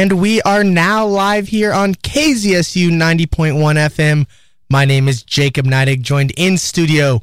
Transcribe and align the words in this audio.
And 0.00 0.12
we 0.18 0.40
are 0.40 0.64
now 0.64 1.04
live 1.04 1.48
here 1.48 1.74
on 1.74 1.94
KZSU 1.94 2.88
90.1 2.88 3.52
FM. 3.54 4.26
My 4.70 4.86
name 4.86 5.08
is 5.08 5.22
Jacob 5.22 5.66
Neidig, 5.66 6.00
joined 6.00 6.32
in 6.38 6.56
studio 6.56 7.20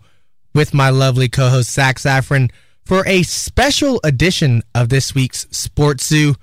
with 0.53 0.75
my 0.75 0.91
lovely 0.91 1.27
co 1.27 1.49
host, 1.49 1.71
Zach 1.71 1.97
Zaffron, 1.97 2.51
for 2.85 3.03
a 3.07 3.23
special 3.23 3.99
edition 4.03 4.61
of 4.75 4.89
this 4.89 5.15
week's 5.15 5.47
Sports 5.49 6.05
Zoo. 6.05 6.35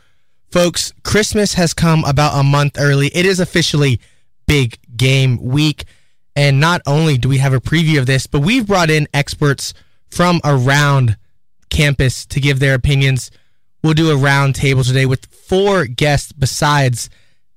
Folks, 0.51 0.93
Christmas 1.05 1.55
has 1.55 1.73
come 1.73 2.03
about 2.05 2.37
a 2.37 2.43
month 2.43 2.79
early. 2.81 3.13
It 3.15 3.27
is 3.27 3.39
officially 3.39 4.01
big 4.49 4.77
game 4.97 5.37
week. 5.41 5.85
And 6.35 6.59
not 6.59 6.83
only 6.85 7.17
do 7.17 7.29
we 7.29 7.39
have 7.39 7.55
a 7.55 7.61
preview 7.61 8.01
of 8.01 8.07
this, 8.07 8.27
but 8.27 8.41
we've 8.41 8.67
brought 8.67 8.91
in 8.91 9.07
experts 9.15 9.73
from 10.11 10.41
around 10.43 11.17
campus 11.71 12.27
to 12.27 12.41
give 12.41 12.59
their 12.59 12.75
opinions. 12.75 13.31
We'll 13.85 13.93
do 13.93 14.11
a 14.11 14.17
round 14.17 14.55
table 14.55 14.83
today 14.83 15.05
with 15.05 15.27
four 15.27 15.85
guests 15.85 16.33
besides 16.33 17.11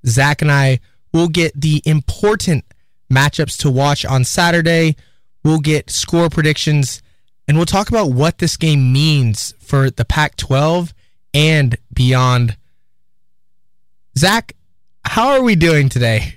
Zach 0.06 0.42
and 0.42 0.52
I. 0.52 0.78
We'll 1.10 1.28
get 1.28 1.58
the 1.58 1.80
important 1.86 2.66
matchups 3.10 3.56
to 3.60 3.70
watch 3.70 4.04
on 4.04 4.24
Saturday. 4.24 4.96
We'll 5.42 5.60
get 5.60 5.88
score 5.88 6.28
predictions 6.28 7.00
and 7.48 7.56
we'll 7.56 7.64
talk 7.64 7.88
about 7.88 8.10
what 8.10 8.36
this 8.36 8.58
game 8.58 8.92
means 8.92 9.54
for 9.58 9.90
the 9.90 10.04
Pac 10.04 10.36
12 10.36 10.92
and 11.32 11.78
beyond. 11.94 12.58
Zach, 14.18 14.52
how 15.06 15.28
are 15.28 15.42
we 15.42 15.56
doing 15.56 15.88
today? 15.88 16.34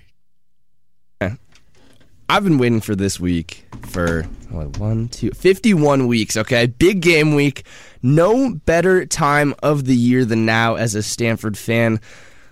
I've 2.30 2.46
been 2.46 2.60
waiting 2.60 2.80
for 2.80 2.96
this 2.96 3.20
week 3.20 3.66
for 3.82 4.26
what, 4.52 4.78
one, 4.78 5.08
two, 5.08 5.32
51 5.32 6.08
weeks, 6.08 6.38
okay? 6.38 6.68
Big 6.68 7.02
game 7.02 7.36
week. 7.36 7.66
No 8.02 8.54
better 8.54 9.06
time 9.06 9.54
of 9.64 9.86
the 9.86 9.96
year 9.96 10.26
than 10.26 10.46
now 10.46 10.76
as 10.76 10.96
a 10.96 11.04
Stanford 11.04 11.58
fan. 11.58 12.00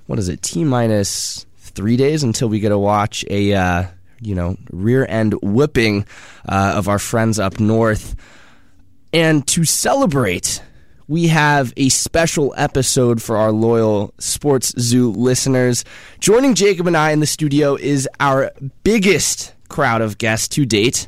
What 0.06 0.20
is 0.20 0.30
it? 0.30 0.42
T 0.42 0.64
minus 0.64 1.46
three 1.58 1.98
days 1.98 2.24
until 2.24 2.50
we 2.50 2.60
get 2.60 2.70
to 2.70 2.78
watch 2.78 3.26
a, 3.30 3.54
uh, 3.54 3.84
you 4.22 4.36
know, 4.36 4.58
rear 4.72 5.06
end 5.08 5.34
whipping 5.42 6.06
uh, 6.48 6.74
of 6.76 6.88
our 6.88 7.00
friends 7.00 7.40
up 7.40 7.60
north. 7.60 8.16
And 9.12 9.46
to 9.48 9.66
celebrate, 9.66 10.62
we 11.08 11.28
have 11.28 11.74
a 11.76 11.90
special 11.90 12.54
episode 12.56 13.22
for 13.22 13.36
our 13.36 13.52
loyal 13.52 14.14
Sports 14.20 14.74
Zoo 14.80 15.12
listeners. 15.12 15.84
Joining 16.20 16.54
Jacob 16.54 16.86
and 16.86 16.96
I 16.96 17.12
in 17.12 17.20
the 17.20 17.26
studio 17.26 17.76
is 17.76 18.08
our 18.20 18.52
biggest 18.84 19.54
crowd 19.70 20.02
of 20.02 20.20
guests 20.20 20.48
to 20.50 20.66
date. 20.66 21.08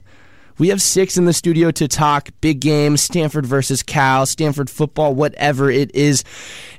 We 0.57 0.69
have 0.69 0.81
six 0.81 1.17
in 1.17 1.25
the 1.25 1.33
studio 1.33 1.71
to 1.71 1.87
talk 1.87 2.29
big 2.41 2.59
game, 2.59 2.97
Stanford 2.97 3.45
versus 3.45 3.83
Cal, 3.83 4.25
Stanford 4.25 4.69
football, 4.69 5.15
whatever 5.15 5.69
it 5.69 5.93
is. 5.95 6.23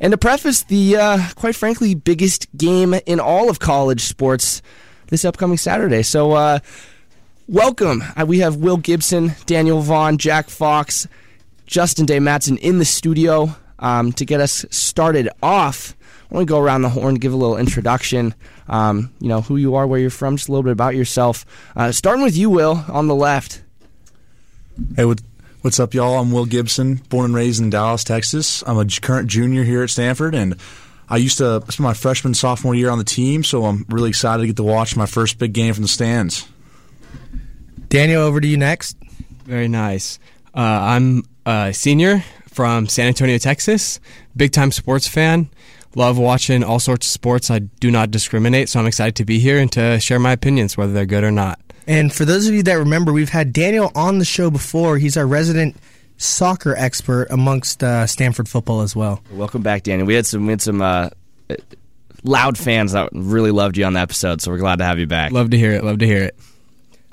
And 0.00 0.12
to 0.12 0.18
preface 0.18 0.62
the, 0.62 0.96
uh, 0.96 1.18
quite 1.34 1.56
frankly, 1.56 1.94
biggest 1.94 2.46
game 2.56 2.94
in 3.06 3.20
all 3.20 3.50
of 3.50 3.58
college 3.58 4.02
sports 4.02 4.62
this 5.08 5.24
upcoming 5.24 5.58
Saturday. 5.58 6.02
So, 6.02 6.32
uh, 6.32 6.58
welcome. 7.48 8.02
Uh, 8.16 8.24
we 8.26 8.38
have 8.38 8.56
Will 8.56 8.78
Gibson, 8.78 9.32
Daniel 9.46 9.80
Vaughn, 9.80 10.16
Jack 10.16 10.48
Fox, 10.48 11.06
Justin 11.66 12.06
Dea-Mattson 12.06 12.58
in 12.58 12.78
the 12.78 12.84
studio 12.84 13.54
um, 13.78 14.12
to 14.12 14.24
get 14.24 14.40
us 14.40 14.64
started 14.70 15.28
off. 15.42 15.96
I 16.32 16.36
want 16.36 16.48
to 16.48 16.50
go 16.50 16.60
around 16.60 16.80
the 16.80 16.88
horn, 16.88 17.16
give 17.16 17.34
a 17.34 17.36
little 17.36 17.58
introduction. 17.58 18.34
Um, 18.66 19.12
you 19.20 19.28
know 19.28 19.42
who 19.42 19.56
you 19.56 19.74
are, 19.74 19.86
where 19.86 20.00
you're 20.00 20.08
from, 20.08 20.36
just 20.36 20.48
a 20.48 20.52
little 20.52 20.62
bit 20.62 20.72
about 20.72 20.94
yourself. 20.94 21.44
Uh, 21.76 21.92
starting 21.92 22.24
with 22.24 22.34
you, 22.34 22.48
Will, 22.48 22.82
on 22.88 23.06
the 23.06 23.14
left. 23.14 23.62
Hey, 24.96 25.04
what, 25.04 25.20
what's 25.60 25.78
up, 25.78 25.92
y'all? 25.92 26.18
I'm 26.18 26.32
Will 26.32 26.46
Gibson, 26.46 26.94
born 27.10 27.26
and 27.26 27.34
raised 27.34 27.60
in 27.60 27.68
Dallas, 27.68 28.02
Texas. 28.02 28.64
I'm 28.66 28.78
a 28.78 28.86
current 28.86 29.28
junior 29.28 29.62
here 29.62 29.82
at 29.82 29.90
Stanford, 29.90 30.34
and 30.34 30.56
I 31.06 31.18
used 31.18 31.36
to 31.36 31.60
spend 31.68 31.80
my 31.80 31.92
freshman 31.92 32.32
sophomore 32.32 32.74
year 32.74 32.88
on 32.88 32.96
the 32.96 33.04
team, 33.04 33.44
so 33.44 33.66
I'm 33.66 33.84
really 33.90 34.08
excited 34.08 34.40
to 34.40 34.46
get 34.46 34.56
to 34.56 34.62
watch 34.62 34.96
my 34.96 35.04
first 35.04 35.38
big 35.38 35.52
game 35.52 35.74
from 35.74 35.82
the 35.82 35.88
stands. 35.88 36.48
Daniel, 37.88 38.22
over 38.22 38.40
to 38.40 38.48
you 38.48 38.56
next. 38.56 38.96
Very 39.44 39.68
nice. 39.68 40.18
Uh, 40.54 40.60
I'm 40.60 41.24
a 41.44 41.74
senior 41.74 42.24
from 42.48 42.86
San 42.86 43.08
Antonio, 43.08 43.36
Texas. 43.36 44.00
Big 44.34 44.52
time 44.52 44.72
sports 44.72 45.06
fan. 45.06 45.50
Love 45.94 46.18
watching 46.18 46.64
all 46.64 46.78
sorts 46.78 47.06
of 47.06 47.12
sports. 47.12 47.50
I 47.50 47.58
do 47.58 47.90
not 47.90 48.10
discriminate, 48.10 48.68
so 48.68 48.80
I'm 48.80 48.86
excited 48.86 49.16
to 49.16 49.24
be 49.24 49.38
here 49.38 49.58
and 49.58 49.70
to 49.72 50.00
share 50.00 50.18
my 50.18 50.32
opinions, 50.32 50.76
whether 50.76 50.92
they're 50.92 51.06
good 51.06 51.24
or 51.24 51.30
not. 51.30 51.60
And 51.86 52.12
for 52.12 52.24
those 52.24 52.46
of 52.48 52.54
you 52.54 52.62
that 52.62 52.74
remember, 52.74 53.12
we've 53.12 53.28
had 53.28 53.52
Daniel 53.52 53.90
on 53.94 54.18
the 54.18 54.24
show 54.24 54.50
before. 54.50 54.98
He's 54.98 55.16
our 55.16 55.26
resident 55.26 55.76
soccer 56.16 56.74
expert 56.76 57.26
amongst 57.30 57.82
uh, 57.82 58.06
Stanford 58.06 58.48
football 58.48 58.82
as 58.82 58.94
well. 58.94 59.22
Welcome 59.32 59.62
back, 59.62 59.82
Daniel. 59.82 60.06
We 60.06 60.14
had 60.14 60.26
some 60.26 60.46
we 60.46 60.52
had 60.52 60.62
some 60.62 60.80
uh, 60.80 61.10
loud 62.22 62.56
fans 62.56 62.92
that 62.92 63.10
really 63.12 63.50
loved 63.50 63.76
you 63.76 63.84
on 63.84 63.94
the 63.94 64.00
episode, 64.00 64.40
so 64.40 64.50
we're 64.50 64.58
glad 64.58 64.76
to 64.78 64.84
have 64.84 64.98
you 64.98 65.06
back. 65.06 65.32
Love 65.32 65.50
to 65.50 65.58
hear 65.58 65.72
it. 65.72 65.84
Love 65.84 65.98
to 65.98 66.06
hear 66.06 66.22
it. 66.22 66.36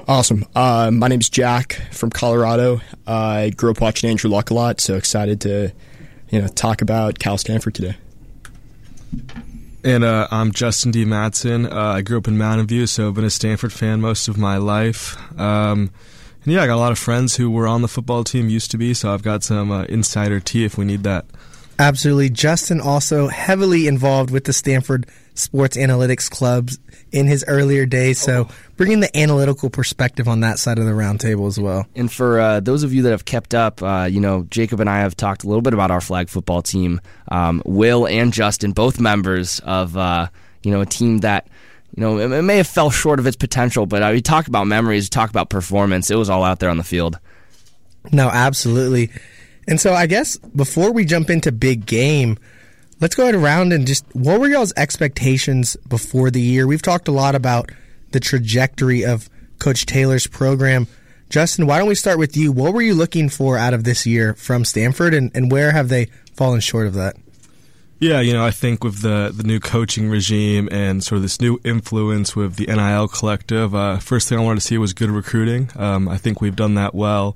Awesome. 0.08 0.46
Uh, 0.56 0.90
my 0.92 1.08
name's 1.08 1.30
Jack 1.30 1.74
from 1.92 2.10
Colorado. 2.10 2.82
I 3.06 3.52
grew 3.56 3.72
up 3.72 3.82
watching 3.82 4.10
Andrew 4.10 4.30
Luck 4.30 4.50
a 4.50 4.54
lot, 4.54 4.80
so 4.80 4.96
excited 4.96 5.42
to 5.42 5.72
you 6.30 6.42
know 6.42 6.48
talk 6.48 6.82
about 6.82 7.20
Cal 7.20 7.38
Stanford 7.38 7.76
today. 7.76 7.96
And 9.84 10.04
uh, 10.04 10.28
I'm 10.30 10.52
Justin 10.52 10.92
Dea-Mattson. 10.92 11.72
Uh, 11.72 11.80
I 11.80 12.02
grew 12.02 12.18
up 12.18 12.28
in 12.28 12.38
Mountain 12.38 12.68
View, 12.68 12.86
so 12.86 13.08
I've 13.08 13.14
been 13.14 13.24
a 13.24 13.30
Stanford 13.30 13.72
fan 13.72 14.02
most 14.02 14.28
of 14.28 14.38
my 14.38 14.58
life. 14.58 15.18
Um, 15.40 15.92
and 16.44 16.54
yeah, 16.54 16.64
I 16.64 16.68
got 16.68 16.76
a 16.76 16.80
lot 16.80 16.92
of 16.92 17.00
friends 17.00 17.38
who 17.38 17.50
were 17.50 17.68
on 17.68 17.82
the 17.82 17.88
football 17.88 18.24
team, 18.24 18.50
used 18.50 18.72
to 18.72 18.78
be, 18.78 18.94
so 18.94 19.14
I've 19.14 19.24
got 19.24 19.44
some 19.44 19.72
uh, 19.72 19.84
insider 19.84 20.40
tea 20.40 20.66
if 20.66 20.78
we 20.78 20.86
need 20.86 21.04
that. 21.04 21.26
Absolutely. 21.80 22.30
Justin 22.30 22.82
also 22.82 23.30
heavily 23.30 23.88
involved 23.88 24.32
with 24.32 24.44
the 24.44 24.52
Stanford 24.52 25.08
Sports 25.34 25.78
Analytics 25.78 26.30
Clubs 26.30 26.78
in 27.12 27.28
his 27.28 27.44
earlier 27.48 27.86
days. 27.86 28.20
So 28.20 28.48
bringing 28.78 29.00
the 29.00 29.16
analytical 29.18 29.70
perspective 29.70 30.28
on 30.28 30.42
that 30.42 30.60
side 30.60 30.80
of 30.80 30.86
the 30.86 30.92
roundtable 30.92 31.48
as 31.48 31.60
well. 31.60 31.86
And 31.96 32.12
for 32.12 32.40
uh, 32.40 32.60
those 32.60 32.84
of 32.84 32.94
you 32.94 33.04
that 33.04 33.12
have 33.12 33.26
kept 33.26 33.54
up, 33.54 33.82
uh, 33.82 34.08
you 34.10 34.20
know, 34.20 34.46
Jacob 34.50 34.80
and 34.80 34.90
I 34.90 35.00
have 35.00 35.16
talked 35.16 35.44
a 35.44 35.48
little 35.48 35.62
bit 35.62 35.74
about 35.74 35.92
our 35.92 36.02
flag 36.02 36.30
football 36.30 36.62
team. 36.62 37.02
Um, 37.30 37.62
Will 37.66 38.08
and 38.08 38.32
Justin, 38.32 38.72
both 38.72 39.00
members 39.00 39.60
of, 39.62 39.98
uh, 39.98 40.28
you 40.64 40.72
know, 40.72 40.82
a 40.82 40.86
team 40.86 41.20
that 41.20 41.48
you 41.96 42.02
know, 42.02 42.20
it, 42.20 42.44
may 42.44 42.58
have 42.58 42.68
fell 42.68 42.92
short 42.92 43.20
of 43.20 43.26
its 43.26 43.36
potential, 43.36 43.86
but 43.86 44.04
uh, 44.04 44.12
we 44.14 44.22
talk 44.22 44.48
about 44.48 44.68
memories, 44.68 45.06
we 45.06 45.10
talk 45.10 45.30
about 45.30 45.50
performance. 45.50 46.12
It 46.12 46.16
was 46.16 46.30
all 46.30 46.44
out 46.44 46.60
there 46.60 46.70
on 46.70 46.78
the 46.78 46.84
field. 46.84 47.20
No, 48.12 48.30
absolutely. 48.30 49.10
And 49.68 49.80
so 49.80 49.94
I 49.94 50.06
guess 50.06 50.38
before 50.38 50.92
we 50.92 51.06
jump 51.06 51.30
into 51.30 51.52
big 51.52 51.86
game, 51.86 52.38
let's 53.00 53.16
go 53.16 53.24
ahead 53.24 53.36
around 53.36 53.74
and 53.74 53.88
just 53.88 54.06
what 54.14 54.40
were 54.40 54.48
y'all's 54.48 54.74
expectations 54.78 55.78
before 55.88 56.32
the 56.32 56.42
year? 56.42 56.68
We've 56.68 56.82
talked 56.82 57.08
a 57.08 57.12
lot 57.12 57.36
about 57.36 57.72
the 58.12 58.20
trajectory 58.20 59.06
of 59.06 59.30
Coach 59.60 59.86
Taylor's 59.86 60.28
program. 60.28 60.88
Justin, 61.30 61.68
why 61.68 61.78
don't 61.78 61.88
we 61.88 61.96
start 61.96 62.18
with 62.18 62.36
you? 62.36 62.52
What 62.52 62.74
were 62.74 62.82
you 62.82 62.96
looking 62.96 63.30
for 63.30 63.58
out 63.58 63.74
of 63.74 63.84
this 63.84 64.06
year 64.08 64.34
from 64.34 64.66
Stanford, 64.66 65.14
and, 65.14 65.30
and 65.36 65.52
where 65.52 65.72
have 65.72 65.88
they 65.90 66.08
fallen 66.34 66.60
short 66.60 66.88
of 66.88 66.96
that? 66.96 67.16
Yeah, 68.00 68.22
you 68.22 68.34
know, 68.34 68.46
I 68.46 68.52
think 68.52 68.84
with 68.84 69.02
the 69.02 69.32
the 69.36 69.44
new 69.44 69.60
coaching 69.60 70.10
regime 70.10 70.70
and 70.72 71.04
sort 71.04 71.18
of 71.18 71.22
this 71.24 71.42
new 71.42 71.60
influence 71.66 72.36
with 72.36 72.56
the 72.56 72.66
NIL 72.66 73.10
collective, 73.10 73.76
uh, 73.76 74.00
first 74.00 74.30
thing 74.30 74.40
I 74.40 74.42
wanted 74.42 74.62
to 74.62 74.66
see 74.66 74.78
was 74.78 74.94
good 74.94 75.12
recruiting. 75.12 75.70
Um, 75.76 76.08
I 76.08 76.18
think 76.18 76.42
we've 76.42 76.56
done 76.56 76.76
that 76.76 76.96
well 76.96 77.36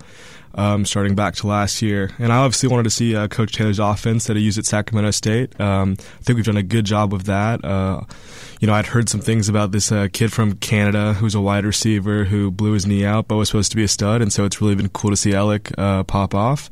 um, 0.56 0.86
starting 0.86 1.16
back 1.16 1.36
to 1.36 1.47
last 1.47 1.81
year. 1.81 2.12
And 2.19 2.31
I 2.31 2.38
obviously 2.38 2.69
wanted 2.69 2.84
to 2.84 2.90
see 2.90 3.16
uh, 3.16 3.28
Coach 3.28 3.53
Taylor's 3.53 3.80
offense 3.80 4.28
that 4.28 4.38
he 4.38 4.44
used 4.44 4.58
at 4.58 4.66
Sacramento 4.66 5.12
State. 5.12 5.59
Um, 5.59 5.96
I 6.00 6.24
think 6.24 6.38
we've 6.38 6.46
done 6.46 6.58
a 6.58 6.64
good 6.64 6.86
job 6.86 7.12
with 7.12 7.24
that. 7.24 7.64
Uh, 7.64 8.02
you 8.59 8.68
know, 8.68 8.74
I'd 8.74 8.88
heard 8.88 9.09
some 9.09 9.22
things 9.22 9.50
about 9.50 9.72
this 9.72 9.91
uh, 9.91 10.08
kid 10.12 10.31
from 10.31 10.56
Canada 10.58 11.14
who's 11.14 11.36
a 11.36 11.41
wide 11.41 11.66
receiver 11.66 12.24
who 12.25 12.52
blew 12.52 12.74
his 12.74 12.86
knee 12.86 13.06
out 13.06 13.28
but 13.28 13.36
was 13.36 13.50
supposed 13.50 13.72
to 13.72 13.78
be 13.78 13.84
a 13.84 13.88
stud, 13.88 14.22
and 14.22 14.31
so 14.31 14.46
it's 14.46 14.62
really 14.62 14.75
been 14.75 14.90
cool 14.90 15.09
to 15.09 15.18
see 15.18 15.31
Elic 15.31 15.74
uh, 15.78 16.03
pop 16.03 16.34
off. 16.34 16.70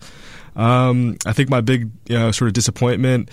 Um, 0.55 1.17
I 1.25 1.33
think 1.33 1.49
my 1.49 1.61
big 1.61 1.91
you 2.07 2.17
know, 2.17 2.31
sort 2.31 2.47
of 2.47 2.53
disappointment 2.53 3.29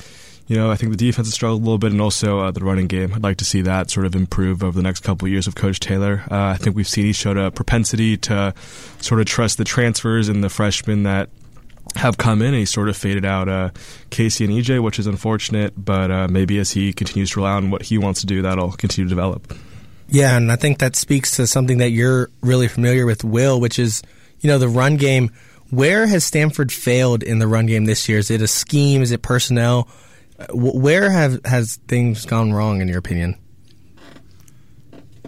you 0.49 0.57
know, 0.57 0.71
I 0.71 0.77
think 0.77 0.91
the 0.91 0.97
defense 0.97 1.29
has 1.29 1.35
struggled 1.35 1.61
a 1.61 1.65
little 1.65 1.79
bit, 1.79 1.93
and 1.93 2.01
also 2.01 2.41
uh, 2.41 2.51
the 2.51 2.65
running 2.65 2.87
game. 2.87 3.13
I'd 3.15 3.23
like 3.23 3.37
to 3.37 3.45
see 3.45 3.61
that 3.63 3.91
sort 3.91 4.07
of 4.07 4.17
improve 4.17 4.65
over 4.65 4.77
the 4.77 4.83
next 4.83 5.01
couple 5.01 5.27
of 5.27 5.33
years 5.33 5.47
of 5.47 5.55
Coach 5.55 5.79
Taylor. 5.79 6.25
Uh, 6.31 6.47
I 6.47 6.57
think 6.57 6.75
we've 6.75 6.89
seen 6.89 7.05
he 7.05 7.13
showed 7.13 7.37
a 7.37 7.51
propensity 7.51 8.17
to 8.17 8.55
sort 9.01 9.21
of 9.21 9.27
trust 9.27 9.59
the 9.59 9.65
transfers 9.65 10.29
and 10.29 10.43
the 10.43 10.49
freshmen 10.49 11.03
that 11.03 11.29
have 11.97 12.17
come 12.19 12.43
in, 12.43 12.55
he 12.55 12.65
sort 12.65 12.89
of 12.89 12.97
faded 12.97 13.25
out 13.25 13.49
uh, 13.49 13.71
Casey 14.11 14.45
and 14.45 14.53
EJ, 14.53 14.83
which 14.83 14.99
is 14.99 15.07
unfortunate. 15.07 15.73
But 15.77 16.11
uh, 16.11 16.29
maybe 16.29 16.59
as 16.59 16.71
he 16.71 16.93
continues 16.93 17.31
to 17.31 17.41
rely 17.41 17.53
on 17.53 17.71
what 17.71 17.83
he 17.83 17.99
wants 17.99 18.21
to 18.21 18.27
do, 18.27 18.43
that'll 18.43 18.73
continue 18.73 19.07
to 19.07 19.15
develop. 19.15 19.55
Yeah, 20.09 20.37
and 20.37 20.51
I 20.51 20.57
think 20.57 20.79
that 20.79 20.97
speaks 20.97 21.37
to 21.37 21.47
something 21.47 21.79
that 21.79 21.91
you're 21.91 22.31
really 22.41 22.69
familiar 22.69 23.05
with, 23.05 23.25
Will, 23.25 23.61
which 23.61 23.79
is 23.79 24.03
you 24.41 24.49
know 24.49 24.59
the 24.59 24.69
run 24.69 24.97
game. 24.97 25.31
Where 25.71 26.07
has 26.07 26.25
Stanford 26.25 26.73
failed 26.73 27.23
in 27.23 27.39
the 27.39 27.47
run 27.47 27.67
game 27.67 27.85
this 27.85 28.09
year? 28.09 28.19
Is 28.19 28.31
it 28.31 28.41
a 28.41 28.49
scheme? 28.49 29.03
Is 29.03 29.13
it 29.13 29.21
personnel? 29.21 29.89
Where 30.53 31.11
have 31.11 31.45
has 31.45 31.77
things 31.89 32.25
gone 32.25 32.53
wrong 32.53 32.81
in 32.81 32.89
your 32.89 32.99
opinion? 32.99 33.37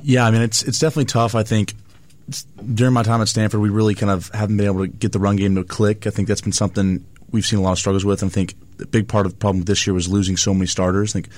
Yeah, 0.02 0.26
I 0.26 0.30
mean 0.30 0.42
it's 0.42 0.62
it's 0.62 0.78
definitely 0.78 1.06
tough. 1.06 1.34
I 1.34 1.42
think 1.42 1.74
during 2.74 2.92
my 2.92 3.02
time 3.02 3.20
at 3.20 3.28
Stanford, 3.28 3.60
we 3.60 3.70
really 3.70 3.94
kind 3.94 4.10
of 4.10 4.28
haven't 4.28 4.56
been 4.56 4.66
able 4.66 4.80
to 4.80 4.88
get 4.88 5.12
the 5.12 5.18
run 5.18 5.36
game 5.36 5.56
to 5.56 5.64
click. 5.64 6.06
I 6.06 6.10
think 6.10 6.28
that's 6.28 6.40
been 6.40 6.52
something 6.52 7.04
we've 7.32 7.44
seen 7.44 7.58
a 7.58 7.62
lot 7.62 7.72
of 7.72 7.78
struggles 7.78 8.04
with. 8.04 8.22
I 8.22 8.28
think 8.28 8.54
a 8.80 8.86
big 8.86 9.08
part 9.08 9.26
of 9.26 9.32
the 9.32 9.38
problem 9.38 9.64
this 9.64 9.86
year 9.86 9.94
was 9.94 10.08
losing 10.08 10.36
so 10.36 10.54
many 10.54 10.66
starters. 10.66 11.12
I 11.12 11.20
think 11.20 11.28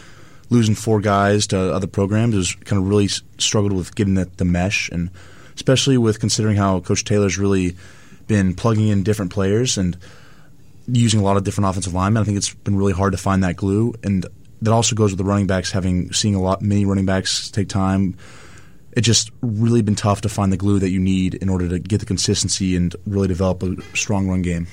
losing 0.50 0.74
four 0.74 1.00
guys 1.00 1.46
to 1.48 1.58
other 1.74 1.86
programs 1.86 2.34
has 2.34 2.54
kind 2.54 2.80
of 2.80 2.88
really 2.88 3.08
struggled 3.08 3.72
with 3.72 3.94
getting 3.94 4.14
the, 4.14 4.26
the 4.36 4.44
mesh, 4.44 4.90
and 4.90 5.10
especially 5.54 5.96
with 5.96 6.20
considering 6.20 6.56
how 6.56 6.80
Coach 6.80 7.04
Taylor's 7.04 7.38
really 7.38 7.76
been 8.26 8.54
plugging 8.54 8.88
in 8.88 9.02
different 9.02 9.32
players 9.32 9.78
and 9.78 9.96
using 10.86 11.20
a 11.20 11.22
lot 11.22 11.36
of 11.36 11.44
different 11.44 11.70
offensive 11.70 11.94
linemen. 11.94 12.22
I 12.22 12.24
think 12.24 12.36
it's 12.36 12.54
been 12.54 12.76
really 12.76 12.92
hard 12.92 13.12
to 13.12 13.18
find 13.18 13.44
that 13.44 13.56
glue, 13.56 13.94
and 14.02 14.26
that 14.62 14.72
also 14.72 14.94
goes 14.94 15.10
with 15.10 15.18
the 15.18 15.24
running 15.24 15.46
backs 15.46 15.70
having 15.72 16.12
seeing 16.12 16.34
a 16.34 16.40
lot 16.40 16.62
many 16.62 16.84
running 16.84 17.06
backs 17.06 17.50
take 17.50 17.68
time. 17.68 18.16
It's 18.92 19.06
just 19.06 19.30
really 19.40 19.80
been 19.82 19.94
tough 19.94 20.20
to 20.22 20.28
find 20.28 20.52
the 20.52 20.56
glue 20.56 20.78
that 20.78 20.90
you 20.90 21.00
need 21.00 21.34
in 21.34 21.48
order 21.48 21.68
to 21.68 21.78
get 21.78 22.00
the 22.00 22.06
consistency 22.06 22.76
and 22.76 22.94
really 23.06 23.28
develop 23.28 23.62
a 23.62 23.76
strong 23.96 24.28
run 24.28 24.42
game. 24.42 24.66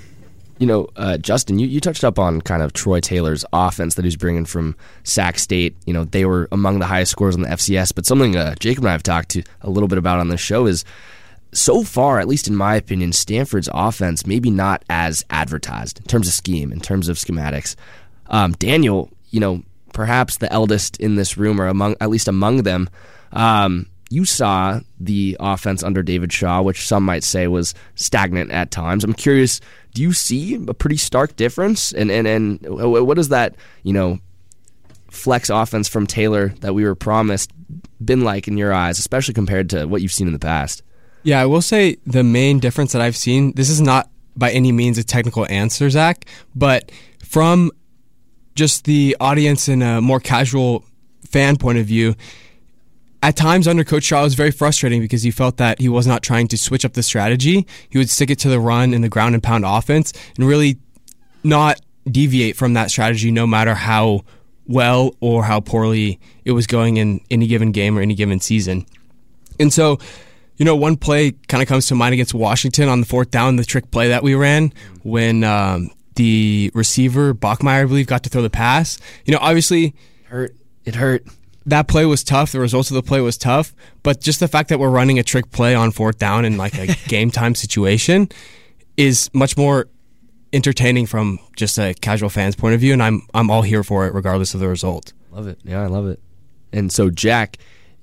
You 0.59 0.67
know, 0.67 0.89
uh, 0.97 1.17
Justin, 1.17 1.57
you, 1.57 1.67
you 1.67 1.79
touched 1.79 2.03
up 2.03 2.19
on 2.19 2.41
kind 2.41 2.61
of 2.61 2.73
Troy 2.73 2.99
Taylor's 2.99 3.45
offense 3.53 3.95
that 3.95 4.03
he's 4.03 4.17
bringing 4.17 4.43
from 4.43 4.75
Sac 5.03 5.39
State. 5.39 5.77
You 5.85 5.93
know, 5.93 6.03
they 6.03 6.25
were 6.25 6.49
among 6.51 6.79
the 6.79 6.85
highest 6.85 7.11
scores 7.11 7.33
in 7.35 7.43
the 7.43 7.47
FCS, 7.47 7.95
but 7.95 8.05
something 8.05 8.35
uh, 8.35 8.55
Jacob 8.59 8.83
and 8.83 8.89
I 8.89 8.91
have 8.91 9.03
talked 9.03 9.29
to 9.29 9.43
a 9.61 9.69
little 9.69 9.87
bit 9.87 9.97
about 9.97 10.19
on 10.19 10.27
the 10.27 10.37
show 10.37 10.65
is 10.65 10.83
so 11.51 11.83
far, 11.83 12.19
at 12.19 12.27
least 12.27 12.47
in 12.47 12.55
my 12.55 12.75
opinion, 12.75 13.11
Stanford's 13.11 13.69
offense 13.73 14.25
maybe 14.25 14.49
not 14.49 14.83
as 14.89 15.25
advertised 15.29 15.99
in 15.99 16.05
terms 16.05 16.27
of 16.27 16.33
scheme, 16.33 16.71
in 16.71 16.79
terms 16.79 17.09
of 17.09 17.17
schematics. 17.17 17.75
Um, 18.27 18.51
Daniel, 18.53 19.09
you 19.31 19.39
know, 19.39 19.63
perhaps 19.93 20.37
the 20.37 20.51
eldest 20.51 20.97
in 20.97 21.15
this 21.15 21.37
room, 21.37 21.59
or 21.59 21.67
among 21.67 21.95
at 21.99 22.09
least 22.09 22.27
among 22.27 22.63
them, 22.63 22.89
um, 23.33 23.87
you 24.09 24.25
saw 24.25 24.79
the 24.99 25.37
offense 25.39 25.83
under 25.83 26.01
David 26.01 26.33
Shaw, 26.33 26.61
which 26.61 26.87
some 26.87 27.03
might 27.03 27.23
say 27.23 27.47
was 27.47 27.75
stagnant 27.95 28.51
at 28.51 28.71
times. 28.71 29.03
I'm 29.03 29.13
curious, 29.13 29.61
do 29.93 30.01
you 30.01 30.13
see 30.13 30.55
a 30.55 30.73
pretty 30.73 30.97
stark 30.97 31.35
difference? 31.35 31.91
And 31.91 32.11
and 32.11 32.27
and 32.27 32.59
what 32.63 33.15
does 33.15 33.29
that 33.29 33.55
you 33.83 33.93
know 33.93 34.19
flex 35.09 35.49
offense 35.49 35.87
from 35.87 36.05
Taylor 36.05 36.49
that 36.61 36.73
we 36.73 36.83
were 36.83 36.95
promised 36.95 37.51
been 38.03 38.21
like 38.21 38.47
in 38.47 38.57
your 38.57 38.73
eyes, 38.73 38.99
especially 38.99 39.33
compared 39.33 39.69
to 39.71 39.85
what 39.85 40.01
you've 40.01 40.11
seen 40.11 40.27
in 40.27 40.33
the 40.33 40.39
past? 40.39 40.83
Yeah, 41.23 41.41
I 41.41 41.45
will 41.45 41.61
say 41.61 41.97
the 42.05 42.23
main 42.23 42.59
difference 42.59 42.93
that 42.93 43.01
I've 43.01 43.17
seen. 43.17 43.53
This 43.53 43.69
is 43.69 43.81
not 43.81 44.09
by 44.35 44.51
any 44.51 44.71
means 44.71 44.97
a 44.97 45.03
technical 45.03 45.45
answer, 45.49 45.89
Zach, 45.89 46.25
but 46.55 46.91
from 47.23 47.71
just 48.55 48.85
the 48.85 49.15
audience 49.19 49.67
and 49.67 49.83
a 49.83 50.01
more 50.01 50.19
casual 50.19 50.83
fan 51.25 51.57
point 51.57 51.77
of 51.77 51.85
view, 51.85 52.15
at 53.21 53.35
times 53.35 53.67
under 53.67 53.83
Coach 53.83 54.03
Shaw, 54.03 54.21
it 54.21 54.23
was 54.23 54.35
very 54.35 54.51
frustrating 54.51 55.01
because 55.01 55.23
he 55.23 55.31
felt 55.31 55.57
that 55.57 55.79
he 55.79 55.89
was 55.89 56.07
not 56.07 56.23
trying 56.23 56.47
to 56.49 56.57
switch 56.57 56.85
up 56.85 56.93
the 56.93 57.03
strategy. 57.03 57.67
He 57.89 57.97
would 57.97 58.09
stick 58.09 58.29
it 58.29 58.39
to 58.39 58.49
the 58.49 58.59
run 58.59 58.93
and 58.93 59.03
the 59.03 59.09
ground 59.09 59.35
and 59.35 59.43
pound 59.43 59.65
offense 59.65 60.13
and 60.37 60.47
really 60.47 60.77
not 61.43 61.81
deviate 62.09 62.55
from 62.55 62.73
that 62.73 62.91
strategy 62.91 63.29
no 63.29 63.45
matter 63.45 63.75
how 63.75 64.21
well 64.67 65.15
or 65.19 65.43
how 65.43 65.59
poorly 65.59 66.19
it 66.45 66.51
was 66.51 66.65
going 66.65 66.97
in 66.97 67.19
any 67.29 67.47
given 67.47 67.71
game 67.71 67.97
or 67.97 68.01
any 68.01 68.15
given 68.15 68.39
season. 68.39 68.85
And 69.59 69.73
so, 69.73 69.99
you 70.59 70.65
know, 70.65 70.75
one 70.75 70.95
play 70.95 71.31
kind 71.47 71.63
of 71.63 71.67
comes 71.67 71.87
to 71.87 71.95
mind 71.95 72.13
against 72.13 72.35
Washington 72.35 72.87
on 72.87 72.99
the 72.99 73.07
fourth 73.07 73.31
down, 73.31 73.55
the 73.55 73.65
trick 73.65 73.89
play 73.89 74.09
that 74.09 74.21
we 74.21 74.35
ran 74.35 74.71
when 75.01 75.43
um, 75.43 75.89
the 76.15 76.69
receiver, 76.75 77.33
Bachmeier, 77.33 77.81
I 77.81 77.85
believe, 77.85 78.05
got 78.05 78.23
to 78.23 78.29
throw 78.29 78.43
the 78.43 78.49
pass. 78.51 78.99
You 79.25 79.33
know, 79.33 79.39
obviously. 79.41 79.95
Hurt. 80.25 80.55
It 80.85 80.95
hurt 80.95 81.25
that 81.65 81.87
play 81.87 82.05
was 82.05 82.23
tough. 82.23 82.51
The 82.51 82.59
results 82.59 82.89
of 82.89 82.95
the 82.95 83.03
play 83.03 83.21
was 83.21 83.37
tough, 83.37 83.73
but 84.03 84.21
just 84.21 84.39
the 84.39 84.47
fact 84.47 84.69
that 84.69 84.79
we're 84.79 84.89
running 84.89 85.19
a 85.19 85.23
trick 85.23 85.51
play 85.51 85.75
on 85.75 85.91
fourth 85.91 86.17
down 86.17 86.45
in 86.45 86.57
like 86.57 86.77
a 86.77 86.87
game 87.07 87.31
time 87.31 87.55
situation 87.55 88.29
is 88.97 89.29
much 89.33 89.57
more 89.57 89.87
entertaining 90.51 91.05
from 91.05 91.39
just 91.55 91.77
a 91.77 91.93
casual 91.93 92.29
fan's 92.29 92.55
point 92.55 92.75
of 92.75 92.81
view, 92.81 92.93
and 92.93 93.03
I'm 93.03 93.21
I'm 93.33 93.49
all 93.49 93.61
here 93.61 93.83
for 93.83 94.07
it 94.07 94.13
regardless 94.13 94.53
of 94.53 94.59
the 94.59 94.67
result. 94.67 95.13
Love 95.31 95.47
it. 95.47 95.59
Yeah, 95.63 95.83
I 95.83 95.87
love 95.87 96.07
it. 96.07 96.19
And 96.71 96.91
so, 96.91 97.09
Jack, 97.09 97.57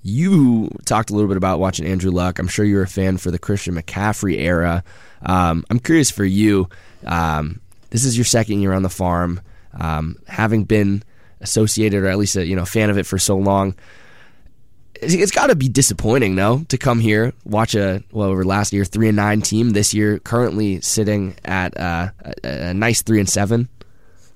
you 0.06 0.70
talked 0.85 1.11
a 1.11 1.14
little 1.14 1.26
bit 1.26 1.37
about 1.37 1.58
watching 1.58 1.85
Andrew 1.85 2.12
Luck. 2.12 2.38
I'm 2.38 2.47
sure 2.47 2.64
you're 2.64 2.85
a 2.85 2.88
fan 2.88 3.17
for 3.17 3.32
the 3.32 3.41
Christian 3.41 3.75
McCaffrey 3.75 4.38
era. 4.38 4.85
Um, 5.23 5.64
I'm 5.69 5.81
curious 5.81 6.12
for 6.12 6.25
you. 6.25 6.69
Um, 7.05 7.61
this 7.91 8.05
is 8.05 8.17
your 8.17 8.25
second 8.25 8.61
year 8.61 8.73
on 8.73 8.82
the 8.82 8.88
farm, 8.88 9.41
um, 9.79 10.17
having 10.29 10.64
been 10.64 11.03
associated 11.41 12.05
or 12.05 12.06
at 12.06 12.19
least 12.19 12.37
a 12.37 12.47
you 12.47 12.55
know 12.55 12.64
fan 12.64 12.88
of 12.88 12.99
it 12.99 13.05
for 13.05 13.19
so 13.19 13.37
long. 13.37 13.75
it's 14.94 15.32
got 15.32 15.49
to 15.49 15.56
be 15.56 15.69
disappointing, 15.69 16.35
no, 16.35 16.64
to 16.69 16.79
come 16.79 17.00
here 17.00 17.32
watch 17.44 17.75
a 17.75 18.02
well 18.12 18.29
over 18.29 18.44
last 18.44 18.73
year 18.73 18.85
three 18.85 19.09
and 19.09 19.17
nine 19.17 19.43
team. 19.43 19.70
This 19.70 19.93
year, 19.93 20.20
currently 20.20 20.81
sitting 20.82 21.35
at 21.44 21.76
uh, 21.76 22.11
a, 22.44 22.69
a 22.69 22.75
nice 22.75 23.02
three 23.02 23.19
and 23.19 23.29
seven. 23.29 23.69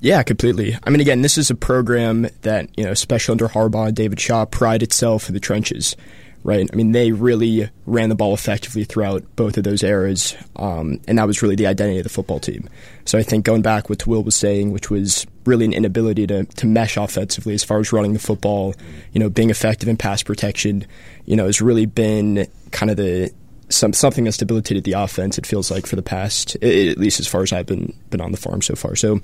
Yeah, 0.00 0.22
completely. 0.22 0.76
I 0.82 0.90
mean, 0.90 1.00
again, 1.00 1.20
this 1.22 1.36
is 1.36 1.50
a 1.50 1.54
program 1.54 2.28
that 2.42 2.70
you 2.78 2.84
know, 2.84 2.90
especially 2.90 3.32
under 3.32 3.48
Harbaugh 3.48 3.88
and 3.88 3.96
David 3.96 4.18
Shaw, 4.18 4.46
pride 4.46 4.82
itself 4.82 5.28
in 5.28 5.34
the 5.34 5.40
trenches 5.40 5.94
right? 6.42 6.68
I 6.72 6.76
mean, 6.76 6.92
they 6.92 7.12
really 7.12 7.68
ran 7.86 8.08
the 8.08 8.14
ball 8.14 8.32
effectively 8.34 8.84
throughout 8.84 9.24
both 9.36 9.58
of 9.58 9.64
those 9.64 9.82
eras, 9.82 10.34
um, 10.56 11.00
and 11.06 11.18
that 11.18 11.26
was 11.26 11.42
really 11.42 11.54
the 11.54 11.66
identity 11.66 11.98
of 11.98 12.04
the 12.04 12.10
football 12.10 12.40
team. 12.40 12.68
So 13.04 13.18
I 13.18 13.22
think 13.22 13.44
going 13.44 13.62
back 13.62 13.88
what 13.88 14.06
Will 14.06 14.22
was 14.22 14.36
saying, 14.36 14.72
which 14.72 14.90
was 14.90 15.26
really 15.44 15.64
an 15.64 15.72
inability 15.72 16.26
to, 16.28 16.44
to 16.44 16.66
mesh 16.66 16.96
offensively 16.96 17.54
as 17.54 17.64
far 17.64 17.80
as 17.80 17.92
running 17.92 18.12
the 18.12 18.18
football, 18.18 18.74
you 19.12 19.20
know, 19.20 19.28
being 19.28 19.50
effective 19.50 19.88
in 19.88 19.96
pass 19.96 20.22
protection, 20.22 20.86
you 21.26 21.36
know, 21.36 21.46
has 21.46 21.60
really 21.60 21.86
been 21.86 22.46
kind 22.70 22.90
of 22.90 22.96
the 22.96 23.30
some 23.70 23.92
something 23.92 24.24
that's 24.24 24.36
debilitated 24.36 24.84
the 24.84 24.92
offense. 24.92 25.38
It 25.38 25.46
feels 25.46 25.70
like 25.70 25.86
for 25.86 25.96
the 25.96 26.02
past, 26.02 26.56
at 26.56 26.98
least 26.98 27.20
as 27.20 27.26
far 27.26 27.42
as 27.42 27.52
I've 27.52 27.66
been 27.66 27.94
been 28.10 28.20
on 28.20 28.32
the 28.32 28.38
farm 28.38 28.62
so 28.62 28.74
far. 28.74 28.96
So, 28.96 29.20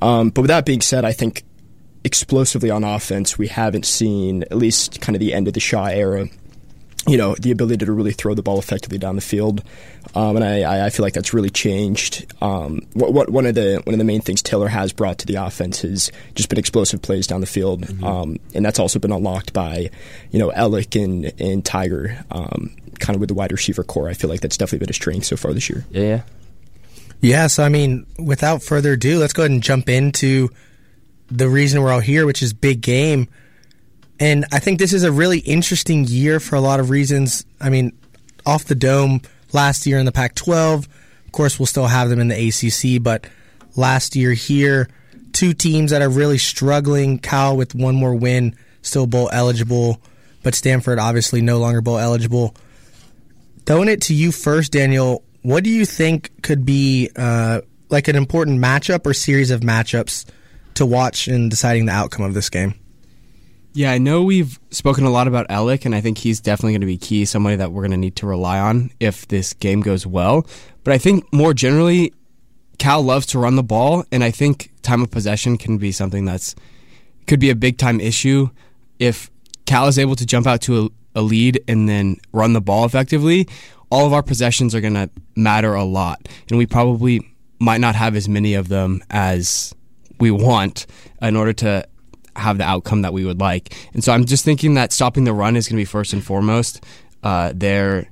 um, 0.00 0.30
but 0.30 0.42
with 0.42 0.48
that 0.48 0.66
being 0.66 0.80
said, 0.80 1.04
I 1.04 1.12
think 1.12 1.44
explosively 2.04 2.70
on 2.70 2.82
offense, 2.84 3.38
we 3.38 3.46
haven't 3.46 3.86
seen 3.86 4.42
at 4.44 4.56
least 4.56 5.00
kind 5.00 5.14
of 5.14 5.20
the 5.20 5.32
end 5.32 5.46
of 5.46 5.54
the 5.54 5.60
Shaw 5.60 5.86
era 5.86 6.28
you 7.06 7.16
know, 7.16 7.34
the 7.34 7.50
ability 7.50 7.84
to 7.84 7.92
really 7.92 8.12
throw 8.12 8.34
the 8.34 8.42
ball 8.42 8.58
effectively 8.58 8.98
down 8.98 9.16
the 9.16 9.22
field, 9.22 9.62
um, 10.14 10.36
and 10.36 10.44
I, 10.44 10.86
I 10.86 10.90
feel 10.90 11.04
like 11.04 11.14
that's 11.14 11.32
really 11.32 11.50
changed. 11.50 12.32
Um, 12.42 12.82
what, 12.92 13.12
what, 13.12 13.30
one 13.30 13.46
of 13.46 13.54
the 13.54 13.80
one 13.84 13.94
of 13.94 13.98
the 13.98 14.04
main 14.04 14.20
things 14.20 14.42
Taylor 14.42 14.68
has 14.68 14.92
brought 14.92 15.18
to 15.18 15.26
the 15.26 15.36
offense 15.36 15.80
has 15.82 16.10
just 16.34 16.48
been 16.48 16.58
explosive 16.58 17.00
plays 17.00 17.26
down 17.26 17.40
the 17.40 17.46
field, 17.46 17.82
mm-hmm. 17.82 18.04
um, 18.04 18.38
and 18.54 18.64
that's 18.64 18.78
also 18.78 18.98
been 18.98 19.12
unlocked 19.12 19.52
by, 19.52 19.90
you 20.30 20.38
know, 20.38 20.50
Elic 20.50 21.02
and 21.02 21.32
and 21.40 21.64
Tiger, 21.64 22.24
um, 22.30 22.74
kind 22.98 23.14
of 23.14 23.20
with 23.20 23.28
the 23.28 23.34
wide 23.34 23.52
receiver 23.52 23.82
corps. 23.84 24.08
I 24.08 24.14
feel 24.14 24.28
like 24.28 24.40
that's 24.40 24.56
definitely 24.56 24.80
been 24.86 24.90
a 24.90 24.94
strength 24.94 25.26
so 25.26 25.36
far 25.36 25.52
this 25.52 25.70
year. 25.70 25.84
Yeah, 25.90 26.02
yeah. 26.02 26.22
Yeah, 27.22 27.46
so 27.46 27.62
I 27.62 27.68
mean, 27.68 28.04
without 28.18 28.64
further 28.64 28.94
ado, 28.94 29.20
let's 29.20 29.32
go 29.32 29.42
ahead 29.42 29.52
and 29.52 29.62
jump 29.62 29.88
into 29.88 30.50
the 31.30 31.48
reason 31.48 31.80
we're 31.80 31.92
all 31.92 32.00
here, 32.00 32.26
which 32.26 32.42
is 32.42 32.52
big 32.52 32.80
game. 32.80 33.28
And 34.18 34.44
I 34.52 34.58
think 34.58 34.78
this 34.78 34.92
is 34.92 35.04
a 35.04 35.12
really 35.12 35.38
interesting 35.38 36.04
year 36.04 36.40
for 36.40 36.56
a 36.56 36.60
lot 36.60 36.80
of 36.80 36.90
reasons. 36.90 37.46
I 37.60 37.70
mean, 37.70 37.96
off 38.44 38.64
the 38.64 38.74
dome 38.74 39.22
last 39.52 39.86
year 39.86 39.98
in 39.98 40.06
the 40.06 40.12
Pac 40.12 40.34
12, 40.34 40.88
of 41.32 41.32
course, 41.32 41.58
we'll 41.58 41.66
still 41.66 41.86
have 41.86 42.10
them 42.10 42.20
in 42.20 42.28
the 42.28 42.48
ACC, 42.48 43.02
but 43.02 43.26
last 43.76 44.14
year 44.16 44.32
here, 44.32 44.88
two 45.32 45.54
teams 45.54 45.90
that 45.90 46.02
are 46.02 46.08
really 46.10 46.38
struggling. 46.38 47.18
Cal 47.18 47.56
with 47.56 47.74
one 47.74 47.94
more 47.94 48.14
win, 48.14 48.54
still 48.82 49.06
bowl 49.06 49.30
eligible, 49.32 50.00
but 50.42 50.54
Stanford 50.54 50.98
obviously 50.98 51.40
no 51.40 51.58
longer 51.58 51.80
bowl 51.80 51.98
eligible. 51.98 52.54
Throwing 53.64 53.88
it 53.88 54.02
to 54.02 54.14
you 54.14 54.32
first, 54.32 54.72
Daniel, 54.72 55.24
what 55.42 55.64
do 55.64 55.70
you 55.70 55.86
think 55.86 56.42
could 56.42 56.64
be 56.64 57.10
uh, 57.16 57.62
like 57.88 58.08
an 58.08 58.16
important 58.16 58.60
matchup 58.60 59.06
or 59.06 59.14
series 59.14 59.50
of 59.50 59.60
matchups 59.60 60.26
to 60.74 60.86
watch 60.86 61.28
in 61.28 61.48
deciding 61.48 61.86
the 61.86 61.92
outcome 61.92 62.24
of 62.24 62.34
this 62.34 62.50
game? 62.50 62.74
Yeah, 63.74 63.90
I 63.90 63.96
know 63.96 64.22
we've 64.22 64.60
spoken 64.70 65.04
a 65.04 65.10
lot 65.10 65.26
about 65.26 65.48
Elic, 65.48 65.86
and 65.86 65.94
I 65.94 66.02
think 66.02 66.18
he's 66.18 66.40
definitely 66.40 66.72
going 66.72 66.82
to 66.82 66.86
be 66.86 66.98
key, 66.98 67.24
somebody 67.24 67.56
that 67.56 67.72
we're 67.72 67.82
going 67.82 67.92
to 67.92 67.96
need 67.96 68.16
to 68.16 68.26
rely 68.26 68.58
on 68.60 68.90
if 69.00 69.26
this 69.28 69.54
game 69.54 69.80
goes 69.80 70.06
well. 70.06 70.46
But 70.84 70.92
I 70.92 70.98
think 70.98 71.32
more 71.32 71.54
generally, 71.54 72.12
Cal 72.78 73.02
loves 73.02 73.24
to 73.26 73.38
run 73.38 73.56
the 73.56 73.62
ball, 73.62 74.04
and 74.12 74.22
I 74.22 74.30
think 74.30 74.70
time 74.82 75.00
of 75.00 75.10
possession 75.10 75.56
can 75.56 75.78
be 75.78 75.90
something 75.90 76.26
that's 76.26 76.54
could 77.26 77.40
be 77.40 77.48
a 77.48 77.54
big 77.54 77.78
time 77.78 77.98
issue 77.98 78.50
if 78.98 79.30
Cal 79.64 79.86
is 79.86 79.98
able 79.98 80.16
to 80.16 80.26
jump 80.26 80.46
out 80.46 80.60
to 80.62 80.86
a, 81.14 81.20
a 81.20 81.22
lead 81.22 81.62
and 81.66 81.88
then 81.88 82.16
run 82.32 82.52
the 82.52 82.60
ball 82.60 82.84
effectively. 82.84 83.48
All 83.90 84.06
of 84.06 84.12
our 84.12 84.22
possessions 84.22 84.74
are 84.74 84.80
going 84.82 84.94
to 84.94 85.08
matter 85.34 85.72
a 85.74 85.84
lot, 85.84 86.28
and 86.50 86.58
we 86.58 86.66
probably 86.66 87.26
might 87.58 87.80
not 87.80 87.94
have 87.94 88.16
as 88.16 88.28
many 88.28 88.52
of 88.52 88.68
them 88.68 89.02
as 89.08 89.74
we 90.20 90.30
want 90.30 90.86
in 91.22 91.36
order 91.36 91.52
to 91.54 91.86
have 92.36 92.58
the 92.58 92.64
outcome 92.64 93.02
that 93.02 93.12
we 93.12 93.24
would 93.24 93.40
like. 93.40 93.74
And 93.94 94.02
so 94.02 94.12
I'm 94.12 94.24
just 94.24 94.44
thinking 94.44 94.74
that 94.74 94.92
stopping 94.92 95.24
the 95.24 95.32
run 95.32 95.56
is 95.56 95.68
going 95.68 95.76
to 95.76 95.80
be 95.80 95.84
first 95.84 96.12
and 96.12 96.24
foremost. 96.24 96.84
Uh, 97.22 97.52
their 97.54 98.08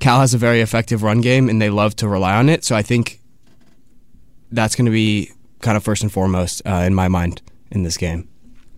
Cal 0.00 0.20
has 0.20 0.34
a 0.34 0.38
very 0.38 0.60
effective 0.60 1.02
run 1.02 1.20
game, 1.20 1.48
and 1.48 1.60
they 1.60 1.70
love 1.70 1.96
to 1.96 2.08
rely 2.08 2.36
on 2.36 2.48
it. 2.48 2.64
So 2.64 2.76
I 2.76 2.82
think 2.82 3.20
that's 4.52 4.74
going 4.76 4.86
to 4.86 4.92
be 4.92 5.30
kind 5.60 5.76
of 5.76 5.84
first 5.84 6.02
and 6.02 6.12
foremost 6.12 6.62
uh, 6.66 6.84
in 6.86 6.94
my 6.94 7.08
mind 7.08 7.42
in 7.70 7.82
this 7.82 7.96
game. 7.96 8.28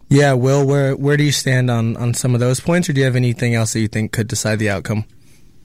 Yeah, 0.09 0.33
Will, 0.33 0.67
where 0.67 0.97
where 0.97 1.17
do 1.17 1.25
you 1.25 1.33
stand 1.33 1.71
on 1.71 1.97
on 1.97 2.15
some 2.15 2.35
of 2.35 2.41
those 2.41 2.61
points, 2.61 2.89
or 2.89 2.95
do 2.95 3.01
you 3.01 3.05
have 3.05 3.17
anything 3.17 3.55
else 3.55 3.75
that 3.75 3.81
you 3.81 3.89
think 3.89 4.13
could 4.13 4.27
decide 4.27 4.59
the 4.59 4.71
outcome? 4.71 5.05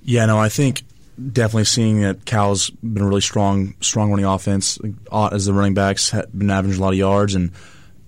Yeah, 0.03 0.25
no, 0.25 0.38
I 0.38 0.50
think 0.50 0.84
definitely 1.32 1.65
seeing 1.65 2.01
that 2.01 2.25
Cal's 2.25 2.70
been 2.70 3.03
a 3.03 3.08
really 3.08 3.22
strong, 3.22 3.75
strong 3.80 4.10
running 4.10 4.25
offense 4.25 4.80
as 5.12 5.46
the 5.46 5.53
running 5.53 5.74
backs 5.74 6.10
have 6.10 6.38
been 6.38 6.50
averaging 6.50 6.82
a 6.82 6.84
lot 6.84 6.94
of 6.94 7.00
yards 7.00 7.36
and 7.36 7.51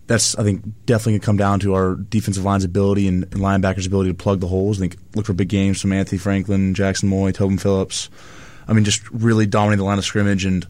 that's 0.08 0.36
I 0.38 0.44
think 0.44 0.64
definitely 0.86 1.20
to 1.20 1.26
come 1.26 1.38
down 1.38 1.60
to 1.62 1.74
our 1.74 1.96
defensive 1.96 2.44
line's 2.44 2.64
ability 2.64 3.08
and, 3.08 3.24
and, 3.24 3.36
linebackers' 3.36 3.88
ability 3.88 4.12
to 4.12 4.16
plug 4.16 4.40
the 4.40 4.48
holes. 4.48 4.78
I 4.78 4.82
think 4.82 4.98
look 5.16 5.26
for 5.26 5.34
big 5.34 5.50
games 5.50 5.82
from 5.82 5.94
Anthony 5.94 6.20
Franklin, 6.20 6.74
Jackson 6.74 7.10
Moy, 7.10 7.32
Tobin 7.32 7.58
Phillips. 7.58 8.10
I 8.68 8.74
mean, 8.74 8.84
just 8.84 9.10
really 9.12 9.46
dominating 9.46 9.80
the 9.80 9.86
line 9.86 9.98
of 9.98 10.06
scrimmage 10.06 10.46
and 10.46 10.66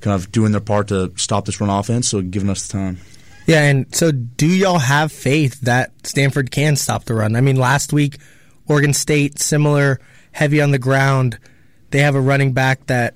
kind 0.00 0.14
of 0.14 0.32
doing 0.32 0.52
their 0.52 0.60
part 0.60 0.88
to 0.88 1.12
stop 1.16 1.44
this 1.44 1.60
run 1.60 1.70
offense. 1.70 2.08
So 2.08 2.22
giving 2.22 2.50
us 2.50 2.66
the 2.66 2.72
time. 2.72 2.98
Yeah, 3.46 3.62
and 3.62 3.92
so 3.94 4.12
do 4.12 4.46
y'all 4.46 4.78
have 4.78 5.10
faith 5.10 5.60
that 5.62 5.90
Stanford 6.06 6.50
can 6.50 6.76
stop 6.76 7.04
the 7.04 7.14
run? 7.14 7.34
I 7.34 7.40
mean, 7.40 7.56
last 7.56 7.92
week 7.92 8.18
Oregon 8.68 8.92
State 8.92 9.38
similar, 9.38 10.00
heavy 10.32 10.60
on 10.60 10.70
the 10.70 10.78
ground. 10.78 11.38
They 11.90 12.00
have 12.00 12.14
a 12.14 12.20
running 12.20 12.52
back 12.52 12.86
that 12.86 13.14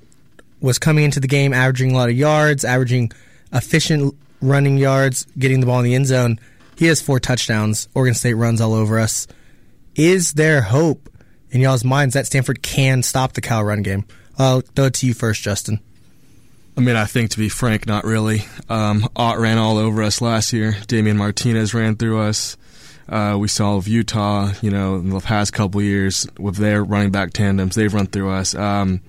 was 0.60 0.78
coming 0.78 1.04
into 1.04 1.20
the 1.20 1.28
game 1.28 1.52
averaging 1.52 1.92
a 1.92 1.94
lot 1.94 2.08
of 2.08 2.16
yards, 2.16 2.64
averaging 2.64 3.12
efficient 3.52 4.16
running 4.40 4.78
yards, 4.78 5.26
getting 5.38 5.60
the 5.60 5.66
ball 5.66 5.78
in 5.78 5.84
the 5.84 5.94
end 5.94 6.06
zone. 6.06 6.38
He 6.76 6.86
has 6.86 7.00
four 7.00 7.20
touchdowns. 7.20 7.88
Oregon 7.94 8.14
State 8.14 8.34
runs 8.34 8.60
all 8.60 8.74
over 8.74 8.98
us. 8.98 9.26
Is 9.94 10.34
there 10.34 10.60
hope 10.60 11.08
in 11.50 11.60
y'all's 11.60 11.84
minds 11.84 12.14
that 12.14 12.26
Stanford 12.26 12.62
can 12.62 13.02
stop 13.02 13.32
the 13.32 13.40
Cal 13.40 13.64
run 13.64 13.82
game? 13.82 14.04
I'll 14.38 14.60
throw 14.60 14.86
it 14.86 14.94
to 14.94 15.06
you 15.06 15.14
first, 15.14 15.42
Justin. 15.42 15.80
I 16.76 16.82
mean, 16.82 16.96
I 16.96 17.06
think 17.06 17.30
to 17.30 17.38
be 17.38 17.48
frank, 17.48 17.86
not 17.86 18.04
really. 18.04 18.44
Um, 18.68 19.08
Ott 19.16 19.38
ran 19.38 19.56
all 19.56 19.78
over 19.78 20.02
us 20.02 20.20
last 20.20 20.52
year. 20.52 20.76
Damien 20.86 21.16
Martinez 21.16 21.72
ran 21.72 21.96
through 21.96 22.20
us. 22.20 22.58
Uh, 23.08 23.36
we 23.38 23.48
saw 23.48 23.76
of 23.76 23.88
Utah, 23.88 24.52
you 24.60 24.70
know, 24.70 24.96
in 24.96 25.10
the 25.10 25.20
past 25.20 25.52
couple 25.52 25.80
years 25.80 26.28
with 26.38 26.56
their 26.56 26.84
running 26.84 27.12
back 27.12 27.32
tandems, 27.32 27.74
they've 27.76 27.94
run 27.94 28.06
through 28.06 28.30
us. 28.30 28.54
Um, 28.54 29.00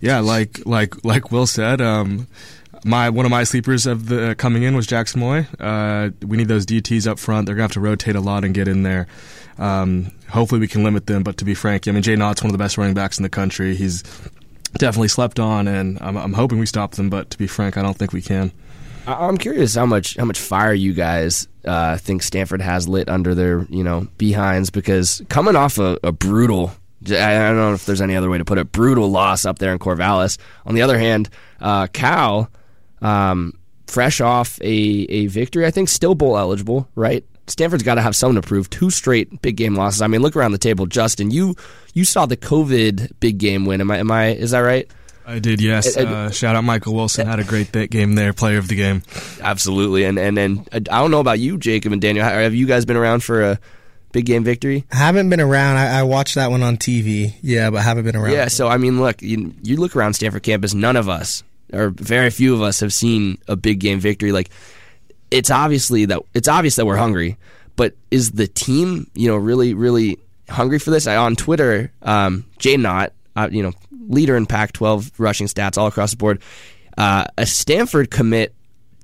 yeah, 0.00 0.20
like 0.20 0.64
like 0.66 1.04
like 1.04 1.32
Will 1.32 1.46
said, 1.46 1.80
um, 1.80 2.28
my 2.86 3.10
one 3.10 3.26
of 3.26 3.30
my 3.30 3.44
sleepers 3.44 3.84
of 3.84 4.06
the 4.06 4.30
uh, 4.30 4.34
coming 4.34 4.62
in 4.62 4.76
was 4.76 4.86
Jackson 4.86 5.20
Moy. 5.20 5.46
Uh, 5.58 6.10
we 6.24 6.36
need 6.36 6.48
those 6.48 6.64
DTs 6.64 7.06
up 7.06 7.18
front. 7.18 7.46
They're 7.46 7.56
gonna 7.56 7.64
have 7.64 7.72
to 7.72 7.80
rotate 7.80 8.16
a 8.16 8.20
lot 8.20 8.44
and 8.44 8.54
get 8.54 8.68
in 8.68 8.84
there. 8.84 9.08
Um, 9.58 10.12
hopefully, 10.30 10.60
we 10.60 10.68
can 10.68 10.84
limit 10.84 11.06
them. 11.06 11.22
But 11.22 11.36
to 11.38 11.44
be 11.44 11.54
frank, 11.54 11.88
I 11.88 11.90
mean, 11.90 12.02
Jaydn 12.02 12.22
Ott's 12.22 12.42
one 12.42 12.50
of 12.50 12.52
the 12.52 12.62
best 12.62 12.78
running 12.78 12.94
backs 12.94 13.18
in 13.18 13.24
the 13.24 13.28
country. 13.28 13.74
He's 13.74 14.02
definitely 14.78 15.08
slept 15.08 15.40
on, 15.40 15.66
and 15.66 15.98
I'm, 16.00 16.16
I'm 16.16 16.32
hoping 16.32 16.58
we 16.58 16.66
stop 16.66 16.92
them. 16.92 17.10
But 17.10 17.30
to 17.30 17.38
be 17.38 17.48
frank, 17.48 17.76
I 17.76 17.82
don't 17.82 17.96
think 17.96 18.12
we 18.12 18.22
can. 18.22 18.52
I'm 19.06 19.36
curious 19.36 19.74
how 19.74 19.86
much 19.86 20.16
how 20.16 20.24
much 20.24 20.38
fire 20.38 20.74
you 20.74 20.92
guys 20.92 21.48
uh, 21.64 21.96
think 21.96 22.22
Stanford 22.22 22.60
has 22.60 22.88
lit 22.88 23.08
under 23.08 23.34
their 23.34 23.66
you 23.68 23.82
know 23.82 24.06
behinds 24.16 24.70
because 24.70 25.22
coming 25.28 25.56
off 25.56 25.78
a, 25.78 25.98
a 26.02 26.12
brutal 26.12 26.72
I 27.04 27.38
don't 27.38 27.56
know 27.56 27.74
if 27.74 27.86
there's 27.86 28.00
any 28.00 28.16
other 28.16 28.30
way 28.30 28.38
to 28.38 28.44
put 28.44 28.58
it. 28.58 28.72
Brutal 28.72 29.08
loss 29.08 29.44
up 29.44 29.58
there 29.58 29.72
in 29.72 29.78
Corvallis. 29.78 30.38
On 30.64 30.74
the 30.74 30.82
other 30.82 30.98
hand, 30.98 31.28
uh, 31.60 31.86
Cal 31.88 32.50
um, 33.06 33.58
fresh 33.86 34.20
off 34.20 34.60
a, 34.60 34.64
a 34.64 35.26
victory, 35.26 35.64
I 35.64 35.70
think 35.70 35.88
still 35.88 36.14
bowl 36.14 36.36
eligible, 36.36 36.88
right? 36.94 37.24
Stanford's 37.46 37.84
got 37.84 37.94
to 37.94 38.02
have 38.02 38.16
something 38.16 38.42
to 38.42 38.46
prove. 38.46 38.68
Two 38.68 38.90
straight 38.90 39.40
big 39.40 39.56
game 39.56 39.76
losses. 39.76 40.02
I 40.02 40.08
mean, 40.08 40.20
look 40.20 40.34
around 40.34 40.52
the 40.52 40.58
table, 40.58 40.86
Justin. 40.86 41.30
You 41.30 41.54
you 41.94 42.04
saw 42.04 42.26
the 42.26 42.36
COVID 42.36 43.12
big 43.20 43.38
game 43.38 43.64
win. 43.64 43.80
Am 43.80 43.90
I? 43.90 43.98
Am 43.98 44.10
I? 44.10 44.30
Is 44.30 44.50
that 44.50 44.60
right? 44.60 44.90
I 45.24 45.38
did. 45.38 45.60
Yes. 45.60 45.96
Uh, 45.96 46.30
shout 46.30 46.56
out 46.56 46.64
Michael 46.64 46.94
Wilson. 46.94 47.26
Had 47.26 47.38
a 47.38 47.44
great 47.44 47.70
big 47.70 47.90
game 47.90 48.14
there. 48.14 48.32
Player 48.32 48.58
of 48.58 48.66
the 48.66 48.74
game. 48.74 49.02
Absolutely. 49.40 50.04
And 50.04 50.18
and 50.18 50.38
and 50.38 50.68
I 50.72 50.98
don't 50.98 51.12
know 51.12 51.20
about 51.20 51.38
you, 51.38 51.56
Jacob 51.56 51.92
and 51.92 52.02
Daniel. 52.02 52.24
Have 52.24 52.54
you 52.54 52.66
guys 52.66 52.84
been 52.84 52.96
around 52.96 53.22
for 53.22 53.42
a 53.42 53.60
big 54.10 54.26
game 54.26 54.42
victory? 54.42 54.84
I 54.90 54.96
haven't 54.96 55.28
been 55.30 55.40
around. 55.40 55.76
I, 55.76 56.00
I, 56.00 56.02
watched 56.02 56.34
that 56.36 56.50
one 56.50 56.62
on 56.62 56.76
TV. 56.76 57.34
Yeah, 57.42 57.70
but 57.70 57.82
haven't 57.82 58.04
been 58.04 58.16
around. 58.16 58.32
Yeah. 58.32 58.48
So 58.48 58.66
I 58.66 58.76
mean, 58.78 59.00
look, 59.00 59.22
you, 59.22 59.54
you 59.62 59.76
look 59.76 59.94
around 59.94 60.14
Stanford 60.14 60.42
campus. 60.42 60.74
None 60.74 60.96
of 60.96 61.08
us 61.08 61.44
or 61.72 61.90
very 61.90 62.30
few 62.30 62.54
of 62.54 62.62
us 62.62 62.80
have 62.80 62.92
seen 62.92 63.38
a 63.48 63.56
big 63.56 63.80
game 63.80 64.00
victory. 64.00 64.32
Like 64.32 64.50
it's 65.30 65.50
obviously 65.50 66.04
that 66.06 66.22
it's 66.34 66.48
obvious 66.48 66.76
that 66.76 66.86
we're 66.86 66.96
hungry, 66.96 67.36
but 67.76 67.94
is 68.10 68.32
the 68.32 68.46
team 68.46 69.10
you 69.14 69.28
know 69.28 69.36
really 69.36 69.74
really 69.74 70.18
hungry 70.48 70.78
for 70.78 70.90
this? 70.90 71.06
I, 71.06 71.16
on 71.16 71.36
Twitter, 71.36 71.92
um, 72.02 72.44
Jaydn 72.58 72.88
Ott, 72.88 73.12
uh, 73.34 73.48
you 73.50 73.62
know, 73.62 73.72
leader 74.08 74.36
in 74.36 74.46
Pac-12 74.46 75.12
rushing 75.18 75.46
stats 75.46 75.76
all 75.76 75.86
across 75.86 76.12
the 76.12 76.16
board, 76.16 76.40
uh, 76.96 77.24
a 77.36 77.46
Stanford 77.46 78.10
commit 78.10 78.54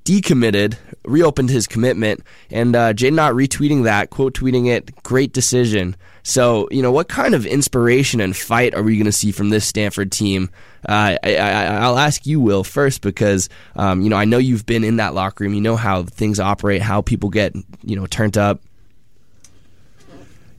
decommitted, 0.05 0.75
reopened 1.05 1.49
his 1.49 1.67
commitment, 1.67 2.21
and 2.51 2.75
uh, 2.75 2.93
Jaydn 2.93 3.19
Ott 3.19 3.33
retweeting 3.33 3.83
that, 3.83 4.09
quote 4.09 4.33
tweeting 4.33 4.67
it, 4.67 5.03
great 5.03 5.33
decision. 5.33 5.95
So, 6.23 6.67
you 6.71 6.81
know, 6.81 6.91
what 6.91 7.09
kind 7.09 7.33
of 7.33 7.45
inspiration 7.45 8.21
and 8.21 8.35
fight 8.35 8.73
are 8.75 8.83
we 8.83 8.97
going 8.97 9.05
to 9.05 9.11
see 9.11 9.31
from 9.31 9.49
this 9.49 9.65
Stanford 9.65 10.11
team? 10.11 10.49
Uh, 10.87 11.17
I, 11.23 11.89
will 11.89 11.97
ask 11.97 12.25
you, 12.25 12.39
Will, 12.39 12.63
first, 12.63 13.01
because, 13.01 13.49
um, 13.75 14.01
you 14.01 14.09
know, 14.09 14.17
I 14.17 14.25
know 14.25 14.37
you've 14.37 14.65
been 14.65 14.83
in 14.83 14.97
that 14.97 15.13
locker 15.13 15.43
room. 15.43 15.53
You 15.53 15.61
know 15.61 15.75
how 15.75 16.03
things 16.03 16.39
operate, 16.39 16.81
how 16.81 17.01
people 17.01 17.29
get, 17.29 17.55
you 17.83 17.95
know, 17.95 18.05
turned 18.05 18.37
up. 18.37 18.61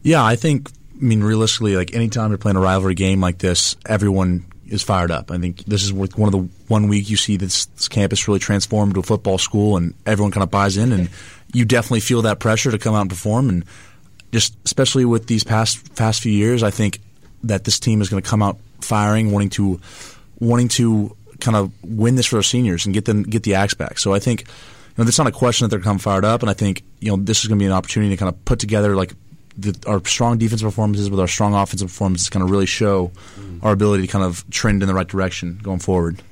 Yeah, 0.03 0.25
I 0.25 0.37
think, 0.37 0.71
I 0.71 1.05
mean, 1.05 1.23
realistically, 1.23 1.77
like 1.77 1.95
anytime 1.95 2.31
you're 2.31 2.39
playing 2.39 2.57
a 2.57 2.61
rivalry 2.61 2.95
game 2.95 3.21
like 3.21 3.39
this, 3.39 3.77
everyone 3.87 4.47
is 4.69 4.83
fired 4.83 5.11
up. 5.11 5.31
I 5.31 5.39
think 5.39 5.65
this 5.65 5.83
is 5.83 5.93
one 5.93 6.11
of 6.11 6.33
the 6.33 6.49
one 6.69 6.89
week 6.89 7.11
you 7.11 7.17
see 7.17 7.37
this, 7.37 7.67
this 7.67 7.89
campus 7.89 8.27
really 8.27 8.41
transform 8.41 8.93
to 8.95 9.01
a 9.01 9.03
football 9.03 9.39
school, 9.39 9.77
and 9.77 9.95
everyone 10.07 10.33
kind 10.33 10.43
of 10.43 10.51
buys 10.51 10.77
in, 10.77 10.93
and 10.93 11.09
you 11.53 11.65
definitely 11.65 12.01
feel 12.01 12.23
that 12.23 12.41
pressure 12.41 12.71
to 12.71 12.79
come 12.79 12.95
out 12.95 13.03
and 13.03 13.11
perform. 13.11 13.49
And 13.49 13.65
just 14.33 14.57
especially 14.65 15.05
with 15.05 15.27
these 15.27 15.45
past 15.45 15.95
past 15.95 16.23
few 16.23 16.33
years, 16.33 16.63
I 16.63 16.71
think 16.71 17.01
that 17.45 17.65
this 17.65 17.79
team 17.79 18.01
is 18.01 18.09
going 18.09 18.23
to 18.23 18.29
come 18.29 18.43
out 18.43 18.59
firing, 18.81 19.33
wanting 19.33 19.51
to 19.51 19.81
wanting 20.45 20.69
to 20.69 21.17
kind 21.41 21.57
of 21.57 21.73
win 21.83 22.15
this 22.15 22.27
for 22.27 22.37
our 22.37 22.43
seniors 22.43 22.87
and 22.87 22.95
get 22.95 23.05
them 23.05 23.23
get 23.23 23.43
the 23.43 23.55
axe 23.55 23.75
back. 23.75 23.99
So 23.99 24.15
I 24.15 24.19
think 24.19 24.43
you 24.43 25.05
know 25.05 25.09
it's 25.09 25.19
not 25.19 25.27
a 25.27 25.33
question 25.33 25.65
that 25.65 25.71
they're 25.71 25.85
come 25.85 25.99
fired 25.99 26.25
up, 26.25 26.43
and 26.43 26.51
I 26.51 26.55
think 26.55 26.83
you 27.01 27.11
know 27.11 27.23
this 27.23 27.43
is 27.43 27.49
going 27.49 27.59
to 27.59 27.63
be 27.63 27.67
an 27.67 27.73
opportunity 27.73 28.15
to 28.15 28.17
kind 28.17 28.33
of 28.33 28.45
put 28.45 28.59
together 28.59 28.95
like 28.97 29.13
the, 29.57 29.77
our 29.87 30.05
strong 30.05 30.39
defensive 30.39 30.67
performances 30.67 31.11
with 31.11 31.21
our 31.21 31.29
strong 31.29 31.55
offensive 31.55 31.89
performances, 31.89 32.29
kind 32.29 32.43
of 32.43 32.51
really 32.51 32.67
show 32.67 33.13
our 33.63 33.73
ability 33.73 34.07
to 34.07 34.13
kind 34.13 34.25
of 34.25 34.49
trend 34.51 34.83
in 34.83 34.89
the 34.89 34.95
right 34.95 35.09
direction 35.09 35.59
going 35.63 35.79
forward. 35.79 36.23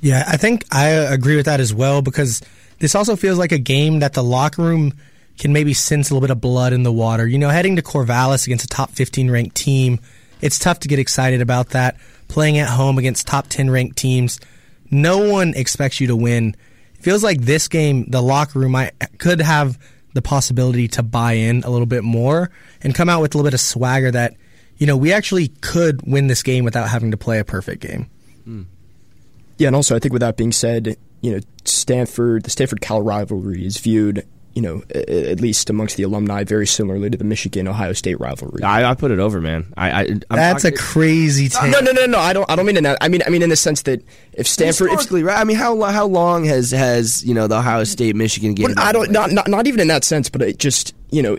Yeah, 0.00 0.24
I 0.26 0.36
think 0.36 0.64
I 0.72 0.88
agree 0.88 1.36
with 1.36 1.46
that 1.46 1.60
as 1.60 1.74
well 1.74 2.02
because 2.02 2.42
this 2.78 2.94
also 2.94 3.16
feels 3.16 3.38
like 3.38 3.52
a 3.52 3.58
game 3.58 4.00
that 4.00 4.14
the 4.14 4.22
locker 4.22 4.62
room 4.62 4.94
can 5.38 5.52
maybe 5.52 5.74
sense 5.74 6.10
a 6.10 6.14
little 6.14 6.20
bit 6.20 6.30
of 6.30 6.40
blood 6.40 6.72
in 6.72 6.82
the 6.82 6.92
water. 6.92 7.26
You 7.26 7.38
know, 7.38 7.48
heading 7.48 7.76
to 7.76 7.82
Corvallis 7.82 8.46
against 8.46 8.64
a 8.64 8.68
top 8.68 8.90
15 8.90 9.30
ranked 9.30 9.56
team, 9.56 10.00
it's 10.40 10.58
tough 10.58 10.80
to 10.80 10.88
get 10.88 10.98
excited 10.98 11.40
about 11.40 11.70
that. 11.70 11.96
Playing 12.28 12.58
at 12.58 12.68
home 12.68 12.98
against 12.98 13.26
top 13.26 13.46
10 13.48 13.70
ranked 13.70 13.96
teams, 13.96 14.40
no 14.90 15.30
one 15.30 15.54
expects 15.54 16.00
you 16.00 16.08
to 16.08 16.16
win. 16.16 16.54
It 16.94 17.02
feels 17.02 17.24
like 17.24 17.40
this 17.40 17.68
game, 17.68 18.04
the 18.08 18.22
locker 18.22 18.58
room 18.58 18.76
I 18.76 18.90
could 19.18 19.40
have 19.40 19.78
the 20.14 20.22
possibility 20.22 20.88
to 20.88 21.02
buy 21.02 21.34
in 21.34 21.62
a 21.64 21.70
little 21.70 21.86
bit 21.86 22.04
more 22.04 22.50
and 22.82 22.94
come 22.94 23.08
out 23.08 23.20
with 23.20 23.34
a 23.34 23.38
little 23.38 23.46
bit 23.46 23.54
of 23.54 23.60
swagger 23.60 24.10
that, 24.10 24.34
you 24.76 24.86
know, 24.86 24.96
we 24.96 25.12
actually 25.12 25.48
could 25.60 26.02
win 26.02 26.26
this 26.26 26.42
game 26.42 26.64
without 26.64 26.88
having 26.88 27.10
to 27.10 27.16
play 27.16 27.38
a 27.38 27.44
perfect 27.44 27.82
game. 27.82 28.08
Mm. 28.46 28.66
Yeah, 29.58 29.68
and 29.68 29.76
also 29.76 29.96
I 29.96 29.98
think 29.98 30.12
with 30.12 30.20
that 30.20 30.36
being 30.36 30.52
said, 30.52 30.96
you 31.20 31.32
know, 31.32 31.40
Stanford, 31.64 32.44
the 32.44 32.50
Stanford 32.50 32.80
Cal 32.80 33.02
rivalry 33.02 33.64
is 33.64 33.78
viewed 33.78 34.26
you 34.58 34.62
know, 34.62 34.82
at 34.92 35.40
least 35.40 35.70
amongst 35.70 35.96
the 35.96 36.02
alumni, 36.02 36.42
very 36.42 36.66
similarly 36.66 37.08
to 37.08 37.16
the 37.16 37.22
Michigan 37.22 37.68
Ohio 37.68 37.92
State 37.92 38.18
rivalry. 38.18 38.64
I, 38.64 38.90
I 38.90 38.94
put 38.96 39.12
it 39.12 39.20
over, 39.20 39.40
man. 39.40 39.72
I, 39.76 39.90
I 39.90 40.00
I'm 40.00 40.20
that's 40.30 40.64
talking, 40.64 40.76
a 40.76 40.82
crazy 40.82 41.48
take. 41.48 41.70
No, 41.70 41.78
no, 41.78 41.92
no, 41.92 42.06
no. 42.06 42.18
I 42.18 42.32
don't. 42.32 42.50
I 42.50 42.56
don't 42.56 42.66
mean 42.66 42.76
in 42.76 42.82
that. 42.82 42.98
I 43.00 43.06
mean, 43.06 43.22
I 43.24 43.30
mean 43.30 43.42
in 43.42 43.50
the 43.50 43.56
sense 43.56 43.82
that 43.82 44.02
if 44.32 44.48
Stanford, 44.48 44.90
historically, 44.90 45.20
if, 45.20 45.28
right? 45.28 45.38
I 45.38 45.44
mean, 45.44 45.56
how 45.56 45.80
how 45.82 46.06
long 46.06 46.44
has 46.46 46.72
has 46.72 47.24
you 47.24 47.34
know 47.34 47.46
the 47.46 47.58
Ohio 47.58 47.84
State 47.84 48.16
Michigan 48.16 48.54
game? 48.54 48.74
I 48.76 48.90
don't. 48.90 49.12
Not, 49.12 49.30
not 49.30 49.46
not 49.46 49.68
even 49.68 49.78
in 49.78 49.86
that 49.86 50.02
sense, 50.02 50.28
but 50.28 50.42
it 50.42 50.58
just 50.58 50.92
you 51.12 51.22
know 51.22 51.38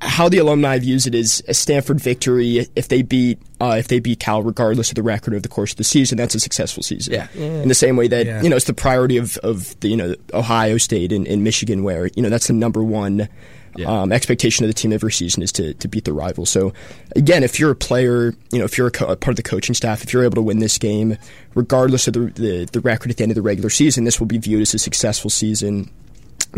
how 0.00 0.28
the 0.28 0.38
alumni 0.38 0.78
views 0.78 1.06
it 1.06 1.14
is 1.14 1.42
a 1.48 1.54
Stanford 1.54 2.00
victory 2.00 2.66
if 2.76 2.88
they 2.88 3.02
beat 3.02 3.38
uh, 3.60 3.76
if 3.78 3.88
they 3.88 3.98
beat 3.98 4.20
Cal, 4.20 4.42
regardless 4.42 4.90
of 4.90 4.94
the 4.96 5.02
record 5.02 5.32
of 5.32 5.42
the 5.42 5.48
course 5.48 5.72
of 5.72 5.78
the 5.78 5.84
season, 5.84 6.18
that's 6.18 6.34
a 6.34 6.40
successful 6.40 6.82
season. 6.82 7.14
Yeah. 7.14 7.28
yeah. 7.34 7.62
In 7.62 7.68
the 7.68 7.74
same 7.74 7.96
way 7.96 8.06
that 8.08 8.26
yeah. 8.26 8.42
you 8.42 8.50
know 8.50 8.56
it's 8.56 8.66
the 8.66 8.74
priority 8.74 9.16
of, 9.16 9.38
of 9.38 9.78
the 9.80 9.88
you 9.88 9.96
know 9.96 10.14
Ohio 10.34 10.76
State 10.76 11.12
and, 11.12 11.26
and 11.26 11.42
Michigan, 11.42 11.82
where 11.82 12.10
you 12.14 12.22
know 12.22 12.28
that's 12.28 12.48
the 12.48 12.52
number 12.52 12.82
one 12.82 13.28
yeah. 13.76 14.02
um, 14.02 14.12
expectation 14.12 14.64
of 14.64 14.68
the 14.68 14.74
team 14.74 14.92
every 14.92 15.12
season 15.12 15.42
is 15.42 15.52
to, 15.52 15.74
to 15.74 15.88
beat 15.88 16.04
the 16.04 16.12
rival. 16.12 16.44
So 16.44 16.72
again, 17.14 17.42
if 17.42 17.58
you're 17.58 17.70
a 17.70 17.76
player, 17.76 18.34
you 18.52 18.58
know 18.58 18.64
if 18.66 18.76
you're 18.76 18.88
a, 18.88 18.92
co- 18.92 19.06
a 19.06 19.16
part 19.16 19.32
of 19.32 19.36
the 19.36 19.42
coaching 19.42 19.74
staff, 19.74 20.02
if 20.02 20.12
you're 20.12 20.24
able 20.24 20.36
to 20.36 20.42
win 20.42 20.58
this 20.58 20.76
game, 20.76 21.16
regardless 21.54 22.06
of 22.06 22.14
the, 22.14 22.20
the 22.20 22.68
the 22.70 22.80
record 22.80 23.10
at 23.10 23.16
the 23.16 23.22
end 23.22 23.32
of 23.32 23.36
the 23.36 23.42
regular 23.42 23.70
season, 23.70 24.04
this 24.04 24.20
will 24.20 24.26
be 24.26 24.38
viewed 24.38 24.60
as 24.60 24.74
a 24.74 24.78
successful 24.78 25.30
season 25.30 25.90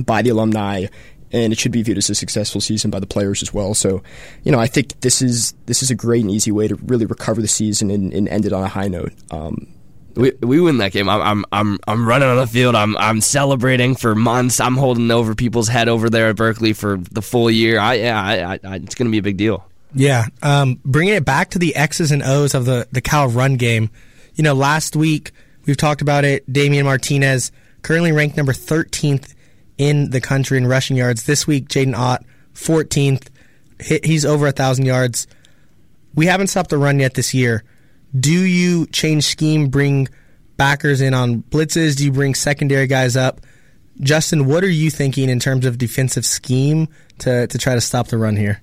by 0.04 0.23
the 0.23 0.30
alumni 0.30 0.87
and 1.32 1.52
it 1.52 1.58
should 1.58 1.73
be 1.73 1.82
viewed 1.82 1.99
as 1.99 2.11
a 2.11 2.14
successful 2.14 2.61
season 2.61 2.90
by 2.90 3.00
the 3.00 3.06
players 3.06 3.42
as 3.42 3.52
well. 3.52 3.75
So, 3.75 4.02
you 4.44 4.52
know, 4.52 4.58
I 4.58 4.66
think 4.66 5.00
this 5.00 5.23
is 5.23 5.54
this 5.66 5.82
is 5.82 5.90
a 5.90 5.94
great 5.94 6.23
and 6.23 6.30
easy 6.30 6.52
way 6.52 6.68
to 6.68 6.76
really 6.76 7.06
recover 7.06 7.40
the 7.40 7.49
season 7.49 7.90
and, 7.90 8.12
and 8.12 8.28
end 8.28 8.47
it 8.47 8.52
on 8.52 8.62
a 8.64 8.68
high 8.68 8.88
note. 8.88 9.12
Um, 9.30 9.68
we, 10.14 10.32
we 10.40 10.61
win 10.61 10.78
that 10.78 10.92
game. 10.92 11.08
I'm, 11.08 11.23
I'm 11.23 11.44
I'm 11.52 11.78
I'm 11.87 12.08
running 12.08 12.28
on 12.28 12.37
the 12.37 12.47
field. 12.47 12.75
I'm 12.75 12.97
I'm 12.97 13.20
celebrating 13.20 13.94
for 13.94 14.14
months. 14.14 14.58
I'm 14.61 14.76
holding 14.76 15.11
over 15.11 15.35
people's 15.35 15.68
head 15.68 15.88
over 15.88 16.11
there 16.11 16.28
at 16.28 16.37
Berkeley 16.37 16.73
for 16.73 16.97
the 16.97 17.23
full 17.23 17.50
year. 17.50 17.78
I 17.78 17.94
yeah, 17.94 18.20
I, 18.20 18.52
I, 18.52 18.76
it's 18.76 18.94
going 18.94 19.08
to 19.08 19.12
be 19.12 19.18
a 19.18 19.23
big 19.23 19.37
deal. 19.37 19.64
Yeah, 19.94 20.26
um, 20.42 20.80
bringing 20.85 21.14
it 21.14 21.25
back 21.25 21.50
to 21.50 21.58
the 21.58 21.75
X's 21.76 22.11
and 22.11 22.23
O's 22.23 22.54
of 22.54 22.64
the 22.64 22.88
the 22.90 23.00
Cal 23.00 23.28
run 23.28 23.56
game. 23.56 23.90
You 24.35 24.44
know, 24.44 24.54
last 24.54 24.97
week 24.97 25.30
we've 25.66 25.76
talked 25.76 26.02
about 26.02 26.25
it. 26.25 26.50
Damien 26.52 26.85
Martinez 26.85 27.52
currently 27.82 28.11
ranked 28.12 28.37
number 28.37 28.52
13th 28.52 29.35
in 29.78 30.11
the 30.11 30.20
country 30.20 30.58
in 30.58 30.66
rushing 30.66 30.97
yards. 30.97 31.25
This 31.25 31.47
week, 31.47 31.68
Jaydn 31.68 31.97
Ott, 31.97 32.25
14th. 32.54 33.28
He's 33.80 34.25
over 34.25 34.44
a 34.44 34.49
1,000 34.49 34.85
yards. 34.85 35.26
We 36.14 36.26
haven't 36.26 36.49
stopped 36.49 36.70
the 36.70 36.78
run 36.78 36.99
yet 36.99 37.14
this 37.14 37.32
year. 37.32 37.62
Do 38.18 38.32
you 38.32 38.87
change 38.87 39.25
scheme, 39.25 39.68
bring 39.68 40.08
backers 40.56 41.00
in 41.00 41.14
on 41.14 41.42
blitzes? 41.42 41.97
Do 41.97 42.04
you 42.04 42.12
bring 42.12 42.35
secondary 42.35 42.87
guys 42.87 43.16
up? 43.16 43.40
Justin, 44.00 44.47
what 44.47 44.64
are 44.64 44.70
you 44.70 44.90
thinking 44.90 45.28
in 45.28 45.38
terms 45.38 45.64
of 45.64 45.78
defensive 45.78 46.25
scheme 46.25 46.88
to, 47.18 47.47
to 47.47 47.58
try 47.58 47.75
to 47.75 47.80
stop 47.80 48.08
the 48.08 48.18
run 48.18 48.37
here? 48.37 48.61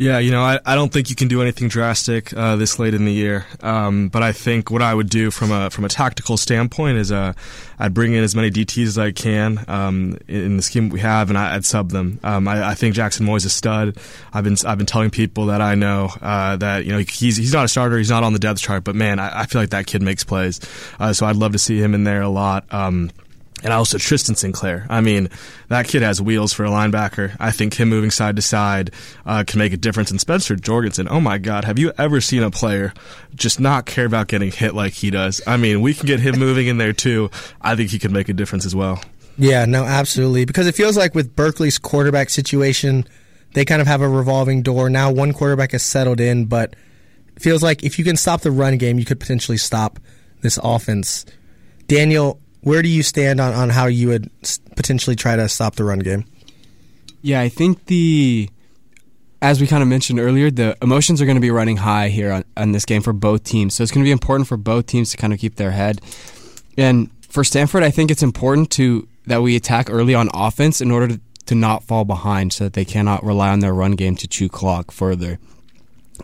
Yeah, 0.00 0.18
you 0.18 0.30
know, 0.30 0.42
I, 0.42 0.58
I 0.64 0.76
don't 0.76 0.90
think 0.90 1.10
you 1.10 1.14
can 1.14 1.28
do 1.28 1.42
anything 1.42 1.68
drastic 1.68 2.32
uh, 2.32 2.56
this 2.56 2.78
late 2.78 2.94
in 2.94 3.04
the 3.04 3.12
year. 3.12 3.44
Um, 3.60 4.08
but 4.08 4.22
I 4.22 4.32
think 4.32 4.70
what 4.70 4.80
I 4.80 4.94
would 4.94 5.10
do 5.10 5.30
from 5.30 5.52
a 5.52 5.68
from 5.68 5.84
a 5.84 5.90
tactical 5.90 6.38
standpoint 6.38 6.96
is 6.96 7.12
uh, 7.12 7.34
I'd 7.78 7.92
bring 7.92 8.14
in 8.14 8.24
as 8.24 8.34
many 8.34 8.50
DTs 8.50 8.86
as 8.86 8.98
I 8.98 9.12
can 9.12 9.62
um, 9.68 10.16
in 10.26 10.56
the 10.56 10.62
scheme 10.62 10.88
we 10.88 11.00
have, 11.00 11.28
and 11.28 11.36
I, 11.36 11.54
would 11.54 11.66
sub 11.66 11.90
them. 11.90 12.18
Um, 12.24 12.48
I, 12.48 12.70
I, 12.70 12.74
think 12.74 12.94
Jackson 12.94 13.26
Moy's 13.26 13.44
a 13.44 13.50
stud. 13.50 13.98
I've 14.32 14.42
been 14.42 14.56
I've 14.64 14.78
been 14.78 14.86
telling 14.86 15.10
people 15.10 15.46
that 15.46 15.60
I 15.60 15.74
know 15.74 16.08
uh, 16.22 16.56
that 16.56 16.86
you 16.86 16.92
know 16.92 16.98
he's 17.00 17.36
he's 17.36 17.52
not 17.52 17.66
a 17.66 17.68
starter, 17.68 17.98
he's 17.98 18.08
not 18.08 18.24
on 18.24 18.32
the 18.32 18.38
depth 18.38 18.62
chart, 18.62 18.84
but 18.84 18.94
man, 18.94 19.18
I, 19.18 19.40
I 19.40 19.44
feel 19.44 19.60
like 19.60 19.70
that 19.70 19.86
kid 19.86 20.00
makes 20.00 20.24
plays. 20.24 20.60
Uh, 20.98 21.12
so 21.12 21.26
I'd 21.26 21.36
love 21.36 21.52
to 21.52 21.58
see 21.58 21.78
him 21.78 21.92
in 21.92 22.04
there 22.04 22.22
a 22.22 22.30
lot. 22.30 22.64
Um, 22.72 23.10
and 23.62 23.72
also 23.72 23.98
Tristan 23.98 24.34
Sinclair. 24.34 24.86
I 24.88 25.00
mean, 25.00 25.28
that 25.68 25.86
kid 25.86 26.02
has 26.02 26.20
wheels 26.20 26.52
for 26.52 26.64
a 26.64 26.70
linebacker. 26.70 27.36
I 27.38 27.50
think 27.50 27.74
him 27.74 27.88
moving 27.88 28.10
side 28.10 28.36
to 28.36 28.42
side 28.42 28.90
uh, 29.26 29.44
can 29.46 29.58
make 29.58 29.72
a 29.72 29.76
difference. 29.76 30.10
And 30.10 30.20
Spencer 30.20 30.56
Jorgensen, 30.56 31.08
oh 31.10 31.20
my 31.20 31.38
God, 31.38 31.64
have 31.64 31.78
you 31.78 31.92
ever 31.98 32.20
seen 32.20 32.42
a 32.42 32.50
player 32.50 32.92
just 33.34 33.60
not 33.60 33.86
care 33.86 34.06
about 34.06 34.28
getting 34.28 34.50
hit 34.50 34.74
like 34.74 34.94
he 34.94 35.10
does? 35.10 35.40
I 35.46 35.56
mean, 35.56 35.80
we 35.80 35.94
can 35.94 36.06
get 36.06 36.20
him 36.20 36.38
moving 36.38 36.66
in 36.66 36.78
there 36.78 36.92
too. 36.92 37.30
I 37.60 37.76
think 37.76 37.90
he 37.90 37.98
could 37.98 38.12
make 38.12 38.28
a 38.28 38.34
difference 38.34 38.64
as 38.66 38.74
well. 38.74 39.02
Yeah, 39.36 39.64
no, 39.64 39.84
absolutely. 39.84 40.44
Because 40.44 40.66
it 40.66 40.74
feels 40.74 40.96
like 40.96 41.14
with 41.14 41.34
Berkeley's 41.34 41.78
quarterback 41.78 42.30
situation, 42.30 43.06
they 43.54 43.64
kind 43.64 43.80
of 43.80 43.86
have 43.86 44.02
a 44.02 44.08
revolving 44.08 44.62
door. 44.62 44.90
Now 44.90 45.10
one 45.10 45.32
quarterback 45.32 45.72
has 45.72 45.82
settled 45.82 46.20
in, 46.20 46.44
but 46.46 46.74
it 47.36 47.42
feels 47.42 47.62
like 47.62 47.82
if 47.82 47.98
you 47.98 48.04
can 48.04 48.16
stop 48.16 48.42
the 48.42 48.50
run 48.50 48.76
game, 48.76 48.98
you 48.98 49.04
could 49.04 49.20
potentially 49.20 49.58
stop 49.58 49.98
this 50.42 50.58
offense. 50.62 51.24
Daniel, 51.86 52.40
where 52.62 52.82
do 52.82 52.88
you 52.88 53.02
stand 53.02 53.40
on, 53.40 53.52
on 53.54 53.70
how 53.70 53.86
you 53.86 54.08
would 54.08 54.30
potentially 54.76 55.16
try 55.16 55.36
to 55.36 55.48
stop 55.48 55.76
the 55.76 55.84
run 55.84 56.00
game? 56.00 56.24
Yeah, 57.22 57.40
I 57.40 57.48
think 57.48 57.86
the 57.86 58.50
as 59.42 59.60
we 59.60 59.66
kind 59.66 59.82
of 59.82 59.88
mentioned 59.88 60.20
earlier, 60.20 60.50
the 60.50 60.76
emotions 60.82 61.22
are 61.22 61.24
going 61.24 61.36
to 61.36 61.40
be 61.40 61.50
running 61.50 61.78
high 61.78 62.08
here 62.08 62.30
on, 62.30 62.44
on 62.56 62.72
this 62.72 62.84
game 62.84 63.02
for 63.02 63.12
both 63.12 63.42
teams. 63.42 63.74
So 63.74 63.82
it's 63.82 63.90
going 63.90 64.04
to 64.04 64.06
be 64.08 64.12
important 64.12 64.48
for 64.48 64.56
both 64.56 64.86
teams 64.86 65.10
to 65.12 65.16
kind 65.16 65.32
of 65.32 65.38
keep 65.38 65.56
their 65.56 65.70
head. 65.70 66.00
And 66.76 67.10
for 67.22 67.42
Stanford, 67.42 67.82
I 67.82 67.90
think 67.90 68.10
it's 68.10 68.22
important 68.22 68.70
to 68.72 69.08
that 69.26 69.42
we 69.42 69.56
attack 69.56 69.88
early 69.90 70.14
on 70.14 70.28
offense 70.34 70.80
in 70.80 70.90
order 70.90 71.08
to, 71.08 71.20
to 71.46 71.54
not 71.54 71.84
fall 71.84 72.04
behind 72.04 72.52
so 72.52 72.64
that 72.64 72.74
they 72.74 72.84
cannot 72.84 73.24
rely 73.24 73.48
on 73.48 73.60
their 73.60 73.72
run 73.72 73.92
game 73.92 74.16
to 74.16 74.28
chew 74.28 74.48
clock 74.48 74.90
further. 74.90 75.38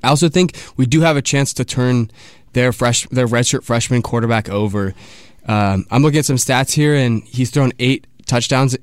I 0.02 0.08
also 0.08 0.28
think 0.28 0.56
we 0.76 0.84
do 0.84 1.00
have 1.00 1.16
a 1.16 1.22
chance 1.22 1.54
to 1.54 1.64
turn 1.64 2.10
their 2.56 2.72
fresh 2.72 3.06
their 3.08 3.28
redshirt 3.28 3.62
freshman 3.62 4.02
quarterback 4.02 4.48
over 4.48 4.94
um, 5.46 5.86
I'm 5.90 6.02
looking 6.02 6.18
at 6.18 6.24
some 6.24 6.36
stats 6.36 6.72
here, 6.72 6.94
and 6.94 7.22
he's 7.22 7.50
thrown 7.50 7.72
eight 7.78 8.06
touchdowns 8.26 8.76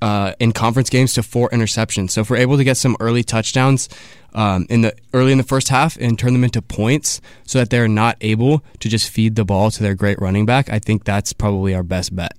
uh, 0.00 0.34
in 0.38 0.52
conference 0.52 0.90
games 0.90 1.14
to 1.14 1.22
four 1.22 1.48
interceptions. 1.50 2.10
So 2.10 2.20
if 2.20 2.30
we're 2.30 2.36
able 2.36 2.56
to 2.56 2.64
get 2.64 2.76
some 2.76 2.96
early 3.00 3.24
touchdowns 3.24 3.88
um, 4.32 4.66
in 4.68 4.82
the 4.82 4.94
early 5.12 5.32
in 5.32 5.38
the 5.38 5.44
first 5.44 5.68
half 5.68 5.96
and 5.96 6.18
turn 6.18 6.32
them 6.32 6.44
into 6.44 6.62
points, 6.62 7.20
so 7.46 7.58
that 7.58 7.70
they're 7.70 7.88
not 7.88 8.16
able 8.20 8.62
to 8.80 8.88
just 8.88 9.10
feed 9.10 9.34
the 9.34 9.44
ball 9.44 9.70
to 9.70 9.82
their 9.82 9.94
great 9.94 10.20
running 10.20 10.46
back, 10.46 10.70
I 10.70 10.78
think 10.78 11.04
that's 11.04 11.32
probably 11.32 11.74
our 11.74 11.82
best 11.82 12.14
bet 12.14 12.34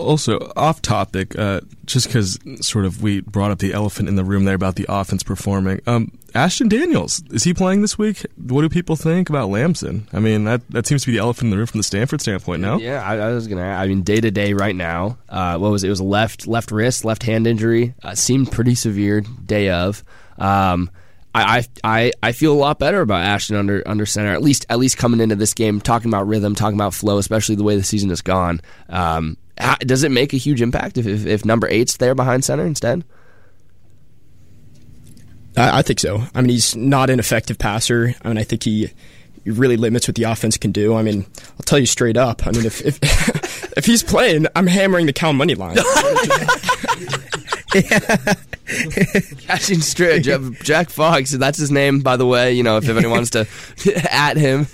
also 0.00 0.52
off 0.56 0.82
topic, 0.82 1.38
uh, 1.38 1.60
just 1.84 2.06
because 2.06 2.38
sort 2.60 2.84
of 2.84 3.02
we 3.02 3.20
brought 3.20 3.50
up 3.50 3.58
the 3.58 3.72
elephant 3.72 4.08
in 4.08 4.16
the 4.16 4.24
room 4.24 4.44
there 4.44 4.54
about 4.54 4.76
the 4.76 4.86
offense 4.88 5.22
performing. 5.22 5.80
Um, 5.86 6.12
Ashton 6.34 6.68
Daniels 6.68 7.22
is 7.30 7.44
he 7.44 7.54
playing 7.54 7.82
this 7.82 7.98
week? 7.98 8.24
What 8.36 8.62
do 8.62 8.68
people 8.68 8.96
think 8.96 9.28
about 9.28 9.48
Lamson? 9.48 10.08
I 10.12 10.20
mean, 10.20 10.44
that 10.44 10.68
that 10.70 10.86
seems 10.86 11.02
to 11.02 11.06
be 11.08 11.12
the 11.12 11.18
elephant 11.18 11.46
in 11.46 11.50
the 11.50 11.56
room 11.56 11.66
from 11.66 11.78
the 11.78 11.84
Stanford 11.84 12.20
standpoint. 12.20 12.62
No, 12.62 12.78
yeah, 12.78 13.02
I, 13.02 13.16
I 13.16 13.32
was 13.32 13.46
gonna. 13.46 13.62
I 13.62 13.86
mean, 13.86 14.02
day 14.02 14.20
to 14.20 14.30
day 14.30 14.52
right 14.52 14.76
now. 14.76 15.18
Uh, 15.28 15.58
what 15.58 15.70
was 15.70 15.84
it? 15.84 15.88
it? 15.88 15.90
was 15.90 16.00
left 16.00 16.46
left 16.46 16.70
wrist, 16.70 17.04
left 17.04 17.22
hand 17.22 17.46
injury. 17.46 17.94
Uh, 18.02 18.14
seemed 18.14 18.50
pretty 18.52 18.74
severe 18.74 19.20
day 19.20 19.70
of. 19.70 20.04
Um, 20.38 20.90
I, 21.34 21.64
I 21.84 22.12
I 22.22 22.32
feel 22.32 22.52
a 22.52 22.58
lot 22.58 22.78
better 22.78 23.00
about 23.00 23.22
Ashton 23.22 23.56
under 23.56 23.86
under 23.86 24.04
center. 24.04 24.32
At 24.32 24.42
least 24.42 24.66
at 24.68 24.78
least 24.78 24.96
coming 24.96 25.20
into 25.20 25.36
this 25.36 25.54
game, 25.54 25.80
talking 25.80 26.10
about 26.10 26.26
rhythm, 26.26 26.54
talking 26.54 26.76
about 26.76 26.92
flow, 26.92 27.18
especially 27.18 27.54
the 27.54 27.62
way 27.62 27.76
the 27.76 27.84
season 27.84 28.08
has 28.08 28.20
gone. 28.20 28.60
Um, 28.88 29.36
does 29.80 30.02
it 30.02 30.10
make 30.10 30.32
a 30.32 30.36
huge 30.36 30.62
impact 30.62 30.98
if, 30.98 31.06
if, 31.06 31.26
if 31.26 31.44
number 31.44 31.68
eight's 31.68 31.96
there 31.96 32.14
behind 32.14 32.44
center 32.44 32.66
instead? 32.66 33.04
I, 35.56 35.78
I, 35.78 35.82
think 35.82 36.00
so. 36.00 36.22
I 36.34 36.40
mean, 36.40 36.50
he's 36.50 36.76
not 36.76 37.10
an 37.10 37.18
effective 37.18 37.58
passer. 37.58 38.14
I 38.22 38.28
mean, 38.28 38.38
I 38.38 38.44
think 38.44 38.62
he, 38.62 38.90
he 39.44 39.50
really 39.50 39.76
limits 39.76 40.08
what 40.08 40.14
the 40.14 40.24
offense 40.24 40.56
can 40.56 40.72
do. 40.72 40.94
I 40.94 41.02
mean, 41.02 41.26
I'll 41.52 41.64
tell 41.64 41.78
you 41.78 41.86
straight 41.86 42.16
up. 42.16 42.46
I 42.46 42.52
mean, 42.52 42.64
if 42.66 42.80
if, 42.84 42.98
if 43.76 43.86
he's 43.86 44.02
playing, 44.02 44.46
I'm 44.54 44.66
hammering 44.66 45.06
the 45.06 45.12
Cal 45.12 45.32
money 45.32 45.54
line. 45.54 45.76
Catching 49.46 49.80
straight, 49.80 50.22
Jack 50.62 50.90
Fox. 50.90 51.32
That's 51.32 51.58
his 51.58 51.70
name, 51.70 52.00
by 52.00 52.16
the 52.16 52.26
way. 52.26 52.52
You 52.52 52.62
know, 52.62 52.76
if 52.76 52.88
anyone 52.88 53.10
wants 53.10 53.30
to 53.30 53.46
at 54.12 54.36
him. 54.36 54.66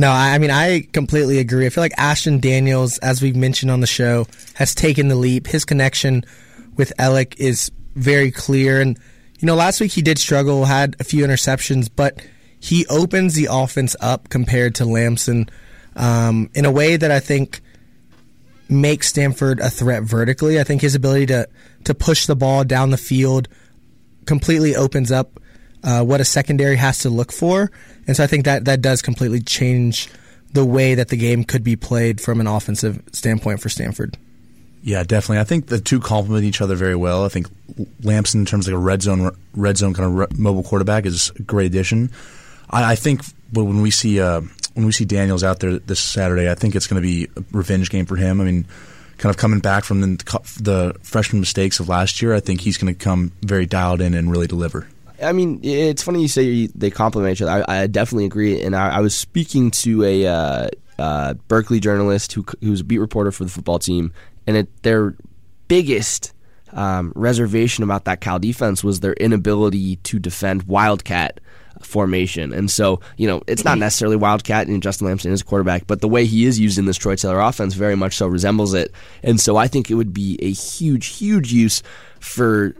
No, 0.00 0.10
I 0.10 0.38
mean 0.38 0.50
I 0.50 0.88
completely 0.94 1.40
agree. 1.40 1.66
I 1.66 1.68
feel 1.68 1.84
like 1.84 1.92
Ashton 1.98 2.40
Daniels, 2.40 2.96
as 3.00 3.20
we've 3.20 3.36
mentioned 3.36 3.70
on 3.70 3.80
the 3.80 3.86
show, 3.86 4.26
has 4.54 4.74
taken 4.74 5.08
the 5.08 5.14
leap. 5.14 5.46
His 5.46 5.66
connection 5.66 6.24
with 6.74 6.90
Elic 6.98 7.36
is 7.36 7.70
very 7.96 8.30
clear, 8.30 8.80
and 8.80 8.98
you 9.40 9.44
know 9.44 9.54
last 9.54 9.78
week 9.78 9.92
he 9.92 10.00
did 10.00 10.18
struggle, 10.18 10.64
had 10.64 10.96
a 11.00 11.04
few 11.04 11.22
interceptions, 11.22 11.90
but 11.94 12.24
he 12.58 12.86
opens 12.86 13.34
the 13.34 13.48
offense 13.50 13.94
up 14.00 14.30
compared 14.30 14.74
to 14.76 14.86
Lamson 14.86 15.50
um, 15.96 16.48
in 16.54 16.64
a 16.64 16.70
way 16.70 16.96
that 16.96 17.10
I 17.10 17.20
think 17.20 17.60
makes 18.70 19.08
Stanford 19.08 19.60
a 19.60 19.68
threat 19.68 20.02
vertically. 20.02 20.58
I 20.58 20.64
think 20.64 20.80
his 20.80 20.94
ability 20.94 21.26
to 21.26 21.46
to 21.84 21.94
push 21.94 22.24
the 22.24 22.36
ball 22.36 22.64
down 22.64 22.88
the 22.88 22.96
field 22.96 23.48
completely 24.24 24.74
opens 24.74 25.12
up 25.12 25.38
uh, 25.82 26.04
what 26.04 26.20
a 26.20 26.24
secondary 26.24 26.76
has 26.76 26.98
to 26.98 27.10
look 27.10 27.32
for. 27.32 27.70
And 28.06 28.16
so 28.16 28.24
I 28.24 28.26
think 28.26 28.44
that 28.44 28.64
that 28.64 28.80
does 28.80 29.02
completely 29.02 29.40
change 29.40 30.08
the 30.52 30.64
way 30.64 30.94
that 30.94 31.08
the 31.08 31.16
game 31.16 31.44
could 31.44 31.62
be 31.62 31.76
played 31.76 32.20
from 32.20 32.40
an 32.40 32.46
offensive 32.46 33.02
standpoint 33.12 33.60
for 33.60 33.68
Stanford. 33.68 34.16
Yeah, 34.82 35.02
definitely. 35.02 35.38
I 35.40 35.44
think 35.44 35.66
the 35.66 35.80
two 35.80 36.00
complement 36.00 36.44
each 36.44 36.60
other 36.60 36.74
very 36.74 36.96
well. 36.96 37.24
I 37.24 37.28
think 37.28 37.48
Lamson, 38.02 38.40
in 38.40 38.46
terms 38.46 38.66
of 38.66 38.72
like 38.72 38.78
a 38.78 38.82
red 38.82 39.02
zone, 39.02 39.36
red 39.54 39.76
zone 39.76 39.92
kind 39.92 40.22
of 40.22 40.38
mobile 40.38 40.62
quarterback, 40.62 41.04
is 41.06 41.30
a 41.38 41.42
great 41.42 41.66
addition. 41.66 42.10
I, 42.70 42.92
I 42.92 42.94
think 42.94 43.22
when 43.52 43.82
we 43.82 43.90
see 43.90 44.20
uh, 44.20 44.40
when 44.74 44.86
we 44.86 44.92
see 44.92 45.04
Daniels 45.04 45.44
out 45.44 45.60
there 45.60 45.78
this 45.78 46.00
Saturday, 46.00 46.50
I 46.50 46.54
think 46.54 46.74
it's 46.74 46.86
going 46.86 47.00
to 47.00 47.06
be 47.06 47.28
a 47.36 47.44
revenge 47.52 47.90
game 47.90 48.06
for 48.06 48.16
him. 48.16 48.40
I 48.40 48.44
mean, 48.44 48.64
kind 49.18 49.30
of 49.30 49.36
coming 49.36 49.60
back 49.60 49.84
from 49.84 50.00
the, 50.00 50.08
the 50.60 50.96
freshman 51.02 51.40
mistakes 51.40 51.78
of 51.78 51.88
last 51.88 52.22
year, 52.22 52.34
I 52.34 52.40
think 52.40 52.62
he's 52.62 52.78
going 52.78 52.94
to 52.94 52.98
come 52.98 53.32
very 53.42 53.66
dialed 53.66 54.00
in 54.00 54.14
and 54.14 54.30
really 54.30 54.46
deliver. 54.46 54.88
I 55.22 55.32
mean, 55.32 55.60
it's 55.62 56.02
funny 56.02 56.22
you 56.22 56.28
say 56.28 56.66
they 56.68 56.90
complement 56.90 57.32
each 57.32 57.42
other. 57.42 57.64
I, 57.68 57.82
I 57.82 57.86
definitely 57.86 58.26
agree. 58.26 58.62
And 58.62 58.74
I, 58.74 58.96
I 58.96 59.00
was 59.00 59.14
speaking 59.14 59.70
to 59.72 60.04
a 60.04 60.26
uh, 60.26 60.68
uh, 60.98 61.34
Berkeley 61.48 61.80
journalist 61.80 62.32
who 62.32 62.44
who's 62.60 62.80
a 62.80 62.84
beat 62.84 62.98
reporter 62.98 63.32
for 63.32 63.44
the 63.44 63.50
football 63.50 63.78
team, 63.78 64.12
and 64.46 64.56
it, 64.56 64.82
their 64.82 65.14
biggest 65.68 66.32
um, 66.72 67.12
reservation 67.14 67.84
about 67.84 68.04
that 68.04 68.20
Cal 68.20 68.38
defense 68.38 68.84
was 68.84 69.00
their 69.00 69.14
inability 69.14 69.96
to 69.96 70.18
defend 70.18 70.64
Wildcat 70.64 71.40
formation. 71.82 72.52
And 72.52 72.70
so, 72.70 73.00
you 73.16 73.26
know, 73.26 73.42
it's 73.46 73.64
not 73.64 73.78
necessarily 73.78 74.16
Wildcat 74.16 74.66
and 74.66 74.82
Justin 74.82 75.06
Lamson 75.06 75.32
is 75.32 75.40
a 75.40 75.44
quarterback, 75.44 75.86
but 75.86 76.00
the 76.00 76.08
way 76.08 76.26
he 76.26 76.44
is 76.44 76.58
used 76.58 76.78
in 76.78 76.84
this 76.84 76.96
Troy 76.96 77.16
Taylor 77.16 77.40
offense 77.40 77.74
very 77.74 77.96
much 77.96 78.16
so 78.16 78.26
resembles 78.26 78.74
it. 78.74 78.92
And 79.22 79.40
so 79.40 79.56
I 79.56 79.66
think 79.66 79.90
it 79.90 79.94
would 79.94 80.12
be 80.12 80.38
a 80.42 80.50
huge, 80.52 81.06
huge 81.06 81.52
use 81.52 81.82
for 82.18 82.74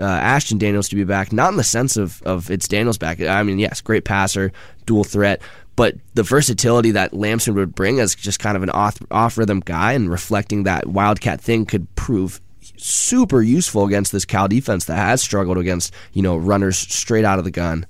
uh, 0.00 0.04
Ashton 0.04 0.58
Daniels 0.58 0.88
to 0.88 0.96
be 0.96 1.04
back, 1.04 1.32
not 1.32 1.50
in 1.50 1.56
the 1.56 1.64
sense 1.64 1.96
of, 1.96 2.22
of 2.22 2.50
it's 2.50 2.68
Daniels 2.68 2.98
back. 2.98 3.20
I 3.20 3.42
mean, 3.42 3.58
yes, 3.58 3.80
great 3.80 4.04
passer, 4.04 4.52
dual 4.86 5.04
threat, 5.04 5.40
but 5.76 5.96
the 6.14 6.22
versatility 6.22 6.90
that 6.92 7.14
Lamson 7.14 7.54
would 7.54 7.74
bring 7.74 8.00
as 8.00 8.14
just 8.14 8.38
kind 8.38 8.56
of 8.56 8.62
an 8.62 8.70
off, 8.70 8.98
off 9.10 9.38
rhythm 9.38 9.60
guy 9.60 9.92
and 9.92 10.10
reflecting 10.10 10.64
that 10.64 10.86
Wildcat 10.86 11.40
thing 11.40 11.66
could 11.66 11.92
prove 11.94 12.40
super 12.76 13.42
useful 13.42 13.84
against 13.84 14.12
this 14.12 14.24
Cal 14.24 14.48
defense 14.48 14.84
that 14.86 14.96
has 14.96 15.22
struggled 15.22 15.58
against, 15.58 15.92
you 16.12 16.22
know, 16.22 16.36
runners 16.36 16.78
straight 16.78 17.24
out 17.24 17.38
of 17.38 17.44
the 17.44 17.50
gun. 17.50 17.86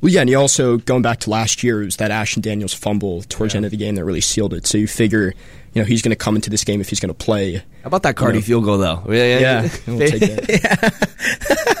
Well, 0.00 0.10
yeah, 0.10 0.22
and 0.22 0.30
you 0.30 0.38
also 0.38 0.78
going 0.78 1.02
back 1.02 1.20
to 1.20 1.30
last 1.30 1.62
year, 1.62 1.82
it 1.82 1.84
was 1.84 1.96
that 1.96 2.10
Ashton 2.10 2.40
Daniels 2.40 2.72
fumble 2.72 3.22
towards 3.22 3.52
yeah. 3.52 3.54
the 3.54 3.56
end 3.58 3.64
of 3.66 3.70
the 3.70 3.76
game 3.76 3.94
that 3.96 4.04
really 4.04 4.22
sealed 4.22 4.54
it. 4.54 4.66
So 4.66 4.78
you 4.78 4.86
figure 4.86 5.34
you 5.74 5.82
know 5.82 5.84
he's 5.84 6.02
going 6.02 6.10
to 6.10 6.16
come 6.16 6.36
into 6.36 6.50
this 6.50 6.64
game 6.64 6.80
if 6.80 6.88
he's 6.88 7.00
going 7.00 7.14
to 7.14 7.24
play. 7.24 7.56
How 7.56 7.64
about 7.84 8.02
that 8.04 8.16
Karty 8.16 8.28
you 8.28 8.34
know, 8.34 8.40
field 8.40 8.64
goal 8.64 8.78
though? 8.78 9.04
Yeah, 9.08 9.38
yeah, 9.38 9.40
yeah. 9.40 9.68
we'll 9.86 9.98
take 9.98 10.20
that. 10.20 11.06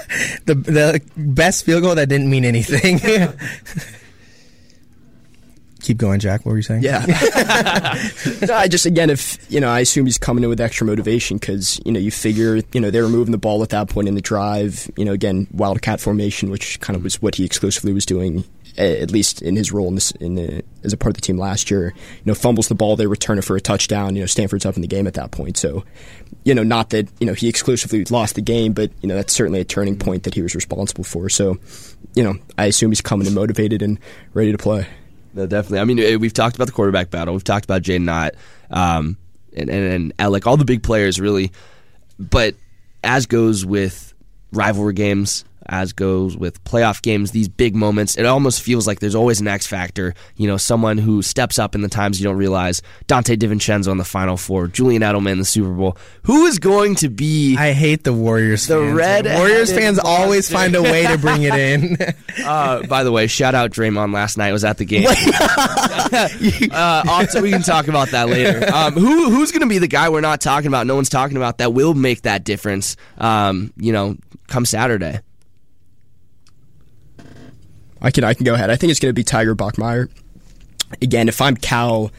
the 0.46 0.54
the 0.54 1.02
best 1.16 1.64
field 1.64 1.82
goal 1.82 1.94
that 1.94 2.08
didn't 2.08 2.30
mean 2.30 2.44
anything. 2.44 3.00
Keep 5.80 5.98
going, 5.98 6.20
Jack. 6.20 6.44
What 6.44 6.52
were 6.52 6.58
you 6.58 6.62
saying? 6.62 6.82
Yeah. 6.82 7.04
no, 8.46 8.54
I 8.54 8.68
just 8.68 8.86
again, 8.86 9.10
if 9.10 9.38
you 9.50 9.60
know, 9.60 9.68
I 9.68 9.80
assume 9.80 10.06
he's 10.06 10.18
coming 10.18 10.44
in 10.44 10.50
with 10.50 10.60
extra 10.60 10.86
motivation 10.86 11.38
because 11.38 11.80
you 11.84 11.92
know 11.92 12.00
you 12.00 12.10
figure 12.10 12.60
you 12.72 12.80
know 12.80 12.90
they 12.90 13.00
were 13.00 13.08
moving 13.08 13.32
the 13.32 13.38
ball 13.38 13.62
at 13.62 13.70
that 13.70 13.88
point 13.88 14.08
in 14.08 14.14
the 14.14 14.20
drive. 14.20 14.90
You 14.96 15.04
know, 15.04 15.12
again, 15.12 15.46
wildcat 15.52 16.00
formation, 16.00 16.50
which 16.50 16.80
kind 16.80 16.96
of 16.96 17.02
was 17.02 17.22
what 17.22 17.36
he 17.36 17.44
exclusively 17.44 17.92
was 17.92 18.04
doing, 18.04 18.44
at 18.76 19.10
least 19.10 19.42
in 19.42 19.56
his 19.56 19.72
role 19.72 19.88
in 19.88 19.94
this 19.94 20.10
in 20.12 20.34
the, 20.34 20.62
as 20.84 20.92
a 20.92 20.96
part 20.96 21.10
of 21.10 21.16
the 21.16 21.22
team 21.22 21.38
last 21.38 21.70
year. 21.70 21.94
You 21.96 22.22
know, 22.26 22.34
fumbles 22.34 22.68
the 22.68 22.74
ball, 22.74 22.96
they 22.96 23.06
return 23.06 23.38
it 23.38 23.44
for 23.44 23.56
a 23.56 23.60
touchdown. 23.60 24.16
You 24.16 24.22
know, 24.22 24.26
Stanford's 24.26 24.66
up 24.66 24.76
in 24.76 24.82
the 24.82 24.88
game 24.88 25.06
at 25.06 25.14
that 25.14 25.30
point. 25.30 25.56
So, 25.56 25.84
you 26.44 26.54
know, 26.54 26.62
not 26.62 26.90
that 26.90 27.08
you 27.20 27.26
know 27.26 27.34
he 27.34 27.48
exclusively 27.48 28.04
lost 28.04 28.34
the 28.34 28.42
game, 28.42 28.74
but 28.74 28.90
you 29.00 29.08
know 29.08 29.14
that's 29.14 29.32
certainly 29.32 29.60
a 29.60 29.64
turning 29.64 29.98
point 29.98 30.24
that 30.24 30.34
he 30.34 30.42
was 30.42 30.54
responsible 30.54 31.04
for. 31.04 31.28
So, 31.30 31.58
you 32.14 32.22
know, 32.22 32.34
I 32.58 32.66
assume 32.66 32.90
he's 32.90 33.00
coming 33.00 33.26
in 33.26 33.34
motivated 33.34 33.80
and 33.80 33.98
ready 34.34 34.52
to 34.52 34.58
play. 34.58 34.86
No, 35.34 35.46
definitely. 35.46 35.78
I 35.80 35.84
mean, 35.84 35.98
eh, 35.98 36.16
we've 36.16 36.32
talked 36.32 36.56
about 36.56 36.66
the 36.66 36.72
quarterback 36.72 37.10
battle. 37.10 37.34
We've 37.34 37.44
talked 37.44 37.64
about 37.64 37.82
Jaydn 37.82 38.10
Ott 38.10 38.34
um, 38.70 39.16
and, 39.56 39.70
and, 39.70 39.92
and 39.92 40.12
Alec, 40.18 40.46
all 40.46 40.56
the 40.56 40.64
big 40.64 40.82
players, 40.82 41.20
really. 41.20 41.52
But 42.18 42.54
as 43.04 43.26
goes 43.26 43.64
with 43.64 44.12
rivalry 44.52 44.94
games, 44.94 45.44
as 45.70 45.92
goes 45.92 46.36
with 46.36 46.62
playoff 46.64 47.00
games, 47.00 47.30
these 47.30 47.48
big 47.48 47.74
moments, 47.74 48.18
it 48.18 48.26
almost 48.26 48.60
feels 48.60 48.86
like 48.86 48.98
there's 48.98 49.14
always 49.14 49.40
an 49.40 49.48
X 49.48 49.66
factor. 49.66 50.14
You 50.36 50.48
know, 50.48 50.56
someone 50.56 50.98
who 50.98 51.22
steps 51.22 51.58
up 51.58 51.74
in 51.74 51.80
the 51.80 51.88
times 51.88 52.20
you 52.20 52.24
don't 52.24 52.36
realize. 52.36 52.82
Donte 53.06 53.36
DiVincenzo 53.38 53.90
in 53.92 53.96
the 53.96 54.04
Final 54.04 54.36
Four, 54.36 54.66
Julian 54.66 55.02
Edelman 55.02 55.32
in 55.32 55.38
the 55.38 55.44
Super 55.44 55.70
Bowl. 55.70 55.96
Who 56.24 56.46
is 56.46 56.58
going 56.58 56.96
to 56.96 57.08
be? 57.08 57.56
I 57.56 57.72
hate 57.72 58.02
the 58.02 58.12
Warriors. 58.12 58.66
The 58.66 58.80
fans. 58.80 58.94
red 58.94 59.26
Warriors 59.26 59.72
fans 59.72 60.00
always 60.00 60.50
find 60.50 60.74
a 60.74 60.82
way 60.82 61.06
to 61.06 61.16
bring 61.16 61.44
it 61.44 61.54
in. 61.54 61.96
uh, 62.44 62.84
by 62.86 63.04
the 63.04 63.12
way, 63.12 63.28
shout 63.28 63.54
out 63.54 63.70
Draymond 63.70 64.12
last 64.12 64.36
night 64.36 64.52
was 64.52 64.64
at 64.64 64.78
the 64.78 64.84
game. 64.84 65.06
uh, 66.72 67.02
also, 67.08 67.40
we 67.40 67.50
can 67.50 67.62
talk 67.62 67.86
about 67.86 68.10
that 68.10 68.28
later. 68.28 68.68
Um, 68.74 68.94
who 68.94 69.30
who's 69.30 69.52
going 69.52 69.62
to 69.62 69.68
be 69.68 69.78
the 69.78 69.88
guy 69.88 70.08
we're 70.08 70.20
not 70.20 70.40
talking 70.40 70.66
about? 70.66 70.86
No 70.86 70.96
one's 70.96 71.08
talking 71.08 71.36
about 71.36 71.58
that 71.58 71.72
will 71.72 71.94
make 71.94 72.22
that 72.22 72.42
difference. 72.42 72.96
Um, 73.18 73.72
you 73.76 73.92
know, 73.92 74.16
come 74.48 74.66
Saturday. 74.66 75.20
I 78.00 78.10
can 78.10 78.24
I 78.24 78.34
can 78.34 78.44
go 78.44 78.54
ahead. 78.54 78.70
I 78.70 78.76
think 78.76 78.90
it's 78.90 79.00
going 79.00 79.10
to 79.10 79.14
be 79.14 79.24
Tiger 79.24 79.54
Bachmeier. 79.54 80.08
Again, 81.00 81.28
if 81.28 81.40
I'm 81.40 81.56
Cal, 81.56 82.10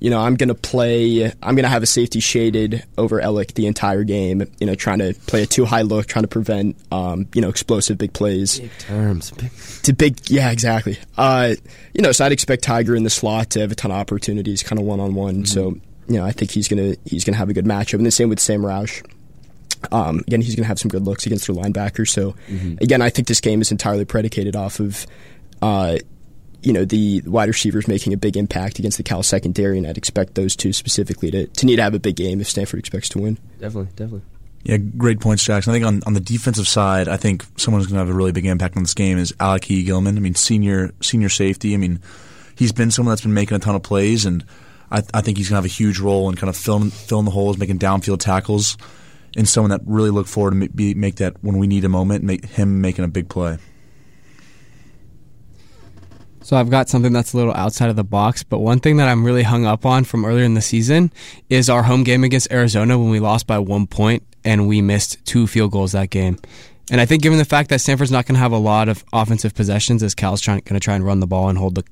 you 0.00 0.10
know, 0.10 0.20
I'm 0.20 0.34
going 0.36 0.48
to 0.48 0.54
play. 0.54 1.24
I'm 1.24 1.54
going 1.54 1.64
to 1.64 1.68
have 1.68 1.82
a 1.82 1.86
safety 1.86 2.20
shaded 2.20 2.84
over 2.96 3.20
Elic 3.20 3.54
the 3.54 3.66
entire 3.66 4.04
game. 4.04 4.42
You 4.58 4.66
know, 4.66 4.74
trying 4.74 4.98
to 4.98 5.14
play 5.26 5.42
a 5.42 5.46
two 5.46 5.64
high 5.64 5.82
look, 5.82 6.06
trying 6.06 6.24
to 6.24 6.28
prevent, 6.28 6.76
um, 6.92 7.26
you 7.34 7.40
know, 7.40 7.48
explosive 7.48 7.98
big 7.98 8.12
plays. 8.12 8.60
Big 8.60 8.70
terms. 8.78 9.30
Big. 9.32 9.50
To 9.82 9.92
big, 9.92 10.30
yeah, 10.30 10.50
exactly. 10.50 10.98
Uh, 11.16 11.54
you 11.92 12.02
know, 12.02 12.12
so 12.12 12.24
I'd 12.24 12.32
expect 12.32 12.62
Tiger 12.62 12.94
in 12.94 13.04
the 13.04 13.10
slot 13.10 13.50
to 13.50 13.60
have 13.60 13.72
a 13.72 13.74
ton 13.74 13.90
of 13.90 13.96
opportunities, 13.96 14.62
kind 14.62 14.78
of 14.78 14.86
one 14.86 15.00
on 15.00 15.14
one. 15.14 15.46
So, 15.46 15.76
you 16.08 16.18
know, 16.18 16.24
I 16.24 16.32
think 16.32 16.50
he's 16.50 16.68
gonna 16.68 16.94
he's 17.04 17.24
gonna 17.24 17.38
have 17.38 17.48
a 17.48 17.54
good 17.54 17.66
matchup. 17.66 17.94
And 17.94 18.06
the 18.06 18.10
same 18.10 18.28
with 18.28 18.40
Sam 18.40 18.62
Roush. 18.62 19.04
Um, 19.92 20.18
again, 20.26 20.40
he's 20.40 20.54
going 20.54 20.64
to 20.64 20.68
have 20.68 20.78
some 20.78 20.88
good 20.88 21.02
looks 21.02 21.26
against 21.26 21.46
their 21.46 21.56
linebackers. 21.56 22.08
So, 22.08 22.32
mm-hmm. 22.48 22.76
again, 22.80 23.02
I 23.02 23.10
think 23.10 23.28
this 23.28 23.40
game 23.40 23.60
is 23.60 23.70
entirely 23.70 24.04
predicated 24.04 24.56
off 24.56 24.80
of, 24.80 25.06
uh, 25.62 25.98
you 26.62 26.72
know, 26.72 26.84
the 26.84 27.22
wide 27.26 27.48
receivers 27.48 27.86
making 27.86 28.12
a 28.12 28.16
big 28.16 28.36
impact 28.36 28.78
against 28.78 28.96
the 28.96 29.02
Cal 29.02 29.22
secondary, 29.22 29.78
and 29.78 29.86
I'd 29.86 29.98
expect 29.98 30.34
those 30.34 30.56
two 30.56 30.72
specifically 30.72 31.30
to, 31.30 31.46
to 31.46 31.66
need 31.66 31.76
to 31.76 31.82
have 31.82 31.94
a 31.94 31.98
big 31.98 32.16
game 32.16 32.40
if 32.40 32.48
Stanford 32.48 32.80
expects 32.80 33.08
to 33.10 33.18
win. 33.18 33.38
Definitely, 33.58 33.90
definitely. 33.96 34.22
Yeah, 34.64 34.78
great 34.78 35.20
points, 35.20 35.44
Jackson. 35.44 35.72
I 35.72 35.74
think 35.74 35.86
on, 35.86 36.02
on 36.06 36.14
the 36.14 36.20
defensive 36.20 36.66
side, 36.66 37.06
I 37.06 37.18
think 37.18 37.44
someone 37.58 37.80
who's 37.82 37.88
going 37.88 37.96
to 37.96 38.06
have 38.06 38.08
a 38.08 38.16
really 38.16 38.32
big 38.32 38.46
impact 38.46 38.78
on 38.78 38.82
this 38.82 38.94
game 38.94 39.18
is 39.18 39.34
Alec 39.38 39.70
E. 39.70 39.84
Gilman. 39.84 40.16
I 40.16 40.20
mean, 40.20 40.34
senior 40.34 40.94
senior 41.02 41.28
safety. 41.28 41.74
I 41.74 41.76
mean, 41.76 42.00
he's 42.56 42.72
been 42.72 42.90
someone 42.90 43.12
that's 43.12 43.20
been 43.20 43.34
making 43.34 43.58
a 43.58 43.60
ton 43.60 43.74
of 43.74 43.82
plays, 43.82 44.24
and 44.24 44.42
I, 44.90 45.02
I 45.12 45.20
think 45.20 45.36
he's 45.36 45.50
going 45.50 45.56
to 45.56 45.62
have 45.62 45.64
a 45.66 45.68
huge 45.68 45.98
role 45.98 46.30
in 46.30 46.36
kind 46.36 46.48
of 46.48 46.56
filling 46.56 46.88
filling 46.88 47.26
the 47.26 47.30
holes, 47.30 47.58
making 47.58 47.78
downfield 47.78 48.20
tackles 48.20 48.78
and 49.36 49.48
someone 49.48 49.70
that 49.70 49.80
really 49.84 50.10
look 50.10 50.26
forward 50.26 50.50
to 50.50 50.56
make, 50.56 50.96
make 50.96 51.16
that 51.16 51.42
when 51.42 51.58
we 51.58 51.66
need 51.66 51.84
a 51.84 51.88
moment, 51.88 52.24
make 52.24 52.44
him 52.44 52.80
making 52.80 53.04
a 53.04 53.08
big 53.08 53.28
play. 53.28 53.58
So 56.42 56.58
I've 56.58 56.68
got 56.68 56.90
something 56.90 57.12
that's 57.12 57.32
a 57.32 57.38
little 57.38 57.54
outside 57.54 57.88
of 57.88 57.96
the 57.96 58.04
box, 58.04 58.42
but 58.42 58.58
one 58.58 58.78
thing 58.78 58.98
that 58.98 59.08
I'm 59.08 59.24
really 59.24 59.44
hung 59.44 59.64
up 59.64 59.86
on 59.86 60.04
from 60.04 60.26
earlier 60.26 60.44
in 60.44 60.52
the 60.52 60.60
season 60.60 61.10
is 61.48 61.70
our 61.70 61.84
home 61.84 62.04
game 62.04 62.22
against 62.22 62.52
Arizona 62.52 62.98
when 62.98 63.08
we 63.08 63.18
lost 63.18 63.46
by 63.46 63.58
one 63.58 63.86
point 63.86 64.22
and 64.44 64.68
we 64.68 64.82
missed 64.82 65.24
two 65.24 65.46
field 65.46 65.72
goals 65.72 65.92
that 65.92 66.10
game. 66.10 66.38
And 66.90 67.00
I 67.00 67.06
think 67.06 67.22
given 67.22 67.38
the 67.38 67.46
fact 67.46 67.70
that 67.70 67.80
Stanford's 67.80 68.10
not 68.10 68.26
going 68.26 68.34
to 68.34 68.40
have 68.40 68.52
a 68.52 68.58
lot 68.58 68.90
of 68.90 69.06
offensive 69.10 69.54
possessions 69.54 70.02
as 70.02 70.14
Cal's 70.14 70.42
trying 70.42 70.60
going 70.66 70.78
to 70.78 70.84
try 70.84 70.94
and 70.94 71.04
run 71.04 71.20
the 71.20 71.26
ball 71.26 71.48
and 71.48 71.56
hold 71.56 71.76
the 71.76 71.84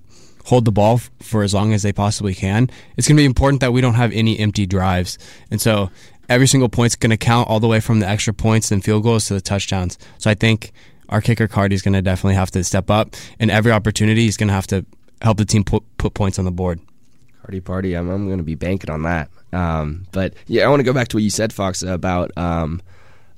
hold 0.45 0.65
the 0.65 0.73
ball 0.73 0.99
for 1.21 1.43
as 1.43 1.55
long 1.55 1.73
as 1.73 1.83
they 1.83 1.93
possibly 1.93 2.35
can, 2.35 2.69
it's 2.97 3.07
going 3.09 3.17
to 3.17 3.21
be 3.21 3.25
important 3.25 3.61
that 3.61 3.73
we 3.73 3.81
don't 3.81 3.95
have 3.95 4.13
any 4.13 4.39
empty 4.39 4.67
drives. 4.67 5.17
And 5.51 5.61
so 5.61 5.91
every 6.33 6.47
single 6.47 6.69
point's 6.69 6.97
going 6.97 7.11
to 7.11 7.17
count 7.17 7.49
all 7.49 7.61
the 7.61 7.69
way 7.69 7.79
from 7.79 8.01
the 8.01 8.09
extra 8.09 8.33
points 8.33 8.71
and 8.71 8.83
field 8.83 9.03
goals 9.03 9.27
to 9.27 9.35
the 9.35 9.41
touchdowns. 9.41 9.99
So 10.19 10.31
I 10.31 10.35
think 10.35 10.73
our 11.09 11.21
kicker 11.21 11.47
Karty 11.47 11.73
is 11.73 11.83
going 11.83 11.95
to 11.95 12.03
definitely 12.03 12.35
have 12.37 12.51
to 12.53 12.65
step 12.65 12.91
up, 12.91 13.15
and 13.39 13.51
every 13.51 13.71
opportunity 13.71 14.23
he's 14.23 14.39
going 14.39 14.49
to 14.49 14.55
have 14.55 14.67
to 14.69 14.85
help 15.21 15.37
the 15.37 15.45
team 15.45 15.63
put 15.63 15.85
put 15.99 16.15
points 16.15 16.39
on 16.39 16.45
the 16.45 16.51
board. 16.51 16.81
Karty 17.45 17.63
party, 17.63 17.95
I'm, 17.95 18.09
I'm 18.09 18.27
going 18.27 18.39
to 18.39 18.45
be 18.45 18.55
banking 18.55 18.91
on 18.91 19.03
that. 19.03 19.29
Um, 19.53 20.07
but 20.13 20.35
yeah, 20.47 20.65
I 20.65 20.69
want 20.69 20.81
to 20.81 20.85
go 20.85 20.93
back 20.93 21.09
to 21.09 21.17
what 21.17 21.23
you 21.23 21.31
said, 21.31 21.53
Fox, 21.53 21.83
about 21.83 22.31
um, 22.39 22.81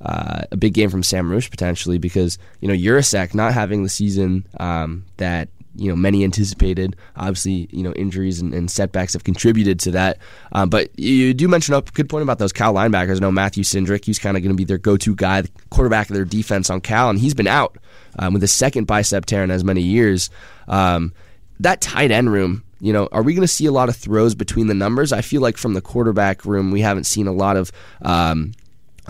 uh, 0.00 0.42
a 0.52 0.57
big 0.57 0.74
game 0.74 0.90
from 0.90 1.02
Sam 1.02 1.28
Roush 1.30 1.50
potentially 1.50 1.98
because 1.98 2.38
you 2.61 2.68
know 2.68 2.74
Yurosek 2.74 3.35
not 3.35 3.54
having 3.54 3.83
the 3.83 3.88
season 3.88 4.46
um, 4.61 5.04
that 5.16 5.48
you 5.76 5.88
know 5.88 5.96
many 5.96 6.24
anticipated. 6.24 6.96
Obviously, 7.16 7.68
you 7.70 7.82
know 7.82 7.92
injuries 7.94 8.40
and, 8.40 8.54
and 8.54 8.70
setbacks 8.70 9.12
have 9.12 9.24
contributed 9.24 9.78
to 9.80 9.90
that. 9.92 10.18
Um, 10.52 10.68
but 10.68 10.96
you 10.98 11.34
do 11.34 11.48
mention 11.48 11.74
a 11.74 11.82
good 11.82 12.08
point 12.08 12.22
about 12.22 12.38
those 12.38 12.52
Cal 12.52 12.74
linebackers. 12.74 13.16
I 13.16 13.20
know 13.20 13.32
Matthew 13.32 13.64
Cindric, 13.64 14.04
he's 14.04 14.18
kind 14.18 14.37
of 14.37 14.42
going 14.42 14.54
to 14.54 14.56
be 14.56 14.64
their 14.64 14.78
go-to 14.78 15.14
guy, 15.14 15.42
the 15.42 15.50
quarterback 15.70 16.10
of 16.10 16.14
their 16.14 16.24
defense 16.24 16.70
on 16.70 16.80
Cal, 16.80 17.10
and 17.10 17.18
he's 17.18 17.34
been 17.34 17.46
out 17.46 17.78
um, 18.18 18.32
with 18.32 18.42
his 18.42 18.52
second 18.52 18.87
bicep 18.87 19.26
tear 19.26 19.42
in 19.42 19.50
as 19.50 19.64
many 19.64 19.82
years. 19.82 20.30
Um, 20.68 21.12
that 21.60 21.80
tight 21.80 22.10
end 22.10 22.32
room, 22.32 22.64
you 22.80 22.92
know, 22.92 23.08
are 23.12 23.22
we 23.22 23.34
going 23.34 23.46
to 23.46 23.48
see 23.48 23.66
a 23.66 23.72
lot 23.72 23.88
of 23.88 23.96
throws 23.96 24.34
between 24.34 24.66
the 24.66 24.74
numbers? 24.74 25.12
I 25.12 25.22
feel 25.22 25.40
like 25.40 25.56
from 25.56 25.74
the 25.74 25.80
quarterback 25.80 26.44
room, 26.44 26.70
we 26.70 26.80
haven't 26.80 27.04
seen 27.04 27.26
a 27.26 27.32
lot 27.32 27.56
of 27.56 27.72
um, 28.02 28.52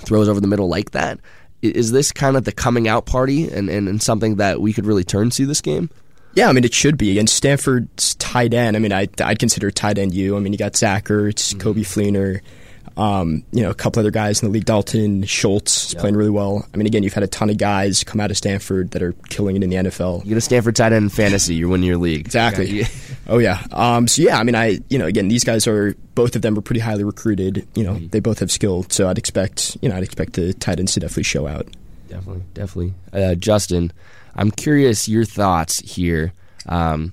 throws 0.01 0.29
over 0.29 0.41
the 0.41 0.47
middle 0.47 0.69
like 0.69 0.93
that. 0.93 1.19
Is 1.63 1.93
this 1.93 2.13
kind 2.13 2.37
of 2.37 2.45
the 2.45 2.53
coming 2.53 2.89
out 2.89 3.07
party 3.07 3.49
and, 3.49 3.71
and, 3.71 3.89
and 3.89 4.03
something 4.03 4.37
that 4.37 4.61
we 4.61 4.73
could 4.73 4.85
really 4.85 5.05
turn 5.05 5.31
to 5.31 5.47
this 5.47 5.61
game? 5.61 5.89
Yeah, 6.35 6.49
I 6.49 6.53
mean 6.53 6.65
it 6.65 6.75
should 6.75 6.99
be. 6.99 7.19
And 7.19 7.29
Stanford's 7.29 8.15
tight 8.17 8.55
end. 8.55 8.77
I 8.77 8.81
mean, 8.81 8.93
I 8.93 9.09
I'd 9.23 9.39
consider 9.39 9.71
tight 9.71 9.99
end 9.99 10.15
you. 10.15 10.37
I 10.37 10.41
mean, 10.41 10.53
you 10.53 10.59
got 10.59 10.77
Zach 10.77 11.07
Ertz, 11.07 11.55
mm-hmm. 11.55 11.69
Coby 11.69 11.83
Fleener, 11.83 12.41
um, 12.97 13.45
you 13.53 13.63
know, 13.63 13.71
a 13.71 13.75
couple 13.75 14.01
other 14.01 14.11
guys 14.11 14.43
in 14.43 14.49
the 14.49 14.53
league. 14.53 14.65
Dalton 14.65 15.25
Schultz 15.25 15.89
is 15.89 15.95
playing 15.95 16.17
really 16.17 16.31
well. 16.31 16.67
I 16.73 16.77
mean, 16.77 16.87
again, 16.87 17.03
you've 17.03 17.15
had 17.15 17.23
a 17.23 17.29
ton 17.29 17.51
of 17.51 17.59
guys 17.59 18.05
come 18.05 18.21
out 18.21 18.31
of 18.31 18.37
Stanford 18.37 18.93
that 18.93 19.03
are 19.03 19.13
killing 19.29 19.57
it 19.57 19.63
in 19.63 19.71
the 19.71 19.77
NFL. 19.77 20.25
You 20.25 20.31
get 20.31 20.39
a 20.39 20.41
Stanford 20.41 20.77
tight 20.77 20.93
end 20.93 21.05
in 21.05 21.09
fantasy, 21.09 21.55
you're 21.55 21.69
winning 21.69 21.87
your 21.87 21.97
league. 21.97 22.21
Exactly. 22.21 22.85
oh 23.29 23.39
yeah. 23.39 23.65
Um, 23.73 24.07
so 24.07 24.23
yeah, 24.23 24.39
I 24.39 24.45
mean, 24.45 24.55
I 24.55 24.81
you 24.89 24.99
know, 24.99 25.07
again, 25.07 25.29
these 25.29 25.45
guys 25.45 25.67
are 25.67 25.95
both 26.15 26.37
of 26.37 26.43
them 26.43 26.57
are 26.57 26.63
pretty 26.63 26.81
highly 26.81 27.05
recruited. 27.05 27.67
You 27.75 27.85
know, 27.85 27.95
mm-hmm. 27.95 28.09
they 28.09 28.21
both 28.21 28.39
have 28.39 28.51
skill. 28.51 28.87
So 28.89 29.09
I'd 29.09 29.19
expect 29.19 29.77
you 29.81 29.89
know 29.89 29.97
I'd 29.97 30.05
expect 30.05 30.35
the 30.35 30.53
tight 30.55 30.79
ends 30.79 30.95
to 30.95 31.01
definitely 31.01 31.25
show 31.25 31.47
out. 31.47 31.67
Definitely, 32.09 32.43
definitely. 32.53 32.95
Uh, 33.13 33.35
Justin, 33.35 33.93
I'm 34.37 34.51
curious 34.51 35.09
your 35.09 35.25
thoughts 35.25 35.79
here. 35.79 36.33
Um, 36.67 37.13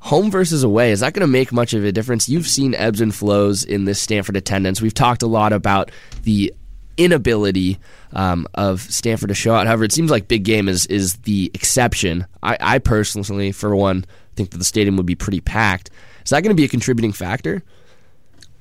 home 0.00 0.30
versus 0.30 0.62
away 0.62 0.92
is 0.92 1.00
that 1.00 1.12
going 1.12 1.20
to 1.20 1.26
make 1.26 1.52
much 1.52 1.74
of 1.74 1.84
a 1.84 1.92
difference? 1.92 2.28
You've 2.28 2.46
seen 2.46 2.74
ebbs 2.74 3.00
and 3.00 3.14
flows 3.14 3.64
in 3.64 3.84
this 3.84 4.00
Stanford 4.00 4.36
attendance. 4.36 4.80
We've 4.80 4.94
talked 4.94 5.22
a 5.22 5.26
lot 5.26 5.52
about 5.52 5.90
the 6.22 6.52
inability 6.96 7.78
um, 8.12 8.46
of 8.54 8.80
Stanford 8.80 9.28
to 9.28 9.34
show 9.34 9.54
out. 9.54 9.66
However, 9.66 9.84
it 9.84 9.92
seems 9.92 10.10
like 10.10 10.28
big 10.28 10.44
game 10.44 10.68
is 10.68 10.86
is 10.86 11.14
the 11.14 11.50
exception. 11.54 12.26
I, 12.42 12.56
I 12.60 12.78
personally, 12.78 13.52
for 13.52 13.74
one, 13.74 14.04
think 14.36 14.50
that 14.50 14.58
the 14.58 14.64
stadium 14.64 14.96
would 14.96 15.06
be 15.06 15.14
pretty 15.14 15.40
packed. 15.40 15.90
Is 16.24 16.30
that 16.30 16.42
going 16.42 16.54
to 16.54 16.60
be 16.60 16.64
a 16.64 16.68
contributing 16.68 17.12
factor? 17.12 17.62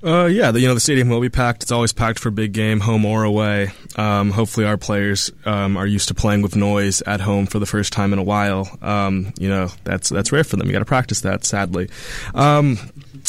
Uh, 0.01 0.25
yeah, 0.25 0.51
the, 0.51 0.61
you 0.61 0.67
know 0.67 0.73
the 0.73 0.79
stadium 0.79 1.09
will 1.09 1.19
be 1.19 1.29
packed. 1.29 1.61
It's 1.61 1.71
always 1.71 1.91
packed 1.91 2.19
for 2.19 2.31
big 2.31 2.53
game, 2.53 2.79
home 2.79 3.03
or 3.03 3.23
away. 3.23 3.71
Um, 3.97 4.31
hopefully, 4.31 4.65
our 4.65 4.77
players 4.77 5.29
um, 5.45 5.75
are 5.75 5.85
used 5.85 6.07
to 6.07 6.13
playing 6.13 6.41
with 6.41 6.55
noise 6.55 7.01
at 7.01 7.19
home 7.19 7.47
for 7.47 7.59
the 7.59 7.65
first 7.65 7.91
time 7.91 8.13
in 8.13 8.19
a 8.19 8.23
while. 8.23 8.69
Um, 8.81 9.33
you 9.37 9.49
know 9.49 9.69
that's 9.83 10.07
that's 10.07 10.31
rare 10.31 10.45
for 10.45 10.55
them. 10.55 10.67
You 10.67 10.73
got 10.73 10.79
to 10.79 10.85
practice 10.85 11.21
that. 11.21 11.43
Sadly, 11.43 11.89
um, 12.33 12.77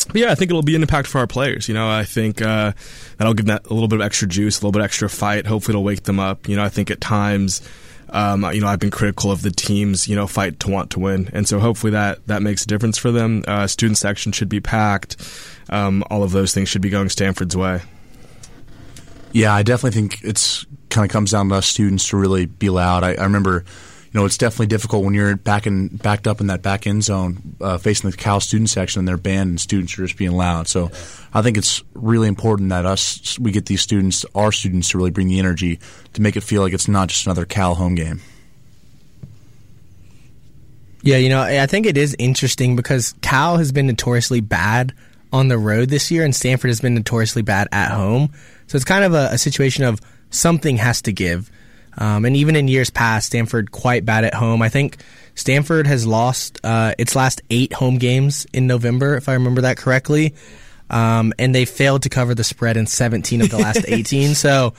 but 0.06 0.16
yeah, 0.16 0.30
I 0.30 0.36
think 0.36 0.52
it'll 0.52 0.62
be 0.62 0.76
an 0.76 0.82
impact 0.82 1.08
for 1.08 1.18
our 1.18 1.26
players. 1.26 1.66
You 1.66 1.74
know, 1.74 1.90
I 1.90 2.04
think 2.04 2.40
uh, 2.40 2.72
that'll 3.18 3.34
give 3.34 3.46
them 3.46 3.58
a 3.64 3.74
little 3.74 3.88
bit 3.88 3.98
of 3.98 4.06
extra 4.06 4.28
juice, 4.28 4.58
a 4.58 4.60
little 4.60 4.72
bit 4.72 4.84
extra 4.84 5.10
fight. 5.10 5.46
Hopefully, 5.46 5.72
it'll 5.72 5.84
wake 5.84 6.04
them 6.04 6.20
up. 6.20 6.48
You 6.48 6.54
know, 6.54 6.62
I 6.62 6.68
think 6.68 6.90
at 6.90 7.00
times. 7.00 7.62
Um, 8.12 8.44
you 8.52 8.60
know, 8.60 8.66
I've 8.66 8.80
been 8.80 8.90
critical 8.90 9.30
of 9.30 9.42
the 9.42 9.52
teams, 9.52 10.08
you 10.08 10.16
know, 10.16 10.26
fight 10.26 10.58
to 10.60 10.68
want 10.68 10.90
to 10.90 10.98
win, 10.98 11.30
and 11.32 11.46
so 11.46 11.60
hopefully 11.60 11.92
that 11.92 12.26
that 12.26 12.42
makes 12.42 12.64
a 12.64 12.66
difference 12.66 12.98
for 12.98 13.12
them. 13.12 13.44
Uh, 13.46 13.68
student 13.68 13.98
section 13.98 14.32
should 14.32 14.48
be 14.48 14.58
packed 14.58 15.16
um, 15.68 16.04
all 16.10 16.22
of 16.22 16.32
those 16.32 16.52
things 16.52 16.68
should 16.68 16.82
be 16.82 16.90
going 16.90 17.08
Stanford's 17.08 17.56
way. 17.56 17.80
Yeah, 19.32 19.54
I 19.54 19.62
definitely 19.62 20.00
think 20.00 20.22
it's 20.22 20.66
kind 20.88 21.04
of 21.04 21.12
comes 21.12 21.30
down 21.30 21.48
to 21.50 21.54
us 21.56 21.66
students 21.66 22.08
to 22.08 22.16
really 22.16 22.46
be 22.46 22.68
loud. 22.68 23.04
I, 23.04 23.14
I 23.14 23.24
remember, 23.24 23.64
you 24.12 24.20
know, 24.20 24.26
it's 24.26 24.36
definitely 24.36 24.66
difficult 24.66 25.04
when 25.04 25.14
you're 25.14 25.36
back 25.36 25.68
in, 25.68 25.88
backed 25.88 26.26
up 26.26 26.40
in 26.40 26.48
that 26.48 26.62
back 26.62 26.86
end 26.86 27.04
zone, 27.04 27.54
uh, 27.60 27.78
facing 27.78 28.10
the 28.10 28.16
Cal 28.16 28.40
student 28.40 28.70
section 28.70 28.98
and 28.98 29.06
their 29.06 29.16
band 29.16 29.50
and 29.50 29.60
students 29.60 29.96
are 29.98 30.06
just 30.06 30.18
being 30.18 30.32
loud. 30.32 30.66
So, 30.66 30.90
I 31.32 31.42
think 31.42 31.56
it's 31.56 31.84
really 31.94 32.26
important 32.26 32.70
that 32.70 32.86
us 32.86 33.38
we 33.38 33.52
get 33.52 33.66
these 33.66 33.82
students, 33.82 34.26
our 34.34 34.50
students, 34.50 34.88
to 34.90 34.98
really 34.98 35.12
bring 35.12 35.28
the 35.28 35.38
energy 35.38 35.78
to 36.14 36.22
make 36.22 36.36
it 36.36 36.42
feel 36.42 36.62
like 36.62 36.72
it's 36.72 36.88
not 36.88 37.08
just 37.08 37.26
another 37.26 37.44
Cal 37.44 37.76
home 37.76 37.94
game. 37.94 38.20
Yeah, 41.02 41.16
you 41.16 41.28
know, 41.30 41.40
I 41.40 41.66
think 41.66 41.86
it 41.86 41.96
is 41.96 42.14
interesting 42.18 42.76
because 42.76 43.14
Cal 43.22 43.56
has 43.56 43.72
been 43.72 43.86
notoriously 43.86 44.40
bad 44.40 44.92
on 45.32 45.48
the 45.48 45.58
road 45.58 45.88
this 45.88 46.10
year, 46.10 46.24
and 46.24 46.34
Stanford 46.34 46.70
has 46.70 46.80
been 46.80 46.94
notoriously 46.94 47.42
bad 47.42 47.68
at 47.72 47.90
home. 47.90 48.32
So 48.66 48.76
it's 48.76 48.84
kind 48.84 49.04
of 49.04 49.14
a, 49.14 49.30
a 49.32 49.38
situation 49.38 49.84
of 49.84 50.00
something 50.30 50.76
has 50.76 51.02
to 51.02 51.12
give. 51.12 51.50
Um, 51.98 52.24
and 52.24 52.36
even 52.36 52.56
in 52.56 52.68
years 52.68 52.90
past, 52.90 53.26
Stanford 53.28 53.72
quite 53.72 54.04
bad 54.04 54.24
at 54.24 54.34
home. 54.34 54.62
I 54.62 54.68
think 54.68 54.98
Stanford 55.34 55.86
has 55.86 56.06
lost 56.06 56.60
uh, 56.64 56.94
its 56.98 57.16
last 57.16 57.42
eight 57.50 57.72
home 57.72 57.98
games 57.98 58.46
in 58.52 58.66
November, 58.66 59.16
if 59.16 59.28
I 59.28 59.34
remember 59.34 59.62
that 59.62 59.76
correctly. 59.76 60.34
Um, 60.88 61.32
and 61.38 61.54
they 61.54 61.64
failed 61.64 62.02
to 62.02 62.08
cover 62.08 62.34
the 62.34 62.44
spread 62.44 62.76
in 62.76 62.86
17 62.86 63.42
of 63.42 63.50
the 63.50 63.58
last 63.58 63.84
18. 63.88 64.34
So 64.34 64.74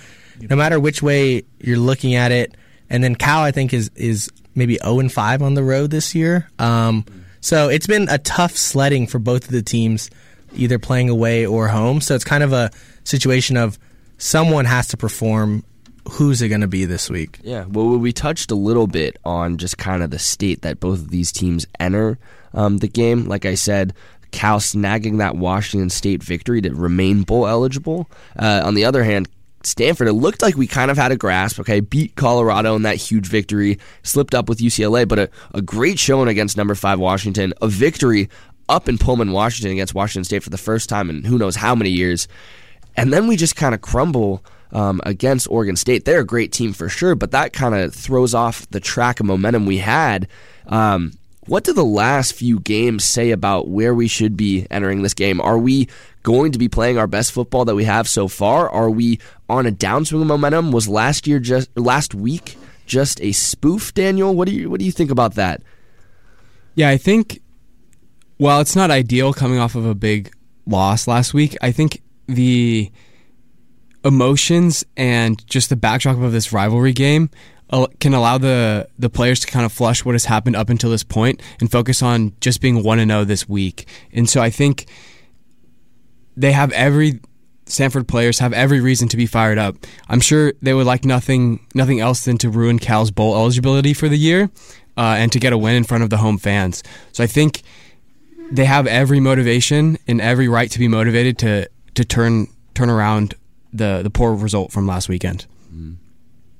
no 0.50 0.56
matter 0.56 0.80
which 0.80 1.02
way 1.02 1.44
you're 1.60 1.78
looking 1.78 2.16
at 2.16 2.32
it, 2.32 2.56
and 2.90 3.04
then 3.04 3.16
Cal, 3.16 3.42
I 3.42 3.52
think, 3.52 3.74
is 3.74 3.90
is 3.96 4.30
maybe 4.54 4.78
0 4.84 5.00
and 5.00 5.12
5 5.12 5.42
on 5.42 5.54
the 5.54 5.64
road 5.64 5.92
this 5.92 6.14
year. 6.14 6.50
Um, 6.60 7.06
so 7.40 7.70
it's 7.70 7.88
been 7.88 8.10
a 8.10 8.18
tough 8.18 8.56
sledding 8.56 9.08
for 9.08 9.18
both 9.18 9.46
of 9.46 9.52
the 9.52 9.62
teams, 9.62 10.10
either 10.54 10.80
playing 10.80 11.10
away 11.10 11.46
or 11.46 11.68
home. 11.68 12.02
So 12.02 12.16
it's 12.16 12.24
kind 12.24 12.44
of 12.44 12.54
a 12.54 12.72
situation 13.04 13.58
of 13.58 13.80
someone 14.18 14.66
has 14.66 14.88
to 14.90 14.98
perform. 14.98 15.64
Who's 16.10 16.42
it 16.42 16.50
going 16.50 16.62
to 16.62 16.68
be 16.68 16.86
this 16.86 17.10
week? 17.12 17.40
Yeah, 17.44 17.66
well, 17.70 17.98
we 17.98 18.12
touched 18.12 18.50
a 18.50 18.56
little 18.56 18.88
bit 18.88 19.18
on 19.24 19.58
just 19.58 19.78
kind 19.78 20.02
of 20.02 20.10
the 20.10 20.18
state 20.18 20.64
that 20.64 20.80
both 20.80 20.98
of 21.00 21.10
these 21.12 21.32
teams 21.32 21.68
enter 21.80 22.18
um, 22.54 22.80
the 22.80 22.88
game. 22.88 23.26
Like 23.26 23.46
I 23.46 23.54
said, 23.54 23.94
Cal 24.32 24.60
snagging 24.60 25.20
that 25.20 25.36
Washington 25.36 25.90
State 25.90 26.24
victory 26.24 26.62
to 26.62 26.74
remain 26.74 27.22
bowl 27.22 27.48
eligible. 27.48 28.10
Uh, 28.38 28.62
on 28.66 28.74
the 28.74 28.86
other 28.86 29.04
hand, 29.04 29.30
Stanford, 29.64 30.08
it 30.08 30.14
looked 30.14 30.42
like 30.42 30.56
we 30.56 30.66
kind 30.66 30.90
of 30.90 30.98
had 30.98 31.12
a 31.12 31.16
grasp, 31.16 31.60
okay, 31.60 31.82
beat 31.82 32.16
Colorado 32.16 32.76
in 32.76 32.82
that 32.82 32.96
huge 32.96 33.28
victory, 33.28 33.78
slipped 34.04 34.34
up 34.34 34.50
with 34.50 34.60
UCLA, 34.60 35.08
but 35.08 35.20
a, 35.20 35.30
a 35.54 35.62
great 35.62 36.00
showing 36.00 36.30
against 36.30 36.58
number 36.58 36.74
five 36.74 37.00
Washington, 37.00 37.54
a 37.62 37.68
victory 37.68 38.30
up 38.72 38.90
in 38.90 38.98
Pullman, 38.98 39.32
Washington 39.32 39.72
against 39.72 39.94
Washington 39.94 40.24
State 40.24 40.44
for 40.44 40.50
the 40.50 40.58
first 40.58 40.90
time 40.90 41.10
in 41.10 41.24
who 41.24 41.38
knows 41.38 41.56
how 41.56 41.76
many 41.76 41.92
years. 41.92 42.28
And 42.96 43.14
then 43.14 43.28
we 43.28 43.36
just 43.36 43.56
kind 43.56 43.76
of 43.76 43.82
crumble 43.82 44.44
um, 44.72 45.02
against 45.06 45.50
Oregon 45.50 45.76
State. 45.76 46.06
They're 46.06 46.22
a 46.22 46.26
great 46.26 46.52
team 46.52 46.74
for 46.74 46.90
sure, 46.90 47.16
but 47.16 47.32
that 47.32 47.54
kind 47.54 47.76
of 47.76 47.94
throws 47.94 48.34
off 48.34 48.70
the 48.70 48.80
track 48.80 49.20
of 49.20 49.26
momentum 49.26 49.66
we 49.66 49.78
had. 49.78 50.28
Um, 50.68 51.14
what 51.48 51.64
do 51.64 51.74
the 51.74 51.84
last 51.84 52.34
few 52.34 52.60
games 52.60 53.04
say 53.04 53.32
about 53.32 53.68
where 53.68 53.94
we 53.94 54.08
should 54.08 54.38
be 54.38 54.68
entering 54.70 55.02
this 55.02 55.14
game? 55.14 55.42
Are 55.42 55.58
we 55.58 55.90
going 56.24 56.52
to 56.52 56.60
be 56.60 56.70
playing 56.70 56.98
our 56.98 57.08
best 57.08 57.32
football 57.32 57.66
that 57.66 57.76
we 57.76 57.84
have 57.84 58.08
so 58.08 58.28
far? 58.28 58.70
Are 58.70 58.90
we 58.90 59.20
on 59.50 59.66
a 59.66 59.72
downswing 59.72 60.22
of 60.22 60.28
momentum? 60.28 60.72
Was 60.72 60.88
last 60.88 61.28
year 61.28 61.40
just 61.40 61.76
last 61.78 62.14
week 62.14 62.58
just 62.86 63.20
a 63.22 63.32
spoof, 63.32 63.94
Daniel? 63.94 64.36
What 64.36 64.48
do 64.48 64.54
you 64.54 64.70
what 64.70 64.80
do 64.80 64.86
you 64.86 64.92
think 64.92 65.12
about 65.12 65.36
that? 65.36 65.64
Yeah, 66.76 66.90
I 66.90 66.98
think 66.98 67.42
while 68.42 68.60
it's 68.60 68.76
not 68.76 68.90
ideal 68.90 69.34
coming 69.34 69.60
off 69.60 69.76
of 69.76 69.86
a 69.86 69.94
big 69.94 70.34
loss 70.66 71.08
last 71.08 71.32
week, 71.32 71.56
I 71.62 71.72
think 71.72 72.02
the 72.26 72.92
emotions 74.04 74.84
and 74.98 75.46
just 75.48 75.70
the 75.70 75.76
backdrop 75.76 76.18
of 76.18 76.32
this 76.32 76.52
rivalry 76.52 76.92
game 76.92 77.30
can 78.00 78.16
allow 78.16 78.40
the 78.40 78.88
the 78.98 79.12
players 79.12 79.42
to 79.42 79.48
kind 79.48 79.64
of 79.64 79.72
flush 79.72 80.04
what 80.04 80.16
has 80.16 80.26
happened 80.26 80.56
up 80.56 80.72
until 80.72 80.90
this 80.90 81.04
point 81.04 81.40
and 81.60 81.72
focus 81.72 82.02
on 82.02 82.34
just 82.42 82.62
being 82.62 82.82
one 82.82 82.98
and 82.98 83.12
zero 83.12 83.26
this 83.26 83.48
week. 83.48 83.88
And 84.12 84.28
so 84.28 84.42
I 84.42 84.50
think 84.50 84.90
they 86.36 86.52
have 86.52 86.72
every 86.72 87.20
Stanford 87.68 88.08
players 88.08 88.40
have 88.40 88.54
every 88.54 88.82
reason 88.82 89.08
to 89.10 89.18
be 89.18 89.28
fired 89.28 89.60
up. 89.60 89.76
I'm 90.10 90.20
sure 90.20 90.54
they 90.64 90.74
would 90.74 90.88
like 90.88 91.06
nothing 91.06 91.64
nothing 91.76 92.00
else 92.00 92.26
than 92.26 92.40
to 92.40 92.50
ruin 92.50 92.80
Cal's 92.80 93.12
bowl 93.12 93.36
eligibility 93.36 93.94
for 93.94 94.10
the 94.10 94.18
year 94.18 94.50
uh, 94.98 95.18
and 95.20 95.32
to 95.32 95.40
get 95.40 95.54
a 95.54 95.60
win 95.60 95.76
in 95.76 95.84
front 95.84 96.04
of 96.04 96.10
the 96.10 96.18
home 96.18 96.40
fans. 96.40 96.82
So 97.12 97.24
I 97.24 97.28
think 97.28 97.62
they 98.52 98.66
have 98.66 98.86
every 98.86 99.20
motivation 99.20 99.98
and 100.08 100.22
every 100.22 100.48
right 100.48 100.70
to 100.70 100.80
be 100.80 100.88
motivated 100.88 101.38
to 101.40 101.70
to 101.96 102.06
turn 102.06 102.48
turn 102.74 102.90
around 102.90 103.36
the 103.74 104.02
the 104.04 104.10
poor 104.10 104.34
result 104.34 104.72
from 104.72 104.86
last 104.86 105.10
weekend. 105.10 105.46
Mm. 105.74 105.96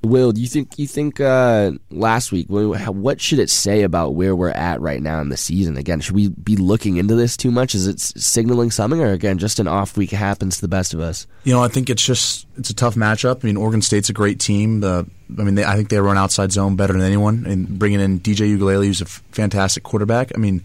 Will, 0.04 0.32
do 0.32 0.40
you 0.40 0.48
think 0.48 0.78
you 0.80 0.88
think 0.88 1.20
uh, 1.20 1.70
last 1.90 2.32
week? 2.32 2.46
What 2.48 3.20
should 3.20 3.38
it 3.38 3.50
say 3.50 3.82
about 3.82 4.14
where 4.14 4.34
we're 4.34 4.50
at 4.50 4.80
right 4.80 5.00
now 5.00 5.20
in 5.20 5.28
the 5.28 5.36
season? 5.36 5.76
Again, 5.76 6.00
should 6.00 6.16
we 6.16 6.28
be 6.28 6.56
looking 6.56 6.96
into 6.96 7.14
this 7.14 7.36
too 7.36 7.52
much? 7.52 7.76
Is 7.76 7.86
it 7.86 8.00
signaling 8.00 8.72
something, 8.72 9.00
or 9.00 9.12
again, 9.12 9.38
just 9.38 9.60
an 9.60 9.68
off 9.68 9.96
week 9.96 10.10
happens 10.10 10.56
to 10.56 10.62
the 10.62 10.68
best 10.68 10.92
of 10.92 10.98
us? 10.98 11.28
You 11.44 11.52
know, 11.52 11.62
I 11.62 11.68
think 11.68 11.88
it's 11.88 12.04
just 12.04 12.48
it's 12.56 12.70
a 12.70 12.74
tough 12.74 12.96
matchup. 12.96 13.44
I 13.44 13.46
mean, 13.46 13.56
Oregon 13.56 13.80
State's 13.80 14.08
a 14.08 14.12
great 14.12 14.40
team. 14.40 14.82
I 14.82 15.04
mean, 15.28 15.54
they, 15.54 15.64
I 15.64 15.76
think 15.76 15.88
they 15.88 16.00
run 16.00 16.18
outside 16.18 16.50
zone 16.50 16.74
better 16.74 16.94
than 16.94 17.02
anyone, 17.02 17.46
and 17.46 17.78
bringing 17.78 18.00
in 18.00 18.18
DJ 18.18 18.58
Uiagalelei, 18.58 18.86
who's 18.86 19.02
a 19.02 19.06
fantastic 19.06 19.84
quarterback. 19.84 20.32
I 20.34 20.38
mean, 20.38 20.64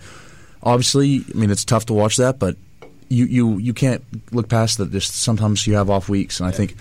obviously, 0.64 1.24
I 1.34 1.38
mean 1.38 1.50
it's 1.50 1.66
tough 1.66 1.86
to 1.88 1.94
watch 1.94 2.18
that, 2.18 2.40
but 2.40 2.58
you 3.10 3.26
you 3.26 3.58
you 3.58 3.74
can't 3.74 4.04
look 4.34 4.50
past 4.50 4.78
that. 4.78 4.92
Just 4.92 5.16
sometimes 5.16 5.66
you 5.68 5.76
have 5.76 5.90
off 5.90 6.10
weeks, 6.10 6.40
and 6.40 6.48
I 6.48 6.52
think 6.52 6.76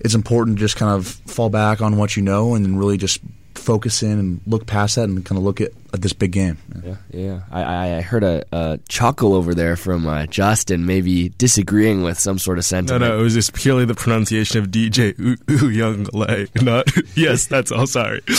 it's 0.00 0.14
important 0.14 0.58
to 0.58 0.60
just 0.60 0.76
kind 0.76 0.92
of 0.92 1.06
fall 1.06 1.50
back 1.50 1.80
on 1.80 1.96
what 1.96 2.16
you 2.16 2.22
know 2.22 2.54
and 2.54 2.64
then 2.64 2.76
really 2.76 2.96
just 2.96 3.20
focus 3.54 4.02
in 4.02 4.18
and 4.18 4.40
look 4.46 4.66
past 4.66 4.96
that 4.96 5.04
and 5.04 5.24
kind 5.24 5.38
of 5.38 5.44
look 5.44 5.60
at, 5.60 5.72
at 5.92 6.02
this 6.02 6.12
big 6.12 6.30
game. 6.30 6.58
Yeah, 6.84 6.96
yeah. 7.10 7.40
I, 7.50 7.96
I 7.96 8.00
heard 8.00 8.22
a, 8.22 8.44
a 8.52 8.78
chuckle 8.88 9.34
over 9.34 9.54
there 9.54 9.76
from 9.76 10.06
uh, 10.06 10.26
Justin, 10.26 10.86
maybe 10.86 11.30
disagreeing 11.30 12.02
with 12.02 12.18
some 12.18 12.38
sort 12.38 12.58
of 12.58 12.64
sentiment. 12.64 13.02
No, 13.02 13.08
no, 13.08 13.18
it 13.18 13.22
was 13.22 13.34
just 13.34 13.54
purely 13.54 13.84
the 13.84 13.94
pronunciation 13.94 14.58
of 14.62 14.68
DJ 14.68 15.18
Ooh, 15.18 15.36
ooh 15.50 15.68
Young 15.68 16.04
Lay. 16.12 16.46
Not 16.62 16.86
yes, 17.16 17.46
that's 17.46 17.72
all. 17.72 17.86
Sorry. 17.86 18.20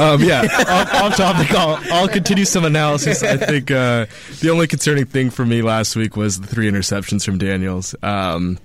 um, 0.00 0.22
yeah, 0.22 0.42
off, 0.68 0.94
off, 0.94 1.16
topic. 1.16 1.50
I'll, 1.52 1.78
I'll, 1.92 2.08
continue 2.08 2.44
some 2.44 2.64
analysis. 2.64 3.22
I 3.22 3.36
think 3.36 3.70
uh, 3.70 4.06
the 4.40 4.50
only 4.50 4.66
concerning 4.66 5.06
thing 5.06 5.30
for 5.30 5.44
me 5.44 5.62
last 5.62 5.96
week 5.96 6.16
was 6.16 6.40
the 6.40 6.46
three 6.46 6.70
interceptions 6.70 7.24
from 7.24 7.38
Daniels. 7.38 7.94
Um, 8.02 8.58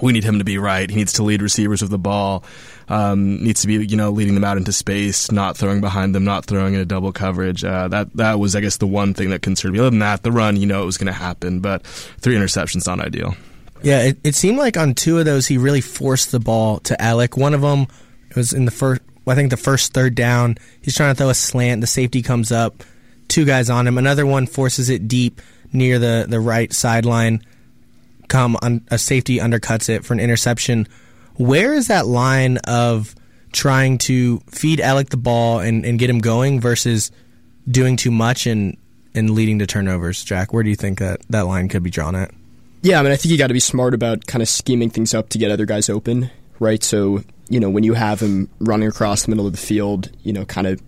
we 0.00 0.12
need 0.12 0.24
him 0.24 0.38
to 0.38 0.44
be 0.44 0.58
right. 0.58 0.88
He 0.88 0.96
needs 0.96 1.14
to 1.14 1.22
lead 1.22 1.42
receivers 1.42 1.82
with 1.82 1.90
the 1.90 1.98
ball. 1.98 2.44
Um, 2.88 3.42
needs 3.42 3.60
to 3.60 3.66
be, 3.66 3.74
you 3.86 3.96
know, 3.96 4.10
leading 4.10 4.34
them 4.34 4.44
out 4.44 4.56
into 4.56 4.72
space, 4.72 5.30
not 5.30 5.56
throwing 5.56 5.80
behind 5.80 6.14
them, 6.14 6.24
not 6.24 6.44
throwing 6.44 6.74
in 6.74 6.80
a 6.80 6.84
double 6.84 7.12
coverage. 7.12 7.64
Uh, 7.64 7.88
that 7.88 8.12
that 8.16 8.38
was, 8.38 8.56
I 8.56 8.60
guess, 8.60 8.78
the 8.78 8.86
one 8.86 9.14
thing 9.14 9.30
that 9.30 9.42
concerned 9.42 9.74
me. 9.74 9.80
Other 9.80 9.90
than 9.90 10.00
that, 10.00 10.22
the 10.22 10.32
run, 10.32 10.56
you 10.56 10.66
know, 10.66 10.82
it 10.82 10.86
was 10.86 10.98
going 10.98 11.06
to 11.06 11.12
happen, 11.12 11.60
but 11.60 11.84
three 11.86 12.34
interceptions 12.34 12.86
not 12.86 13.00
ideal. 13.00 13.34
Yeah, 13.82 14.02
it, 14.02 14.18
it 14.24 14.34
seemed 14.34 14.58
like 14.58 14.76
on 14.76 14.94
two 14.94 15.18
of 15.18 15.24
those 15.24 15.46
he 15.46 15.56
really 15.56 15.80
forced 15.80 16.32
the 16.32 16.40
ball 16.40 16.80
to 16.80 16.96
Elic. 16.96 17.38
One 17.38 17.54
of 17.54 17.60
them 17.60 17.86
was 18.36 18.52
in 18.52 18.64
the 18.64 18.70
first 18.70 19.02
I 19.26 19.34
think 19.34 19.50
the 19.50 19.56
first 19.56 19.92
third 19.92 20.14
down, 20.14 20.56
he's 20.82 20.96
trying 20.96 21.14
to 21.14 21.18
throw 21.18 21.28
a 21.28 21.34
slant. 21.34 21.80
The 21.80 21.86
safety 21.86 22.22
comes 22.22 22.50
up, 22.50 22.82
two 23.28 23.44
guys 23.44 23.70
on 23.70 23.86
him. 23.86 23.98
Another 23.98 24.26
one 24.26 24.46
forces 24.46 24.90
it 24.90 25.08
deep 25.08 25.40
near 25.72 25.98
the, 25.98 26.26
the 26.28 26.40
right 26.40 26.72
sideline. 26.72 27.44
Come 28.28 28.56
on, 28.62 28.84
a 28.90 28.98
safety 28.98 29.38
undercuts 29.38 29.88
it 29.88 30.04
for 30.04 30.14
an 30.14 30.20
interception. 30.20 30.88
Where 31.34 31.72
is 31.72 31.88
that 31.88 32.06
line 32.06 32.58
of 32.58 33.14
trying 33.52 33.98
to 33.98 34.38
feed 34.48 34.80
Alec 34.80 35.10
the 35.10 35.16
ball 35.16 35.60
and, 35.60 35.84
and 35.84 35.98
get 35.98 36.10
him 36.10 36.18
going 36.18 36.60
versus 36.60 37.10
doing 37.68 37.96
too 37.96 38.10
much 38.10 38.46
and, 38.46 38.76
and 39.14 39.30
leading 39.30 39.58
to 39.60 39.66
turnovers, 39.66 40.22
Jack? 40.24 40.52
Where 40.52 40.62
do 40.62 40.70
you 40.70 40.76
think 40.76 40.98
that, 40.98 41.20
that 41.30 41.46
line 41.46 41.68
could 41.68 41.82
be 41.82 41.90
drawn 41.90 42.14
at? 42.14 42.30
Yeah, 42.82 42.98
I 42.98 43.02
mean, 43.02 43.12
I 43.12 43.16
think 43.16 43.32
you 43.32 43.38
got 43.38 43.48
to 43.48 43.54
be 43.54 43.60
smart 43.60 43.94
about 43.94 44.26
kind 44.26 44.42
of 44.42 44.48
scheming 44.48 44.90
things 44.90 45.12
up 45.12 45.28
to 45.30 45.38
get 45.38 45.50
other 45.50 45.66
guys 45.66 45.90
open, 45.90 46.30
right? 46.58 46.82
So 46.82 47.22
you 47.50 47.60
know, 47.60 47.68
when 47.68 47.84
you 47.84 47.92
have 47.94 48.20
him 48.20 48.48
running 48.60 48.88
across 48.88 49.24
the 49.24 49.30
middle 49.30 49.46
of 49.46 49.52
the 49.52 49.58
field, 49.58 50.10
you 50.22 50.32
know, 50.32 50.46
kind 50.46 50.66
of 50.66 50.80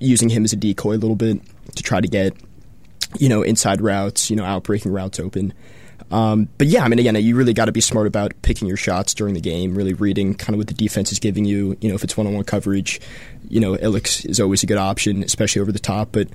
using 0.00 0.30
him 0.30 0.44
as 0.44 0.52
a 0.52 0.56
decoy 0.56 0.94
a 0.94 0.98
little 0.98 1.14
bit 1.14 1.40
to 1.76 1.82
try 1.82 2.00
to 2.00 2.08
get, 2.08 2.34
you 3.18 3.28
know, 3.28 3.42
inside 3.42 3.80
routes, 3.82 4.30
you 4.30 4.34
know, 4.34 4.42
outbreaking 4.42 4.92
routes 4.92 5.20
open. 5.20 5.52
Um, 6.10 6.48
but 6.58 6.66
yeah, 6.66 6.82
I 6.82 6.88
mean, 6.88 6.98
again, 6.98 7.14
you 7.16 7.36
really 7.36 7.52
got 7.52 7.66
to 7.66 7.72
be 7.72 7.82
smart 7.82 8.06
about 8.06 8.32
picking 8.42 8.66
your 8.66 8.78
shots 8.78 9.14
during 9.14 9.34
the 9.34 9.40
game, 9.40 9.74
really 9.76 9.92
reading 9.92 10.34
kind 10.34 10.54
of 10.54 10.58
what 10.58 10.66
the 10.66 10.74
defense 10.74 11.12
is 11.12 11.18
giving 11.18 11.44
you. 11.44 11.76
You 11.80 11.90
know, 11.90 11.94
if 11.94 12.02
it's 12.02 12.16
one 12.16 12.26
on 12.26 12.34
one 12.34 12.44
coverage, 12.44 13.00
you 13.48 13.60
know, 13.60 13.74
Elic's 13.74 14.24
is 14.24 14.40
always 14.40 14.62
a 14.62 14.66
good 14.66 14.78
option, 14.78 15.22
especially 15.22 15.60
over 15.60 15.70
the 15.70 15.78
top. 15.78 16.08
But 16.12 16.28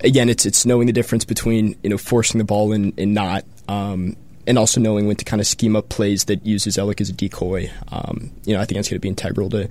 again, 0.00 0.28
it's 0.28 0.44
it's 0.44 0.66
knowing 0.66 0.86
the 0.86 0.92
difference 0.92 1.24
between, 1.24 1.76
you 1.82 1.90
know, 1.90 1.98
forcing 1.98 2.38
the 2.38 2.44
ball 2.44 2.72
and, 2.72 2.92
and 2.98 3.14
not. 3.14 3.44
Um, 3.68 4.16
and 4.46 4.58
also 4.58 4.80
knowing 4.80 5.06
when 5.06 5.16
to 5.16 5.24
kind 5.24 5.40
of 5.40 5.46
scheme 5.46 5.76
up 5.76 5.88
plays 5.88 6.24
that 6.24 6.44
uses 6.44 6.76
Elic 6.76 7.00
as 7.00 7.08
a 7.08 7.12
decoy. 7.12 7.70
Um, 7.90 8.32
you 8.44 8.54
know, 8.54 8.60
I 8.60 8.64
think 8.64 8.76
that's 8.76 8.88
going 8.88 8.96
to 8.96 9.00
be 9.00 9.08
integral 9.08 9.50
to 9.50 9.68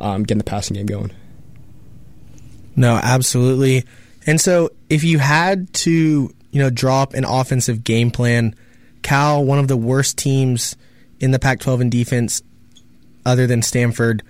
um, 0.00 0.22
getting 0.22 0.38
the 0.38 0.44
passing 0.44 0.76
game 0.76 0.86
going. 0.86 1.12
No, 2.76 2.98
absolutely. 3.02 3.84
And 4.26 4.40
so, 4.40 4.70
if 4.88 5.04
you 5.04 5.18
had 5.18 5.72
to, 5.74 5.90
you 5.90 6.62
know, 6.62 6.70
draw 6.70 7.02
up 7.02 7.14
an 7.14 7.24
offensive 7.24 7.84
game 7.84 8.10
plan, 8.10 8.54
Cal, 9.02 9.44
one 9.44 9.58
of 9.58 9.68
the 9.68 9.76
worst 9.76 10.16
teams 10.16 10.76
in 11.18 11.32
the 11.32 11.38
Pac-12 11.38 11.80
in 11.82 11.90
defense, 11.90 12.42
other 13.26 13.46
than 13.46 13.62
Stanford. 13.62 14.22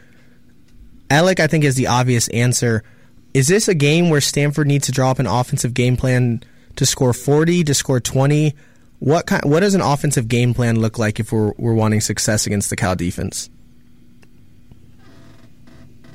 Elic, 1.08 1.40
I 1.40 1.46
think, 1.46 1.64
is 1.64 1.74
the 1.74 1.88
obvious 1.88 2.28
answer. 2.28 2.82
Is 3.34 3.48
this 3.48 3.68
a 3.68 3.74
game 3.74 4.10
where 4.10 4.20
Stanford 4.20 4.66
needs 4.66 4.86
to 4.86 4.92
draw 4.92 5.10
up 5.10 5.18
an 5.18 5.26
offensive 5.26 5.74
game 5.74 5.96
plan 5.96 6.42
to 6.76 6.86
score 6.86 7.12
40, 7.12 7.64
to 7.64 7.74
score 7.74 8.00
20? 8.00 8.54
What 9.02 9.26
kind, 9.26 9.42
what 9.44 9.60
does 9.60 9.74
an 9.74 9.80
offensive 9.80 10.28
game 10.28 10.54
plan 10.54 10.78
look 10.78 10.96
like 10.96 11.18
if 11.18 11.32
we're, 11.32 11.52
we're 11.58 11.74
wanting 11.74 12.00
success 12.00 12.46
against 12.46 12.70
the 12.70 12.76
Cal 12.76 12.94
defense? 12.94 13.50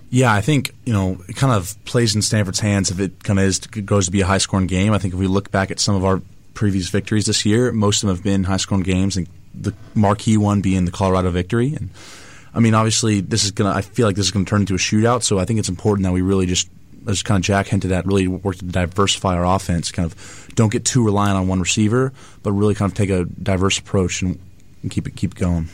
Yeah, 0.10 0.34
I 0.34 0.40
think 0.40 0.74
you 0.86 0.94
know 0.94 1.18
it 1.28 1.36
kind 1.36 1.52
of 1.52 1.76
plays 1.84 2.16
in 2.16 2.22
Stanford's 2.22 2.62
hands 2.62 2.90
if 2.90 3.02
it 3.02 3.22
kind 3.26 3.40
of 3.40 3.46
is 3.46 3.60
goes 3.60 4.06
to 4.06 4.12
be 4.12 4.22
a 4.22 4.26
high 4.26 4.38
scoring 4.38 4.68
game. 4.68 4.94
I 4.94 5.00
think 5.00 5.14
if 5.14 5.20
we 5.20 5.28
look 5.28 5.52
back 5.52 5.70
at 5.70 5.82
some 5.82 5.96
of 5.96 6.06
our 6.06 6.22
previous 6.54 6.88
victories 6.88 7.26
this 7.26 7.46
year, 7.46 7.74
most 7.74 8.04
of 8.04 8.08
them 8.08 8.16
have 8.16 8.24
been 8.24 8.46
high 8.46 8.56
scoring 8.56 8.86
games, 8.86 9.18
and 9.18 9.28
the 9.54 9.74
marquee 9.94 10.38
one 10.38 10.62
being 10.62 10.86
the 10.86 10.92
Colorado 10.92 11.30
victory. 11.30 11.74
And 11.74 11.90
I 12.54 12.62
mean, 12.62 12.74
obviously, 12.74 13.20
this 13.20 13.44
is 13.44 13.52
gonna. 13.52 13.72
I 13.72 13.82
feel 13.82 14.08
like 14.08 14.16
this 14.16 14.28
is 14.28 14.32
gonna 14.32 14.46
turn 14.46 14.62
into 14.62 14.76
a 14.76 14.78
shootout. 14.78 15.24
So 15.24 15.40
I 15.40 15.44
think 15.44 15.60
it's 15.60 15.68
important 15.68 16.06
that 16.06 16.14
we 16.14 16.22
really 16.22 16.46
just, 16.46 16.70
as 17.08 17.24
kind 17.24 17.40
of 17.40 17.44
Jack 17.44 17.68
hinted 17.68 17.92
at, 17.92 18.06
really 18.06 18.28
work 18.28 18.58
to 18.58 18.66
diversify 18.66 19.36
our 19.36 19.46
offense. 19.46 19.92
Kind 19.92 20.12
of 20.12 20.50
don't 20.56 20.72
get 20.72 20.86
too 20.86 21.04
reliant 21.04 21.38
on 21.38 21.48
one 21.48 21.60
receiver, 21.60 22.14
but 22.44 22.52
really 22.52 22.76
kind 22.76 22.92
of 22.92 22.98
take 22.98 23.10
a 23.10 23.26
diverse 23.26 23.80
approach 23.80 24.22
and, 24.22 24.40
and 24.82 24.92
keep 24.92 25.08
it 25.08 25.16
keep 25.16 25.36
going. 25.36 25.70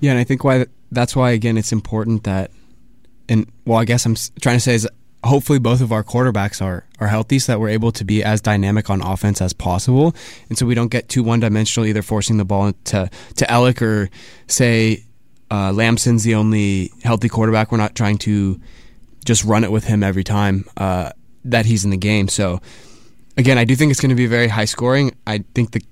Yeah, 0.00 0.12
and 0.12 0.20
I 0.20 0.24
think 0.24 0.44
why 0.44 0.66
that's 0.92 1.16
why 1.16 1.32
again 1.32 1.58
it's 1.58 1.72
important 1.72 2.24
that, 2.24 2.50
and 3.28 3.50
well, 3.64 3.78
I 3.78 3.84
guess 3.84 4.06
I'm 4.06 4.14
trying 4.40 4.56
to 4.56 4.60
say 4.60 4.74
is 4.74 4.88
hopefully 5.24 5.58
both 5.58 5.80
of 5.80 5.90
our 5.90 6.04
quarterbacks 6.04 6.62
are 6.62 6.84
are 7.00 7.08
healthy 7.08 7.38
so 7.38 7.52
that 7.52 7.58
we're 7.58 7.70
able 7.70 7.90
to 7.92 8.04
be 8.04 8.22
as 8.22 8.40
dynamic 8.40 8.88
on 8.90 9.00
offense 9.02 9.40
as 9.40 9.52
possible, 9.52 10.14
and 10.48 10.56
so 10.56 10.66
we 10.66 10.74
don't 10.74 10.90
get 10.90 11.08
too 11.08 11.22
one 11.22 11.40
dimensional, 11.40 11.86
either 11.86 12.02
forcing 12.02 12.36
the 12.36 12.44
ball 12.44 12.72
to 12.84 13.10
to 13.36 13.44
Elic 13.46 13.82
or 13.82 14.08
say 14.46 15.04
uh, 15.50 15.72
Lamson's 15.72 16.24
the 16.24 16.34
only 16.34 16.92
healthy 17.02 17.28
quarterback. 17.28 17.72
We're 17.72 17.78
not 17.78 17.94
trying 17.94 18.18
to 18.18 18.60
just 19.28 19.44
run 19.44 19.62
it 19.62 19.70
with 19.70 19.84
him 19.84 20.02
every 20.02 20.24
time 20.24 20.64
uh, 20.78 21.10
that 21.44 21.66
he's 21.66 21.84
in 21.84 21.90
the 21.90 21.98
game. 21.98 22.28
So 22.28 22.60
again, 23.36 23.58
I 23.58 23.64
do 23.64 23.76
think 23.76 23.90
it's 23.90 24.00
going 24.00 24.08
to 24.08 24.16
be 24.16 24.26
very 24.26 24.48
high 24.48 24.64
scoring. 24.64 25.14
I 25.26 25.44
think 25.54 25.70
the 25.72 25.82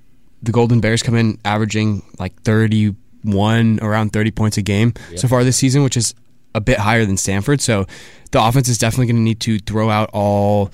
the 0.43 0.53
Golden 0.53 0.81
Bears 0.81 1.03
come 1.03 1.15
in 1.15 1.39
averaging 1.45 2.03
like 2.19 2.41
thirty 2.43 2.97
one 3.23 3.81
around 3.83 4.13
30 4.13 4.31
points 4.31 4.57
a 4.57 4.63
game 4.63 4.95
so 5.17 5.27
far 5.27 5.43
this 5.43 5.57
season, 5.57 5.83
which 5.83 5.97
is 5.97 6.15
a 6.55 6.61
bit 6.61 6.79
higher 6.79 7.05
than 7.05 7.17
Stanford. 7.17 7.61
So 7.61 7.85
the 8.31 8.41
offense 8.41 8.69
is 8.69 8.79
definitely 8.79 9.07
going 9.07 9.17
to 9.17 9.23
need 9.23 9.41
to 9.41 9.59
throw 9.59 9.91
out 9.91 10.11
all 10.13 10.71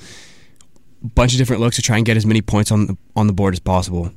bunch 1.02 1.32
of 1.32 1.38
different 1.38 1.62
looks 1.62 1.76
to 1.76 1.82
try 1.82 1.96
and 1.96 2.04
get 2.04 2.18
as 2.18 2.26
many 2.26 2.42
points 2.42 2.70
on 2.70 2.86
the, 2.88 2.96
on 3.16 3.26
the 3.26 3.32
board 3.32 3.54
as 3.54 3.60
possible. 3.60 4.12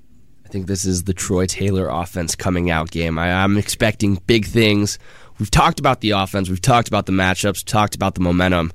I 0.46 0.48
think 0.48 0.68
this 0.68 0.86
is 0.86 1.04
the 1.04 1.14
Troy 1.14 1.48
Taylor 1.48 1.88
offense 1.90 2.36
coming 2.36 2.70
out 2.70 2.92
game. 2.92 3.18
I, 3.18 3.44
I'm 3.44 3.58
expecting 3.58 4.22
big 4.28 4.46
things. 4.46 5.00
We've 5.40 5.52
talked 5.52 5.80
about 5.80 6.02
the 6.02 6.12
offense, 6.12 6.50
we've 6.50 6.62
talked 6.62 6.88
about 6.88 7.08
the 7.08 7.12
matchups, 7.12 7.66
talked 7.66 7.96
about 7.96 8.16
the 8.16 8.22
momentum. 8.22 8.72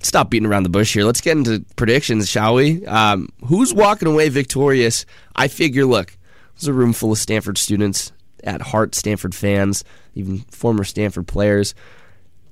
stop 0.00 0.30
beating 0.30 0.46
around 0.46 0.62
the 0.62 0.68
bush 0.68 0.94
here. 0.94 1.04
Let's 1.04 1.20
get 1.20 1.36
into 1.36 1.64
predictions, 1.76 2.28
shall 2.28 2.54
we? 2.54 2.86
Um, 2.86 3.28
who's 3.46 3.74
walking 3.74 4.08
away 4.08 4.28
victorious? 4.28 5.04
I 5.34 5.48
figure, 5.48 5.84
look, 5.84 6.16
there's 6.54 6.68
a 6.68 6.72
room 6.72 6.92
full 6.92 7.12
of 7.12 7.18
Stanford 7.18 7.58
students 7.58 8.12
at 8.44 8.62
heart 8.62 8.94
Stanford 8.94 9.34
fans, 9.34 9.84
even 10.14 10.38
former 10.50 10.84
Stanford 10.84 11.26
players. 11.26 11.74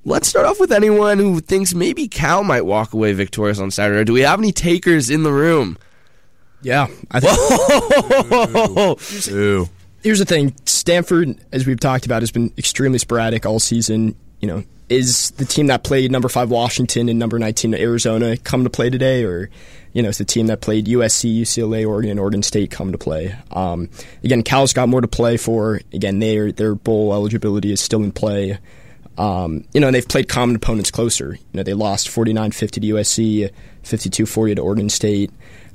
Let's 0.05 0.27
start 0.27 0.45
off 0.45 0.59
with 0.59 0.71
anyone 0.71 1.17
who 1.17 1.39
thinks 1.39 1.73
maybe 1.73 2.07
Cal 2.07 2.43
might 2.43 2.65
walk 2.65 2.93
away 2.93 3.13
victorious 3.13 3.59
on 3.59 3.71
Saturday. 3.71 4.03
Do 4.03 4.13
we 4.13 4.21
have 4.21 4.39
any 4.39 4.51
takers 4.51 5.09
in 5.09 5.23
the 5.23 5.33
room? 5.33 5.77
Yeah, 6.61 6.87
I 7.11 7.19
think. 7.19 8.99
here's, 8.99 9.69
here's 10.03 10.19
the 10.19 10.25
thing: 10.25 10.55
Stanford, 10.65 11.37
as 11.51 11.67
we've 11.67 11.79
talked 11.79 12.05
about, 12.05 12.21
has 12.21 12.31
been 12.31 12.51
extremely 12.57 12.97
sporadic 12.97 13.45
all 13.45 13.59
season. 13.59 14.15
You 14.41 14.47
know, 14.47 14.63
is 14.89 15.31
the 15.31 15.45
team 15.45 15.67
that 15.67 15.83
played 15.83 16.11
number 16.11 16.29
five 16.29 16.49
Washington 16.49 17.09
and 17.09 17.19
number 17.19 17.37
nineteen 17.37 17.73
Arizona 17.73 18.37
come 18.37 18.63
to 18.63 18.69
play 18.69 18.89
today, 18.89 19.23
or 19.23 19.49
you 19.93 20.01
know, 20.01 20.09
is 20.09 20.17
the 20.17 20.25
team 20.25 20.47
that 20.47 20.61
played 20.61 20.85
USC, 20.87 21.41
UCLA, 21.41 21.87
Oregon, 21.87 22.11
and 22.11 22.19
Oregon 22.19 22.43
State 22.43 22.71
come 22.71 22.91
to 22.91 22.97
play. 22.97 23.35
Um, 23.51 23.89
again, 24.23 24.43
Cal's 24.43 24.73
got 24.73 24.89
more 24.89 25.01
to 25.01 25.07
play 25.07 25.37
for. 25.37 25.81
Again, 25.93 26.19
their 26.19 26.51
their 26.51 26.75
bowl 26.75 27.13
eligibility 27.13 27.71
is 27.71 27.81
still 27.81 28.03
in 28.03 28.11
play. 28.11 28.59
Um, 29.17 29.65
you 29.73 29.81
know, 29.81 29.87
and 29.87 29.95
they've 29.95 30.07
played 30.07 30.29
common 30.29 30.55
opponents 30.55 30.91
closer. 30.91 31.33
You 31.33 31.57
know, 31.57 31.63
they 31.63 31.73
lost 31.73 32.07
49-50 32.07 32.69
to 32.69 32.79
USC, 32.81 33.51
52-40 33.83 34.55
to 34.57 34.61
Oregon 34.61 34.89
State. 34.89 35.31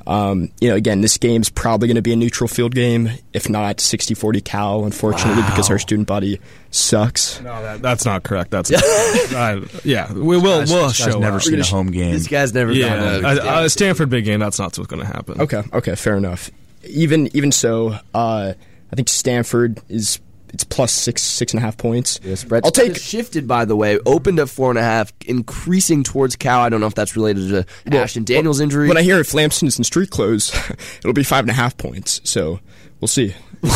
Um, 0.06 0.50
you 0.60 0.68
know, 0.68 0.74
again, 0.74 1.00
this 1.00 1.18
game's 1.18 1.48
probably 1.48 1.88
going 1.88 1.96
to 1.96 2.02
be 2.02 2.12
a 2.12 2.16
neutral 2.16 2.48
field 2.48 2.74
game, 2.74 3.10
if 3.32 3.48
not 3.48 3.80
60 3.80 4.14
40 4.14 4.40
Cal, 4.40 4.84
unfortunately, 4.84 5.42
wow. 5.42 5.50
because 5.50 5.70
our 5.70 5.78
student 5.78 6.08
body 6.08 6.40
sucks. 6.70 7.40
No, 7.40 7.62
that, 7.62 7.82
that's 7.82 8.04
not 8.04 8.22
correct. 8.22 8.50
That's 8.50 8.72
uh, 9.32 9.66
yeah, 9.84 10.12
we 10.12 10.38
will 10.38 10.60
guy's, 10.60 10.72
we'll 10.72 10.90
show. 10.90 11.18
never 11.18 11.36
up. 11.36 11.42
seen 11.42 11.60
a 11.60 11.64
home 11.64 11.90
game. 11.90 12.12
This 12.12 12.28
guy's 12.28 12.52
never 12.52 12.72
yeah, 12.72 13.20
a, 13.22 13.64
a, 13.64 13.70
Stanford 13.70 14.10
big 14.10 14.24
game. 14.24 14.40
That's 14.40 14.58
not 14.58 14.76
what's 14.76 14.88
going 14.88 15.00
to 15.00 15.06
happen. 15.06 15.40
Okay, 15.40 15.62
okay, 15.72 15.94
fair 15.94 16.16
enough. 16.16 16.50
Even 16.84 17.34
even 17.36 17.52
so, 17.52 17.98
uh, 18.14 18.52
I 18.92 18.96
think 18.96 19.08
Stanford 19.08 19.80
is 19.88 20.18
it's 20.52 20.64
plus 20.64 20.92
six 20.92 21.22
six 21.22 21.52
and 21.52 21.62
a 21.62 21.64
half 21.64 21.76
points. 21.76 22.20
Yeah, 22.22 22.34
spread 22.34 22.64
I'll 22.64 22.70
take 22.70 22.96
shifted 22.96 23.48
by 23.48 23.64
the 23.64 23.76
way, 23.76 23.98
opened 24.06 24.38
at 24.38 24.48
four 24.48 24.70
and 24.70 24.78
a 24.78 24.82
half, 24.82 25.12
increasing 25.26 26.02
towards 26.02 26.36
Cal. 26.36 26.60
I 26.60 26.68
don't 26.68 26.80
know 26.80 26.86
if 26.86 26.94
that's 26.94 27.16
related 27.16 27.48
to 27.48 27.66
well, 27.90 28.02
Ashton 28.02 28.24
Daniels' 28.24 28.60
injury. 28.60 28.88
When 28.88 28.96
I 28.96 29.02
hear 29.02 29.18
if 29.18 29.34
Lamson 29.34 29.68
is 29.68 29.78
in 29.78 29.84
street 29.84 30.10
clothes, 30.10 30.54
it'll 30.98 31.12
be 31.12 31.24
five 31.24 31.44
and 31.44 31.50
a 31.50 31.54
half 31.54 31.76
points. 31.76 32.20
So 32.24 32.60
we'll 33.00 33.08
see. 33.08 33.34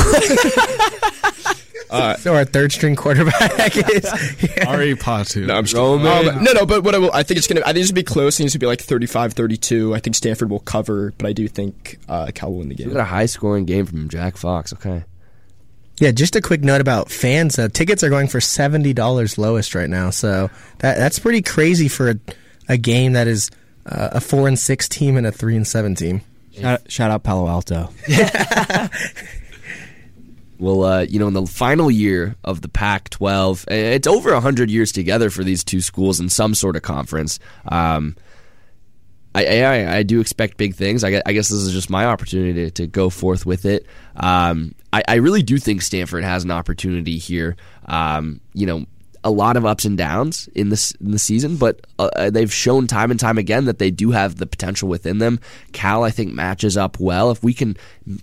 Uh, 1.89 2.17
so 2.17 2.35
our 2.35 2.45
third 2.45 2.73
string 2.73 2.97
quarterback 2.97 3.77
is 3.77 4.05
yeah. 4.57 4.69
Ari 4.69 4.95
Patu. 4.97 5.47
No, 5.47 5.57
I'm 5.57 5.65
just, 5.65 5.77
um, 5.77 6.03
no, 6.03 6.53
no, 6.53 6.67
but 6.67 6.83
what 6.83 6.95
I, 6.95 6.99
will, 6.99 7.13
I 7.13 7.23
think 7.23 7.39
it's 7.39 7.47
gonna. 7.47 7.61
I 7.61 7.73
think 7.73 7.79
it's 7.79 7.91
gonna 7.91 8.01
be 8.01 8.03
close. 8.03 8.37
I 8.37 8.39
think 8.39 8.47
it's 8.47 8.57
gonna 8.57 8.61
be 8.61 8.67
like 8.67 8.81
35-32. 8.81 9.95
I 9.95 10.01
think 10.01 10.17
Stanford 10.17 10.51
will 10.51 10.61
cover, 10.61 11.13
but 11.17 11.27
I 11.27 11.33
do 11.33 11.47
think 11.49 11.99
uh, 12.09 12.31
Cal 12.35 12.51
will 12.51 12.59
win 12.59 12.69
the 12.69 12.75
game. 12.75 12.89
We 12.89 12.95
got 12.95 13.03
a 13.03 13.05
high 13.05 13.27
scoring 13.27 13.67
game 13.67 13.87
from 13.87 14.09
Jack 14.09 14.37
Fox. 14.37 14.73
Okay. 14.73 15.05
Yeah, 15.99 16.11
just 16.11 16.37
a 16.37 16.43
quick 16.43 16.63
note 16.63 16.83
about 16.83 17.11
fans. 17.11 17.59
Uh, 17.59 17.69
tickets 17.69 18.05
are 18.05 18.11
going 18.11 18.29
for 18.29 18.41
seventy 18.41 18.93
dollars 18.93 19.39
lowest 19.39 19.75
right 19.75 19.89
now, 19.89 20.11
so 20.11 20.51
that 20.79 20.99
that's 20.99 21.19
pretty 21.19 21.41
crazy 21.41 21.89
for 21.89 22.11
a, 22.11 22.17
a 22.69 22.77
game 22.77 23.15
that 23.15 23.27
is 23.27 23.51
uh, 23.87 24.11
a 24.13 24.21
four 24.21 24.47
and 24.47 24.59
six 24.59 24.89
team 24.89 25.17
and 25.17 25.27
a 25.27 25.33
three 25.33 25.57
and 25.57 25.67
seven 25.67 25.95
team. 25.95 26.21
Shout, 26.53 26.91
shout 26.91 27.11
out 27.11 27.23
Palo 27.23 27.49
Alto. 27.49 27.91
well, 30.59 30.85
uh, 30.85 31.01
you 31.03 31.19
know, 31.19 31.29
in 31.29 31.35
the 31.35 31.47
final 31.47 31.91
year 31.91 32.35
of 32.45 32.63
the 32.63 32.69
Pac-12, 32.69 33.71
it's 33.71 34.07
over 34.07 34.39
hundred 34.41 34.71
years 34.71 34.93
together 34.93 35.31
for 35.31 35.45
these 35.45 35.65
two 35.65 35.81
schools 35.81 36.21
in 36.21 36.29
some 36.29 36.55
sort 36.55 36.77
of 36.77 36.83
conference. 36.83 37.39
Um, 37.69 38.17
I, 39.37 39.61
I, 39.61 39.97
I, 39.99 40.03
do 40.03 40.21
expect 40.21 40.57
big 40.57 40.75
things. 40.75 41.05
I, 41.05 41.21
I, 41.27 41.33
guess 41.35 41.49
this 41.49 41.61
is 41.61 41.73
just 41.73 41.91
my 41.91 42.07
opportunity 42.07 42.65
to, 42.65 42.71
to 42.71 42.87
go 42.87 43.11
forth 43.11 43.45
with 43.45 43.67
it. 43.67 43.87
Um, 44.17 44.75
I, 44.95 45.03
I, 45.07 45.15
really 45.17 45.43
do 45.43 45.59
think 45.59 45.83
Stanford 45.83 46.25
has 46.25 46.45
an 46.45 46.51
opportunity 46.51 47.19
here. 47.19 47.57
Um, 47.85 48.41
you 48.55 48.65
know, 48.65 48.87
a 49.23 49.31
lot 49.31 49.59
of 49.59 49.67
ups 49.67 49.85
and 49.85 49.99
downs 49.99 50.49
in 50.55 50.71
this 50.71 50.93
in 50.93 51.11
the 51.11 51.19
season, 51.19 51.57
but 51.57 51.87
uh, 51.99 52.09
uh, 52.17 52.31
they've 52.31 52.53
shown 52.53 52.87
time 52.87 53.11
and 53.11 53.21
time 53.21 53.37
again 53.37 53.67
that 53.67 53.79
they 53.79 53.91
do 53.91 54.13
have 54.13 54.37
the 54.37 54.47
potential 54.47 54.89
within 54.89 55.19
them. 55.19 55.39
Cal, 55.73 56.03
I 56.03 56.11
think, 56.11 56.33
matches 56.33 56.77
up 56.77 56.99
well. 56.99 57.31
If 57.31 57.43
we 57.43 57.53
can 57.53 57.77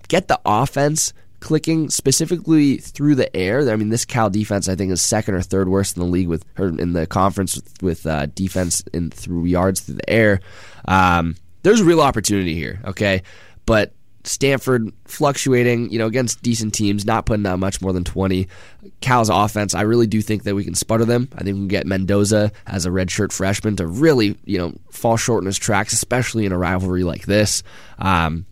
get 0.08 0.26
the 0.26 0.40
offense 0.44 1.12
clicking 1.44 1.90
specifically 1.90 2.78
through 2.78 3.14
the 3.14 3.34
air. 3.36 3.70
I 3.70 3.76
mean, 3.76 3.90
this 3.90 4.06
Cal 4.06 4.30
defense 4.30 4.66
I 4.66 4.74
think 4.74 4.90
is 4.90 5.02
second 5.02 5.34
or 5.34 5.42
third 5.42 5.68
worst 5.68 5.94
in 5.94 6.02
the 6.02 6.08
league 6.08 6.26
with 6.26 6.42
or 6.58 6.68
in 6.68 6.94
the 6.94 7.06
conference 7.06 7.54
with, 7.54 7.82
with 7.82 8.06
uh, 8.06 8.26
defense 8.26 8.82
in 8.94 9.10
through 9.10 9.44
yards 9.44 9.80
through 9.80 9.96
the 9.96 10.10
air. 10.10 10.40
Um, 10.86 11.36
there's 11.62 11.80
a 11.80 11.84
real 11.84 12.00
opportunity 12.00 12.54
here, 12.54 12.80
okay? 12.86 13.22
But 13.66 13.92
Stanford 14.24 14.90
fluctuating, 15.04 15.90
you 15.90 15.98
know, 15.98 16.06
against 16.06 16.42
decent 16.42 16.72
teams, 16.72 17.04
not 17.04 17.26
putting 17.26 17.44
out 17.44 17.58
much 17.58 17.82
more 17.82 17.92
than 17.92 18.04
20. 18.04 18.48
Cal's 19.02 19.28
offense, 19.28 19.74
I 19.74 19.82
really 19.82 20.06
do 20.06 20.22
think 20.22 20.44
that 20.44 20.54
we 20.54 20.64
can 20.64 20.74
sputter 20.74 21.04
them. 21.04 21.28
I 21.34 21.42
think 21.42 21.56
we 21.56 21.60
can 21.60 21.68
get 21.68 21.86
Mendoza 21.86 22.52
as 22.66 22.86
a 22.86 22.90
redshirt 22.90 23.32
freshman 23.32 23.76
to 23.76 23.86
really, 23.86 24.38
you 24.46 24.56
know, 24.56 24.72
fall 24.90 25.18
short 25.18 25.42
in 25.42 25.46
his 25.46 25.58
tracks, 25.58 25.92
especially 25.92 26.46
in 26.46 26.52
a 26.52 26.58
rivalry 26.58 27.04
like 27.04 27.26
this. 27.26 27.62
Um, 27.98 28.46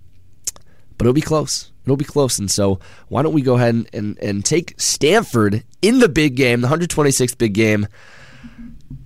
but 0.98 1.06
it'll 1.06 1.14
be 1.14 1.22
close. 1.22 1.71
It'll 1.84 1.96
be 1.96 2.04
close. 2.04 2.38
And 2.38 2.50
so 2.50 2.78
why 3.08 3.22
don't 3.22 3.32
we 3.32 3.42
go 3.42 3.54
ahead 3.54 3.74
and, 3.74 3.88
and, 3.92 4.18
and 4.18 4.44
take 4.44 4.74
Stanford 4.78 5.64
in 5.80 5.98
the 5.98 6.08
big 6.08 6.36
game, 6.36 6.60
the 6.60 6.68
126th 6.68 7.38
big 7.38 7.54
game, 7.54 7.88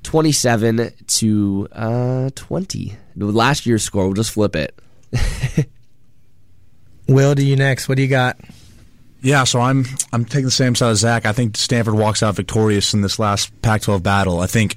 27 0.03 0.93
to 1.07 1.68
uh, 1.72 2.31
20. 2.35 2.97
Last 3.16 3.66
year's 3.66 3.83
score, 3.83 4.07
we'll 4.07 4.14
just 4.14 4.33
flip 4.33 4.55
it. 4.55 4.79
Will, 7.09 7.35
do 7.35 7.45
you 7.45 7.57
next? 7.57 7.89
What 7.89 7.97
do 7.97 8.03
you 8.03 8.09
got? 8.09 8.37
Yeah, 9.22 9.45
so 9.45 9.61
I'm 9.61 9.87
I'm 10.12 10.24
taking 10.24 10.45
the 10.45 10.51
same 10.51 10.74
side 10.74 10.91
as 10.91 10.99
Zach. 11.01 11.24
I 11.24 11.33
think 11.33 11.57
Stanford 11.57 11.95
walks 11.95 12.22
out 12.22 12.35
victorious 12.37 12.95
in 12.95 13.01
this 13.01 13.18
last 13.18 13.51
Pac-12 13.62 14.03
battle. 14.03 14.41
I 14.41 14.47
think 14.47 14.77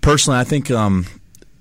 personally, 0.00 0.40
I 0.40 0.44
think 0.44 0.70
um, 0.70 1.06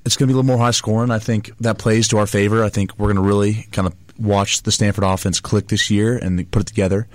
it's 0.06 0.18
going 0.18 0.28
to 0.28 0.34
be 0.34 0.34
a 0.34 0.38
little 0.38 0.48
more 0.48 0.58
high 0.58 0.72
scoring. 0.72 1.12
I 1.12 1.20
think 1.20 1.56
that 1.60 1.78
plays 1.78 2.08
to 2.10 2.18
our 2.18 2.28
favor. 2.28 2.64
I 2.64 2.70
think 2.70 2.98
we're 2.98 3.08
going 3.08 3.18
to 3.18 3.22
really 3.22 3.68
kind 3.72 3.88
of 3.88 3.96
watch 4.20 4.64
the 4.64 4.72
Stanford 4.72 5.04
offense 5.04 5.40
click 5.40 5.68
this 5.68 5.90
year 5.90 6.18
and 6.18 6.50
put 6.52 6.62
it 6.62 6.68
together. 6.68 7.08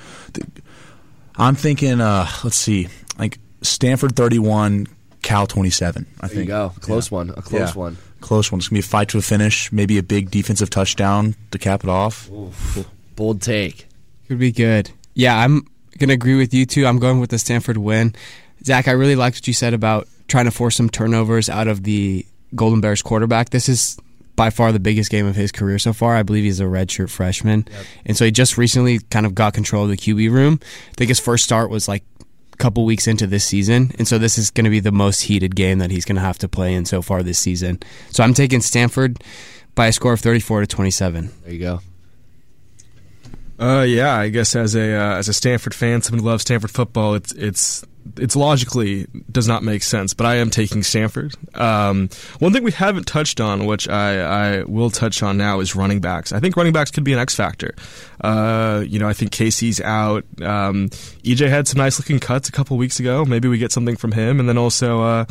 I'm 1.37 1.55
thinking. 1.55 2.01
Uh, 2.01 2.27
let's 2.45 2.57
see, 2.57 2.89
like 3.19 3.39
Stanford 3.63 4.17
31, 4.17 4.87
Cal 5.23 5.47
27. 5.47 6.07
I 6.21 6.27
There 6.27 6.29
think. 6.35 6.41
you 6.41 6.47
go. 6.49 6.73
Close 6.81 7.11
Yeah. 7.11 7.17
one. 7.17 7.31
A 7.31 7.43
close 7.43 7.61
Yeah. 7.61 7.73
one. 7.75 7.97
Close 8.21 8.51
one. 8.51 8.59
It's 8.59 8.69
gonna 8.69 8.77
be 8.77 8.81
a 8.81 8.83
fight 8.83 9.09
to 9.11 9.19
a 9.19 9.23
finish. 9.23 9.71
Maybe 9.71 9.99
a 9.99 10.03
big 10.03 10.31
defensive 10.31 10.71
touchdown 10.71 11.37
to 11.53 11.59
cap 11.59 11.85
it 11.85 11.91
off. 11.91 12.29
Bold 13.17 13.41
take. 13.43 13.87
Could 14.27 14.39
be 14.39 14.53
good. 14.53 14.91
Yeah, 15.15 15.37
I'm 15.39 15.65
gonna 15.99 16.13
agree 16.15 16.37
with 16.37 16.53
you 16.53 16.67
too. 16.67 16.87
I'm 16.87 16.99
going 16.99 17.21
with 17.21 17.31
the 17.31 17.39
Stanford 17.39 17.77
win. 17.79 18.15
Zach, 18.65 18.89
I 18.89 18.93
really 18.93 19.17
liked 19.17 19.37
what 19.37 19.47
you 19.47 19.55
said 19.55 19.75
about 19.75 20.09
trying 20.27 20.45
to 20.47 20.51
force 20.51 20.77
some 20.77 20.91
turnovers 20.91 21.49
out 21.49 21.69
of 21.69 21.85
the 21.85 22.27
Golden 22.55 22.81
Bears 22.81 23.03
quarterback. 23.03 23.51
This 23.51 23.69
is 23.69 23.97
by 24.39 24.51
far 24.51 24.71
the 24.71 24.79
biggest 24.79 25.11
game 25.11 25.27
of 25.27 25.35
his 25.35 25.51
career 25.51 25.81
so 25.81 25.93
far. 25.93 26.15
I 26.15 26.23
believe 26.23 26.45
he's 26.45 26.61
a 26.61 26.65
redshirt 26.65 27.11
freshman, 27.11 27.67
and 28.07 28.17
so 28.17 28.25
he 28.25 28.31
just 28.31 28.57
recently 28.57 29.01
kind 29.11 29.27
of 29.27 29.35
got 29.35 29.53
control 29.53 29.83
of 29.83 29.91
the 29.91 29.97
QB 29.97 30.31
room. 30.31 30.61
I 30.63 30.95
think 30.97 31.09
his 31.09 31.19
first 31.19 31.43
start 31.43 31.71
was 31.71 31.89
like 31.89 32.05
a 32.53 32.57
couple 32.57 32.85
weeks 32.85 33.09
into 33.09 33.27
this 33.27 33.45
season, 33.45 33.91
and 33.99 34.07
so 34.07 34.17
this 34.17 34.39
is 34.39 34.53
going 34.53 34.63
to 34.63 34.71
be 34.71 34.79
the 34.79 34.93
most 34.93 35.23
heated 35.23 35.57
game 35.57 35.81
that 35.81 35.91
he's 35.91 36.05
going 36.05 36.15
to 36.15 36.23
have 36.23 36.39
to 36.39 36.49
play 36.49 36.73
in 36.73 36.85
so 36.85 37.03
far 37.03 37.25
this 37.25 37.41
season. 37.41 37.81
So 38.11 38.23
I'm 38.23 38.33
taking 38.33 38.61
Stanford 38.61 39.19
by 39.75 39.89
a 39.89 39.93
score 39.93 40.13
of 40.13 40.21
34 40.21 40.61
to 40.61 40.67
27. 40.69 41.31
There 41.43 41.53
you 41.53 41.59
go. 41.59 41.81
Uh, 43.59 43.85
yeah, 43.87 44.15
I 44.15 44.29
guess 44.29 44.55
as 44.55 44.77
a 44.77 44.95
uh, 44.95 45.17
as 45.17 45.29
a 45.29 45.35
Stanford 45.35 45.75
fan, 45.75 46.01
someone 46.01 46.23
who 46.23 46.29
loves 46.29 46.43
Stanford 46.43 46.71
football, 46.71 47.15
it's 47.15 47.33
it's 47.33 47.85
it's 48.17 48.37
logically 48.37 49.07
does 49.31 49.49
not 49.49 49.63
make 49.65 49.83
sense. 49.83 50.15
But 50.15 50.27
I 50.27 50.37
am 50.37 50.51
taking 50.51 50.85
Stanford. 50.85 51.35
Um, 51.55 52.09
one 52.39 52.53
thing 52.53 52.63
we 52.63 52.71
haven't 52.71 53.07
touched 53.07 53.41
on, 53.41 53.67
which 53.67 53.89
I, 53.89 54.61
I 54.61 54.63
will 54.63 54.91
touch 54.91 55.23
on 55.25 55.37
now, 55.37 55.59
is 55.59 55.75
running 55.75 56.01
backs. 56.01 56.33
I 56.33 56.39
think 56.39 56.57
running 56.57 56.73
backs 56.73 56.93
could 56.93 57.03
be 57.03 57.13
an 57.13 57.19
X 57.19 57.35
factor. 57.35 57.75
Uh, 58.21 58.85
you 58.87 59.01
know, 59.01 59.09
I 59.09 59.13
think 59.13 59.33
Casey's 59.33 59.81
out. 59.81 60.25
Um, 60.41 60.89
EJ 61.25 61.49
had 61.49 61.67
some 61.67 61.79
nice 61.79 61.99
looking 61.99 62.21
cuts 62.21 62.49
a 62.49 62.53
couple 62.53 62.77
weeks 62.77 63.01
ago. 63.01 63.25
Maybe 63.25 63.49
we 63.49 63.59
get 63.59 63.73
something 63.73 63.97
from 63.97 64.13
him, 64.13 64.41
and 64.41 64.49
then 64.49 64.59
also. 64.59 65.03
Uh, 65.03 65.25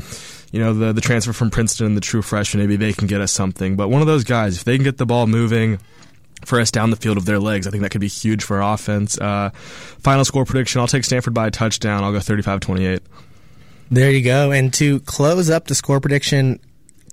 you 0.49 0.61
know 0.61 0.73
the 0.73 0.93
the 0.93 1.01
transfer 1.01 1.33
from 1.33 1.49
Princeton, 1.49 1.95
the 1.95 1.99
true 1.99 2.21
freshman, 2.21 2.63
maybe 2.63 2.77
they 2.77 2.93
can 2.93 3.05
get 3.05 3.19
us 3.19 3.33
something. 3.33 3.75
But 3.75 3.89
one 3.89 3.99
of 3.99 4.07
those 4.07 4.23
guys, 4.23 4.55
if 4.55 4.63
they 4.63 4.77
can 4.77 4.85
get 4.85 4.97
the 4.97 5.05
ball 5.05 5.27
moving, 5.27 5.77
for 6.45 6.59
us 6.59 6.71
down 6.71 6.89
the 6.89 6.95
field 6.95 7.17
of 7.17 7.25
their 7.25 7.39
legs. 7.39 7.67
I 7.67 7.71
think 7.71 7.83
that 7.83 7.91
could 7.91 8.01
be 8.01 8.07
huge 8.07 8.43
for 8.43 8.61
our 8.61 8.73
offense. 8.73 9.17
Uh, 9.17 9.49
final 9.53 10.25
score 10.25 10.45
prediction 10.45 10.81
I'll 10.81 10.87
take 10.87 11.03
Stanford 11.03 11.33
by 11.33 11.47
a 11.47 11.51
touchdown. 11.51 12.03
I'll 12.03 12.11
go 12.11 12.19
35 12.19 12.59
28. 12.59 13.01
There 13.89 14.11
you 14.11 14.23
go. 14.23 14.51
And 14.51 14.73
to 14.75 14.99
close 15.01 15.49
up 15.49 15.67
the 15.67 15.75
score 15.75 15.99
prediction, 15.99 16.59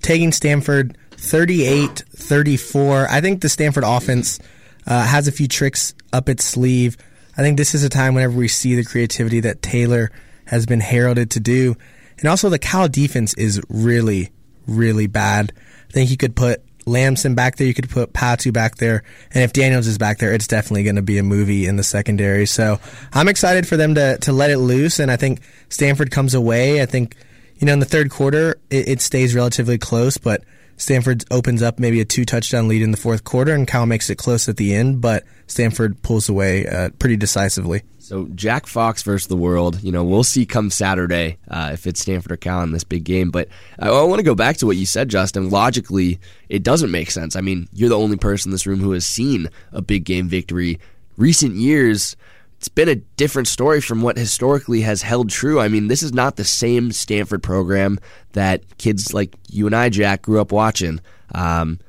taking 0.01 0.31
Stanford 0.31 0.97
38 1.11 2.03
34. 2.15 3.07
I 3.09 3.21
think 3.21 3.41
the 3.41 3.49
Stanford 3.49 3.83
offense 3.85 4.39
uh, 4.85 5.05
has 5.05 5.27
a 5.27 5.31
few 5.31 5.47
tricks 5.47 5.93
up 6.13 6.29
its 6.29 6.43
sleeve. 6.43 6.97
I 7.37 7.41
think 7.41 7.57
this 7.57 7.75
is 7.75 7.83
a 7.83 7.89
time 7.89 8.13
whenever 8.13 8.37
we 8.37 8.47
see 8.47 8.75
the 8.75 8.83
creativity 8.83 9.41
that 9.41 9.61
Taylor 9.61 10.11
has 10.45 10.65
been 10.65 10.79
heralded 10.79 11.31
to 11.31 11.39
do. 11.39 11.75
And 12.19 12.29
also, 12.29 12.49
the 12.49 12.59
Cal 12.59 12.87
defense 12.87 13.33
is 13.33 13.61
really, 13.67 14.31
really 14.67 15.07
bad. 15.07 15.51
I 15.89 15.91
think 15.91 16.09
you 16.09 16.17
could 16.17 16.35
put 16.35 16.64
Lamson 16.85 17.35
back 17.35 17.55
there, 17.55 17.67
you 17.67 17.73
could 17.73 17.89
put 17.89 18.13
Patu 18.13 18.53
back 18.53 18.75
there, 18.75 19.03
and 19.31 19.43
if 19.43 19.53
Daniels 19.53 19.87
is 19.87 19.97
back 19.97 20.19
there, 20.19 20.33
it's 20.33 20.47
definitely 20.47 20.83
going 20.83 20.95
to 20.95 21.01
be 21.01 21.17
a 21.17 21.23
movie 21.23 21.65
in 21.65 21.75
the 21.75 21.83
secondary. 21.83 22.45
So 22.45 22.79
I'm 23.13 23.27
excited 23.27 23.67
for 23.67 23.77
them 23.77 23.95
to, 23.95 24.17
to 24.19 24.31
let 24.31 24.51
it 24.51 24.59
loose, 24.59 24.99
and 24.99 25.11
I 25.11 25.17
think 25.17 25.41
Stanford 25.69 26.11
comes 26.11 26.33
away. 26.33 26.81
I 26.81 26.85
think, 26.85 27.15
you 27.57 27.65
know, 27.65 27.73
in 27.73 27.79
the 27.79 27.85
third 27.85 28.11
quarter, 28.11 28.59
it, 28.69 28.87
it 28.87 29.01
stays 29.01 29.33
relatively 29.33 29.77
close, 29.77 30.17
but 30.17 30.43
Stanford 30.77 31.23
opens 31.31 31.61
up 31.61 31.79
maybe 31.79 32.01
a 32.01 32.05
two 32.05 32.25
touchdown 32.25 32.67
lead 32.67 32.81
in 32.81 32.91
the 32.91 32.97
fourth 32.97 33.23
quarter, 33.23 33.53
and 33.53 33.67
Cal 33.67 33.85
makes 33.85 34.09
it 34.09 34.17
close 34.17 34.47
at 34.47 34.57
the 34.57 34.73
end, 34.73 35.01
but 35.01 35.23
Stanford 35.47 36.01
pulls 36.01 36.29
away 36.29 36.65
uh, 36.67 36.89
pretty 36.97 37.17
decisively. 37.17 37.83
So 37.99 38.27
Jack 38.35 38.67
Fox 38.67 39.01
versus 39.01 39.27
the 39.27 39.35
world. 39.35 39.81
You 39.81 39.91
know, 39.91 40.03
we'll 40.03 40.23
see 40.23 40.45
come 40.45 40.69
Saturday 40.69 41.37
uh, 41.47 41.71
if 41.73 41.87
it's 41.87 42.01
Stanford 42.01 42.31
or 42.31 42.37
Cal 42.37 42.61
in 42.61 42.71
this 42.71 42.83
big 42.83 43.03
game. 43.03 43.31
But 43.31 43.47
I, 43.79 43.89
I 43.89 44.03
want 44.03 44.19
to 44.19 44.23
go 44.23 44.35
back 44.35 44.57
to 44.57 44.67
what 44.67 44.77
you 44.77 44.85
said, 44.85 45.09
Justin. 45.09 45.49
Logically, 45.49 46.19
it 46.47 46.61
doesn't 46.61 46.91
make 46.91 47.09
sense. 47.09 47.35
I 47.35 47.41
mean, 47.41 47.67
you're 47.73 47.89
the 47.89 47.97
only 47.97 48.17
person 48.17 48.49
in 48.49 48.51
this 48.51 48.67
room 48.67 48.79
who 48.79 48.91
has 48.91 49.05
seen 49.05 49.49
a 49.71 49.81
big 49.81 50.03
game 50.03 50.27
victory. 50.27 50.79
Recent 51.17 51.55
years, 51.55 52.15
it's 52.57 52.67
been 52.67 52.89
a 52.89 52.95
different 52.95 53.47
story 53.47 53.81
from 53.81 54.01
what 54.01 54.17
historically 54.17 54.81
has 54.81 55.01
held 55.01 55.29
true. 55.29 55.59
I 55.59 55.67
mean, 55.67 55.87
this 55.87 56.03
is 56.03 56.13
not 56.13 56.35
the 56.35 56.43
same 56.43 56.91
Stanford 56.91 57.41
program 57.41 57.99
that 58.33 58.77
kids 58.77 59.13
like 59.13 59.35
you 59.49 59.65
and 59.65 59.75
I, 59.75 59.89
Jack, 59.89 60.21
grew 60.21 60.41
up 60.41 60.51
watching. 60.51 60.99
Um, 61.33 61.79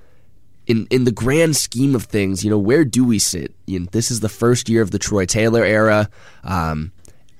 in 0.67 0.87
in 0.91 1.05
the 1.05 1.13
grand 1.13 1.57
scheme 1.57 1.95
of 1.95 2.05
things, 2.05 2.45
you 2.45 2.51
know, 2.51 2.59
where 2.59 2.85
do 2.85 3.05
we 3.05 3.19
sit? 3.19 3.55
You 3.67 3.81
know, 3.81 3.87
this 3.93 4.11
is 4.11 4.21
the 4.21 4.29
first 4.29 4.69
year 4.69 4.83
of 4.83 4.91
the 4.91 4.99
Troy 4.99 5.27
Taylor 5.27 5.65
era. 5.65 6.09
Um, 6.45 6.93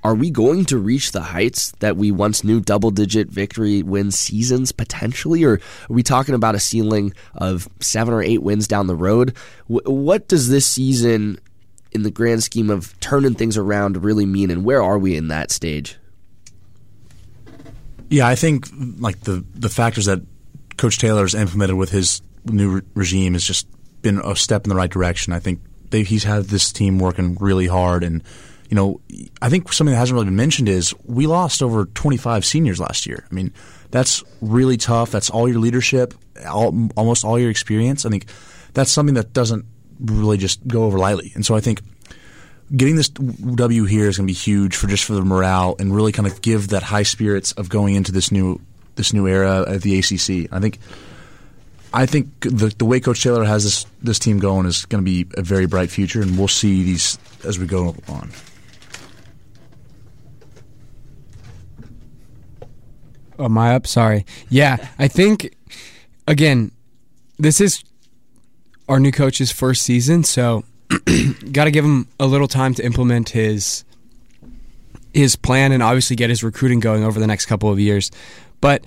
are 0.05 0.15
we 0.15 0.31
going 0.31 0.65
to 0.67 0.79
reach 0.79 1.11
the 1.11 1.21
heights 1.21 1.73
that 1.81 1.97
we 1.97 2.13
once 2.13 2.45
knew 2.45 2.61
double 2.61 2.93
digit 2.93 3.29
victory 3.29 3.83
win 3.83 4.13
seasons 4.13 4.71
potentially? 4.71 5.43
Or 5.43 5.55
are 5.55 5.61
we 5.89 6.05
talking 6.05 6.37
about 6.37 6.55
a 6.55 6.61
ceiling 6.61 7.13
of 7.35 7.69
seven 7.81 8.15
or 8.15 8.23
eight 8.23 8.43
wins 8.43 8.69
down 8.69 8.87
the 8.87 8.95
road? 8.95 9.37
W- 9.69 9.91
what 9.91 10.29
does 10.29 10.49
this 10.49 10.65
season, 10.65 11.41
in 11.91 12.05
the 12.05 12.13
grand 12.13 12.45
scheme 12.45 12.71
of 12.71 12.99
turning 13.01 13.35
things 13.35 13.57
around, 13.57 14.05
really 14.05 14.27
mean? 14.27 14.53
And 14.53 14.65
where 14.65 14.81
are 14.81 14.99
we 14.99 15.17
in 15.17 15.27
that 15.29 15.51
stage? 15.51 15.97
Yeah, 18.09 18.29
I 18.29 18.37
think 18.37 18.69
like 18.99 19.23
the 19.23 19.45
the 19.55 19.69
factors 19.69 20.05
that 20.05 20.23
Coach 20.77 20.99
Taylor 20.99 21.23
has 21.23 21.35
implemented 21.35 21.77
with 21.77 21.91
his 21.91 22.23
new 22.47 22.77
re- 22.77 22.83
regime 22.95 23.33
has 23.35 23.45
just 23.45 23.67
been 24.03 24.19
a 24.19 24.37
step 24.37 24.65
in 24.65 24.71
the 24.71 24.77
right 24.77 24.91
direction. 24.91 25.33
I 25.33 25.39
think 25.39 25.61
they, 25.91 26.03
he's 26.03 26.25
had 26.25 26.45
this 26.45 26.73
team 26.73 26.99
working 26.99 27.37
really 27.41 27.67
hard, 27.67 28.05
and 28.05 28.23
you 28.69 28.75
know, 28.75 29.01
I 29.41 29.49
think 29.49 29.73
something 29.73 29.93
that 29.93 29.99
hasn't 29.99 30.15
really 30.15 30.27
been 30.27 30.37
mentioned 30.37 30.69
is 30.69 30.95
we 31.05 31.27
lost 31.27 31.63
over 31.63 31.85
25 31.87 32.45
seniors 32.45 32.81
last 32.81 33.07
year. 33.07 33.25
I 33.31 33.35
mean, 33.35 33.53
that's 33.91 34.25
really 34.41 34.77
tough. 34.77 35.11
That's 35.11 35.31
all 35.31 35.49
your 35.49 35.61
leadership, 35.61 36.15
all, 36.45 36.89
almost 36.97 37.25
all 37.25 37.39
your 37.39 37.51
experience. 37.51 38.05
I 38.05 38.11
think 38.11 38.27
that's 38.75 38.91
something 38.91 39.15
that 39.15 39.33
doesn't 39.33 39.65
really 40.01 40.37
just 40.37 40.67
go 40.67 40.85
over 40.85 40.99
lightly. 40.99 41.33
And 41.35 41.47
so 41.47 41.55
I 41.55 41.61
think 41.61 41.81
getting 42.75 42.97
this 42.97 43.09
W 43.09 43.85
here 43.85 44.09
is 44.09 44.17
going 44.17 44.27
to 44.27 44.31
be 44.31 44.37
huge 44.37 44.77
for 44.77 44.89
just 44.89 45.05
for 45.05 45.15
the 45.15 45.23
morale 45.23 45.77
and 45.79 45.95
really 45.95 46.13
kind 46.13 46.27
of 46.27 46.43
give 46.43 46.69
that 46.69 46.83
high 46.83 47.05
spirits 47.05 47.53
of 47.53 47.69
going 47.69 47.95
into 47.95 48.13
this 48.13 48.33
new 48.33 48.61
this 48.97 49.13
new 49.13 49.27
era 49.29 49.65
at 49.69 49.83
the 49.83 49.99
ACC. 49.99 50.53
I 50.53 50.59
think 50.59 50.79
I 51.97 52.05
think 52.05 52.41
the 52.41 52.75
the 52.77 52.85
way 52.85 53.01
Coach 53.01 53.23
Taylor 53.23 53.43
has 53.45 53.65
this 53.65 53.87
this 54.03 54.19
team 54.19 54.39
going 54.39 54.67
is 54.67 54.85
going 54.85 55.03
to 55.03 55.11
be 55.11 55.27
a 55.35 55.43
very 55.43 55.65
bright 55.65 55.91
future, 55.91 56.21
and 56.21 56.37
we'll 56.37 56.47
see 56.47 56.83
these 56.83 57.19
as 57.43 57.59
we 57.59 57.67
go 57.67 57.97
on. 58.07 58.31
Oh, 63.39 63.47
am 63.47 63.57
I 63.57 63.75
up? 63.75 63.87
Sorry. 63.87 64.27
Yeah, 64.51 64.77
I 64.99 65.09
think 65.09 65.57
again, 66.29 66.71
this 67.39 67.63
is 67.63 67.83
our 68.91 69.01
new 69.01 69.11
coach's 69.11 69.51
first 69.51 69.83
season, 69.83 70.23
so 70.23 70.65
got 71.51 71.65
to 71.65 71.71
give 71.71 71.87
him 71.87 72.09
a 72.21 72.27
little 72.27 72.49
time 72.49 72.75
to 72.75 72.85
implement 72.85 73.31
his 73.31 73.85
his 75.15 75.35
plan 75.35 75.73
and 75.73 75.83
obviously 75.83 76.15
get 76.15 76.29
his 76.29 76.45
recruiting 76.45 76.79
going 76.79 77.05
over 77.05 77.19
the 77.19 77.27
next 77.27 77.47
couple 77.47 77.73
of 77.73 77.81
years. 77.81 78.11
But 78.61 78.85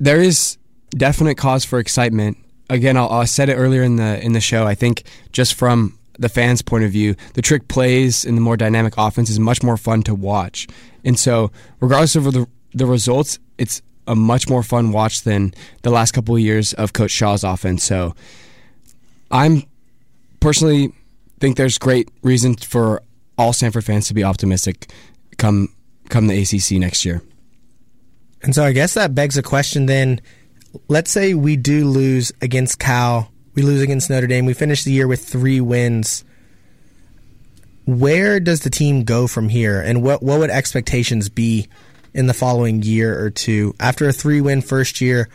there 0.00 0.18
is 0.18 0.56
definite 0.96 1.36
cause 1.36 1.64
for 1.64 1.78
excitement. 1.78 2.38
Again, 2.70 2.96
I'll, 2.96 3.10
I 3.10 3.24
said 3.24 3.48
it 3.48 3.54
earlier 3.54 3.82
in 3.82 3.96
the 3.96 4.22
in 4.22 4.32
the 4.32 4.40
show. 4.40 4.66
I 4.66 4.74
think 4.74 5.04
just 5.32 5.54
from 5.54 5.98
the 6.18 6.28
fans' 6.28 6.62
point 6.62 6.84
of 6.84 6.90
view, 6.90 7.16
the 7.34 7.42
trick 7.42 7.68
plays 7.68 8.24
and 8.24 8.36
the 8.36 8.40
more 8.40 8.56
dynamic 8.56 8.94
offense 8.96 9.30
is 9.30 9.40
much 9.40 9.62
more 9.62 9.76
fun 9.76 10.02
to 10.04 10.14
watch. 10.14 10.66
And 11.04 11.18
so, 11.18 11.50
regardless 11.80 12.16
of 12.16 12.24
the 12.24 12.46
the 12.72 12.86
results, 12.86 13.38
it's 13.58 13.82
a 14.06 14.14
much 14.14 14.48
more 14.48 14.62
fun 14.62 14.92
watch 14.92 15.22
than 15.22 15.54
the 15.82 15.90
last 15.90 16.12
couple 16.12 16.34
of 16.34 16.40
years 16.40 16.72
of 16.74 16.92
Coach 16.92 17.10
Shaw's 17.10 17.44
offense. 17.44 17.84
So, 17.84 18.14
I'm 19.30 19.64
personally 20.40 20.92
think 21.40 21.56
there's 21.56 21.78
great 21.78 22.08
reason 22.22 22.54
for 22.54 23.02
all 23.36 23.52
Stanford 23.52 23.84
fans 23.84 24.06
to 24.08 24.14
be 24.14 24.22
optimistic 24.22 24.90
come 25.38 25.68
come 26.08 26.28
the 26.28 26.40
ACC 26.40 26.78
next 26.78 27.04
year. 27.04 27.20
And 28.42 28.54
so 28.54 28.64
I 28.64 28.72
guess 28.72 28.94
that 28.94 29.14
begs 29.14 29.36
a 29.36 29.42
question 29.42 29.86
then. 29.86 30.20
Let's 30.88 31.10
say 31.10 31.34
we 31.34 31.56
do 31.56 31.86
lose 31.86 32.32
against 32.40 32.78
Cal, 32.78 33.30
we 33.54 33.62
lose 33.62 33.82
against 33.82 34.08
Notre 34.08 34.26
Dame, 34.26 34.46
we 34.46 34.54
finish 34.54 34.84
the 34.84 34.92
year 34.92 35.06
with 35.06 35.24
three 35.24 35.60
wins. 35.60 36.24
Where 37.84 38.40
does 38.40 38.60
the 38.60 38.70
team 38.70 39.04
go 39.04 39.26
from 39.26 39.48
here? 39.48 39.80
And 39.80 40.02
what, 40.02 40.22
what 40.22 40.38
would 40.38 40.50
expectations 40.50 41.28
be 41.28 41.68
in 42.14 42.26
the 42.26 42.34
following 42.34 42.82
year 42.82 43.22
or 43.22 43.30
two? 43.30 43.74
After 43.80 44.08
a 44.08 44.12
three 44.12 44.40
win 44.40 44.62
first 44.62 45.00
year, 45.00 45.28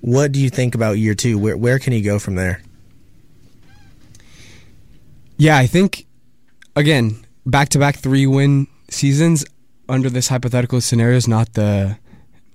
what 0.00 0.32
do 0.32 0.40
you 0.40 0.50
think 0.50 0.74
about 0.74 0.98
year 0.98 1.14
two? 1.14 1.38
Where, 1.38 1.56
where 1.56 1.78
can 1.78 1.92
he 1.92 2.00
go 2.00 2.18
from 2.18 2.36
there? 2.36 2.62
Yeah, 5.36 5.56
I 5.56 5.66
think 5.66 6.06
again, 6.76 7.24
back 7.44 7.70
to 7.70 7.78
back 7.78 7.96
three 7.96 8.26
win 8.26 8.66
seasons 8.88 9.44
under 9.88 10.08
this 10.08 10.28
hypothetical 10.28 10.80
scenario 10.80 11.16
is 11.16 11.28
not 11.28 11.54
the 11.54 11.98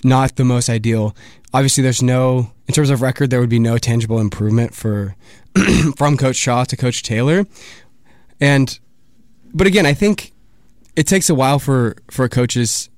not 0.03 0.35
the 0.35 0.45
most 0.45 0.69
ideal. 0.69 1.15
Obviously, 1.53 1.83
there's 1.83 2.01
no 2.01 2.51
in 2.67 2.73
terms 2.73 2.89
of 2.89 3.01
record, 3.01 3.29
there 3.29 3.39
would 3.39 3.49
be 3.49 3.59
no 3.59 3.77
tangible 3.77 4.19
improvement 4.19 4.73
for 4.75 5.15
from 5.97 6.17
Coach 6.17 6.35
Shaw 6.35 6.63
to 6.65 6.77
Coach 6.77 7.03
Taylor, 7.03 7.45
and 8.39 8.79
but 9.53 9.67
again, 9.67 9.85
I 9.85 9.93
think 9.93 10.33
it 10.95 11.07
takes 11.07 11.29
a 11.29 11.35
while 11.35 11.59
for 11.59 11.95
for 12.11 12.25
a 12.25 12.29
coach's 12.29 12.89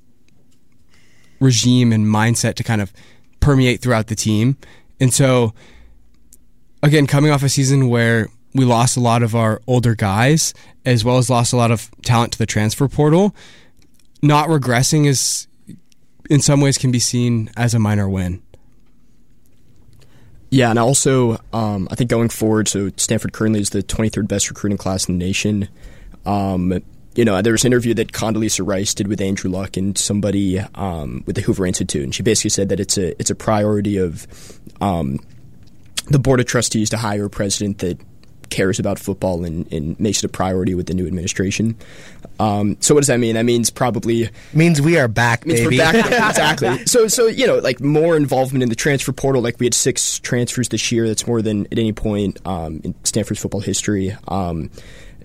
regime 1.39 1.91
and 1.91 2.05
mindset 2.05 2.55
to 2.55 2.63
kind 2.63 2.81
of 2.81 2.93
permeate 3.39 3.81
throughout 3.81 4.07
the 4.07 4.15
team. 4.15 4.57
And 4.99 5.13
so, 5.13 5.53
again, 6.83 7.07
coming 7.07 7.31
off 7.31 7.43
a 7.43 7.49
season 7.49 7.89
where 7.89 8.29
we 8.53 8.65
lost 8.65 8.95
a 8.95 8.99
lot 8.99 9.23
of 9.23 9.35
our 9.35 9.61
older 9.67 9.95
guys, 9.95 10.53
as 10.85 11.03
well 11.03 11.17
as 11.17 11.29
lost 11.29 11.51
a 11.51 11.57
lot 11.57 11.71
of 11.71 11.89
talent 12.03 12.33
to 12.33 12.37
the 12.37 12.45
transfer 12.45 12.87
portal, 12.87 13.35
not 14.21 14.47
regressing 14.49 15.07
is, 15.07 15.47
in 16.29 16.41
some 16.41 16.61
ways, 16.61 16.77
can 16.77 16.91
be 16.91 16.99
seen 16.99 17.49
as 17.57 17.73
a 17.73 17.79
minor 17.79 18.09
win. 18.09 18.41
Yeah, 20.49 20.69
and 20.69 20.77
also, 20.77 21.39
um, 21.53 21.87
I 21.89 21.95
think 21.95 22.09
going 22.09 22.27
forward, 22.27 22.67
so 22.67 22.91
Stanford 22.97 23.31
currently 23.31 23.61
is 23.61 23.69
the 23.69 23.81
23rd 23.81 24.27
best 24.27 24.49
recruiting 24.49 24.77
class 24.77 25.07
in 25.07 25.17
the 25.17 25.25
nation. 25.25 25.69
Um, 26.25 26.81
you 27.15 27.25
know, 27.25 27.41
there 27.41 27.53
was 27.53 27.63
an 27.63 27.71
interview 27.71 27.93
that 27.93 28.11
Condoleezza 28.11 28.65
Rice 28.65 28.93
did 28.93 29.07
with 29.07 29.21
Andrew 29.21 29.49
Luck 29.49 29.77
and 29.77 29.97
somebody 29.97 30.59
um, 30.59 31.23
with 31.25 31.35
the 31.35 31.41
Hoover 31.41 31.65
Institute, 31.65 32.03
and 32.03 32.13
she 32.13 32.21
basically 32.23 32.49
said 32.49 32.69
that 32.69 32.79
it's 32.79 32.97
a 32.97 33.19
it's 33.19 33.29
a 33.29 33.35
priority 33.35 33.97
of 33.97 34.27
um, 34.81 35.19
the 36.07 36.19
board 36.19 36.39
of 36.39 36.45
trustees 36.45 36.89
to 36.89 36.97
hire 36.97 37.25
a 37.25 37.29
president 37.29 37.79
that 37.79 37.99
cares 38.51 38.77
about 38.77 38.99
football 38.99 39.43
and, 39.43 39.71
and 39.71 39.99
makes 39.99 40.19
it 40.19 40.25
a 40.25 40.29
priority 40.29 40.75
with 40.75 40.85
the 40.85 40.93
new 40.93 41.07
administration. 41.07 41.75
Um, 42.39 42.77
so 42.79 42.93
what 42.93 43.01
does 43.01 43.07
that 43.07 43.19
mean? 43.19 43.35
That 43.35 43.45
means 43.45 43.69
probably 43.69 44.29
means 44.53 44.81
we 44.81 44.99
are 44.99 45.07
back, 45.07 45.45
means 45.45 45.61
baby. 45.61 45.77
We're 45.77 45.91
back 45.91 45.95
exactly. 46.29 46.85
So 46.85 47.07
so 47.07 47.27
you 47.27 47.47
know 47.47 47.57
like 47.57 47.79
more 47.79 48.15
involvement 48.15 48.63
in 48.63 48.69
the 48.69 48.75
transfer 48.75 49.11
portal. 49.11 49.41
Like 49.41 49.59
we 49.59 49.65
had 49.65 49.73
six 49.73 50.19
transfers 50.19 50.69
this 50.69 50.91
year. 50.91 51.07
That's 51.07 51.25
more 51.25 51.41
than 51.41 51.65
at 51.67 51.79
any 51.79 51.93
point 51.93 52.39
um, 52.45 52.81
in 52.83 52.93
Stanford's 53.03 53.41
football 53.41 53.61
history. 53.61 54.15
Um, 54.27 54.69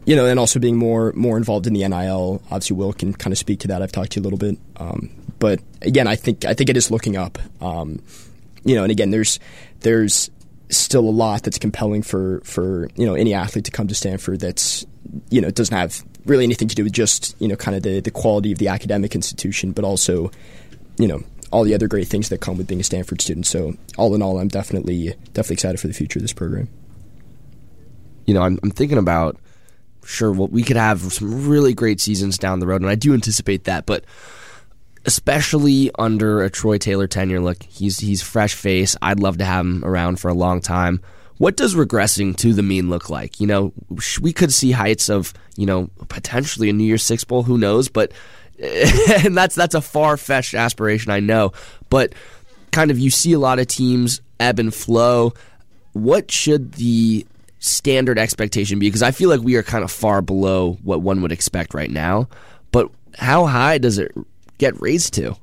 you 0.06 0.14
know, 0.14 0.24
and 0.24 0.38
also 0.38 0.60
being 0.60 0.76
more 0.76 1.12
more 1.14 1.36
involved 1.36 1.66
in 1.66 1.72
the 1.72 1.86
NIL. 1.86 2.40
Obviously, 2.46 2.76
Will 2.76 2.92
can 2.92 3.12
kind 3.12 3.32
of 3.32 3.38
speak 3.38 3.60
to 3.60 3.68
that. 3.68 3.82
I've 3.82 3.92
talked 3.92 4.12
to 4.12 4.20
you 4.20 4.22
a 4.22 4.24
little 4.24 4.38
bit, 4.38 4.56
um, 4.76 5.10
but 5.38 5.60
again, 5.82 6.06
I 6.06 6.16
think 6.16 6.44
I 6.44 6.54
think 6.54 6.70
it 6.70 6.76
is 6.76 6.90
looking 6.90 7.16
up. 7.16 7.38
Um, 7.60 8.00
you 8.64 8.76
know, 8.76 8.84
and 8.84 8.92
again, 8.92 9.10
there's 9.10 9.40
there's 9.80 10.30
still 10.68 11.08
a 11.08 11.10
lot 11.10 11.42
that's 11.42 11.58
compelling 11.58 12.02
for 12.02 12.40
for 12.44 12.88
you 12.96 13.06
know 13.06 13.14
any 13.14 13.34
athlete 13.34 13.64
to 13.66 13.70
come 13.70 13.88
to 13.88 13.94
Stanford. 13.94 14.40
That's 14.40 14.84
you 15.30 15.40
know 15.40 15.50
doesn't 15.50 15.76
have 15.76 16.02
really 16.24 16.44
anything 16.44 16.68
to 16.68 16.74
do 16.74 16.84
with 16.84 16.92
just 16.92 17.36
you 17.40 17.48
know 17.48 17.56
kind 17.56 17.76
of 17.76 17.82
the 17.82 18.00
the 18.00 18.10
quality 18.10 18.52
of 18.52 18.58
the 18.58 18.68
academic 18.68 19.14
institution, 19.14 19.72
but 19.72 19.84
also 19.84 20.30
you 20.98 21.08
know 21.08 21.22
all 21.52 21.64
the 21.64 21.74
other 21.74 21.88
great 21.88 22.08
things 22.08 22.28
that 22.28 22.40
come 22.40 22.58
with 22.58 22.66
being 22.66 22.80
a 22.80 22.84
Stanford 22.84 23.20
student. 23.20 23.46
So 23.46 23.74
all 23.96 24.14
in 24.14 24.22
all, 24.22 24.38
I'm 24.38 24.48
definitely 24.48 25.14
definitely 25.32 25.54
excited 25.54 25.80
for 25.80 25.86
the 25.86 25.94
future 25.94 26.18
of 26.18 26.22
this 26.22 26.32
program. 26.32 26.68
You 28.26 28.34
know, 28.34 28.42
I'm, 28.42 28.58
I'm 28.62 28.72
thinking 28.72 28.98
about 28.98 29.36
sure 30.04 30.32
well, 30.32 30.48
we 30.48 30.62
could 30.62 30.76
have 30.76 31.00
some 31.12 31.48
really 31.48 31.74
great 31.74 32.00
seasons 32.00 32.38
down 32.38 32.60
the 32.60 32.66
road, 32.66 32.80
and 32.80 32.90
I 32.90 32.94
do 32.94 33.14
anticipate 33.14 33.64
that, 33.64 33.86
but 33.86 34.04
especially 35.06 35.90
under 35.98 36.42
a 36.42 36.50
Troy 36.50 36.78
Taylor 36.78 37.06
tenure. 37.06 37.40
Look, 37.40 37.62
he's 37.62 37.98
he's 37.98 38.22
fresh 38.22 38.54
face. 38.54 38.96
I'd 39.00 39.20
love 39.20 39.38
to 39.38 39.44
have 39.44 39.64
him 39.64 39.84
around 39.84 40.20
for 40.20 40.28
a 40.28 40.34
long 40.34 40.60
time. 40.60 41.00
What 41.38 41.56
does 41.56 41.74
regressing 41.74 42.36
to 42.38 42.52
the 42.52 42.62
mean 42.62 42.90
look 42.90 43.08
like? 43.08 43.40
You 43.40 43.46
know, 43.46 43.72
we 44.20 44.32
could 44.32 44.52
see 44.52 44.72
heights 44.72 45.08
of 45.08 45.32
you 45.56 45.66
know 45.66 45.90
potentially 46.08 46.68
a 46.68 46.72
New 46.72 46.84
Year's 46.84 47.04
Six 47.04 47.24
bowl. 47.24 47.44
Who 47.44 47.56
knows? 47.56 47.88
But 47.88 48.12
and 48.58 49.36
that's 49.36 49.54
that's 49.54 49.74
a 49.74 49.80
far 49.80 50.16
fetched 50.16 50.54
aspiration, 50.54 51.10
I 51.12 51.20
know. 51.20 51.52
But 51.88 52.14
kind 52.72 52.90
of 52.90 52.98
you 52.98 53.10
see 53.10 53.32
a 53.32 53.38
lot 53.38 53.58
of 53.58 53.68
teams 53.68 54.20
ebb 54.40 54.58
and 54.58 54.74
flow. 54.74 55.34
What 55.92 56.30
should 56.30 56.72
the 56.72 57.26
standard 57.58 58.18
expectation 58.18 58.78
be? 58.78 58.88
Because 58.88 59.02
I 59.02 59.12
feel 59.12 59.30
like 59.30 59.40
we 59.40 59.56
are 59.56 59.62
kind 59.62 59.84
of 59.84 59.90
far 59.90 60.20
below 60.20 60.78
what 60.82 61.00
one 61.00 61.22
would 61.22 61.32
expect 61.32 61.74
right 61.74 61.90
now. 61.90 62.28
But 62.72 62.90
how 63.14 63.46
high 63.46 63.78
does 63.78 63.98
it 63.98 64.12
get 64.58 64.80
raised 64.80 65.14
to? 65.14 65.36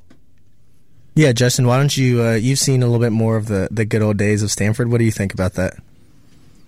Yeah, 1.16 1.32
Justin, 1.32 1.68
why 1.68 1.78
don't 1.78 1.96
you? 1.96 2.24
Uh, 2.24 2.34
you've 2.34 2.60
seen 2.60 2.82
a 2.82 2.88
little 2.88 3.00
bit 3.02 3.12
more 3.12 3.38
of 3.38 3.48
the 3.48 3.68
the 3.70 3.86
good 3.86 4.02
old 4.02 4.18
days 4.18 4.42
of 4.42 4.50
Stanford. 4.50 4.90
What 4.92 4.98
do 4.98 5.06
you 5.06 5.12
think 5.12 5.34
about 5.34 5.54
that? 5.54 5.76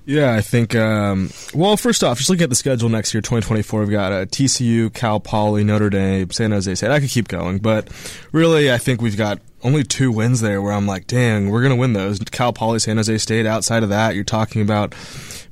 Yeah, 0.06 0.36
I 0.36 0.42
think. 0.42 0.76
Um, 0.76 1.32
well, 1.56 1.78
first 1.78 2.04
off, 2.04 2.20
just 2.20 2.30
looking 2.30 2.44
at 2.44 2.50
the 2.50 2.56
schedule 2.56 2.90
next 2.90 3.14
year, 3.14 3.22
2024, 3.22 3.80
we've 3.80 3.90
got 3.90 4.12
uh, 4.12 4.26
TCU, 4.26 4.94
Cal 4.94 5.20
Poly, 5.20 5.64
Notre 5.64 5.90
Dame, 5.90 6.30
San 6.30 6.52
Jose 6.52 6.76
State. 6.76 6.92
I 6.92 7.00
could 7.00 7.10
keep 7.10 7.28
going, 7.28 7.58
but 7.58 7.90
really, 8.32 8.72
I 8.72 8.78
think 8.78 9.02
we've 9.02 9.18
got 9.18 9.40
only 9.64 9.84
two 9.84 10.12
wins 10.12 10.42
there 10.42 10.62
where 10.62 10.74
I'm 10.74 10.86
like, 10.86 11.08
dang, 11.08 11.50
we're 11.50 11.64
gonna 11.64 11.76
win 11.76 11.94
those. 11.94 12.20
Cal 12.20 12.54
Poly, 12.54 12.78
San 12.78 12.98
Jose 12.98 13.18
State. 13.18 13.48
Outside 13.48 13.82
of 13.82 13.90
that, 13.90 14.14
you're 14.14 14.24
talking 14.24 14.62
about 14.62 14.94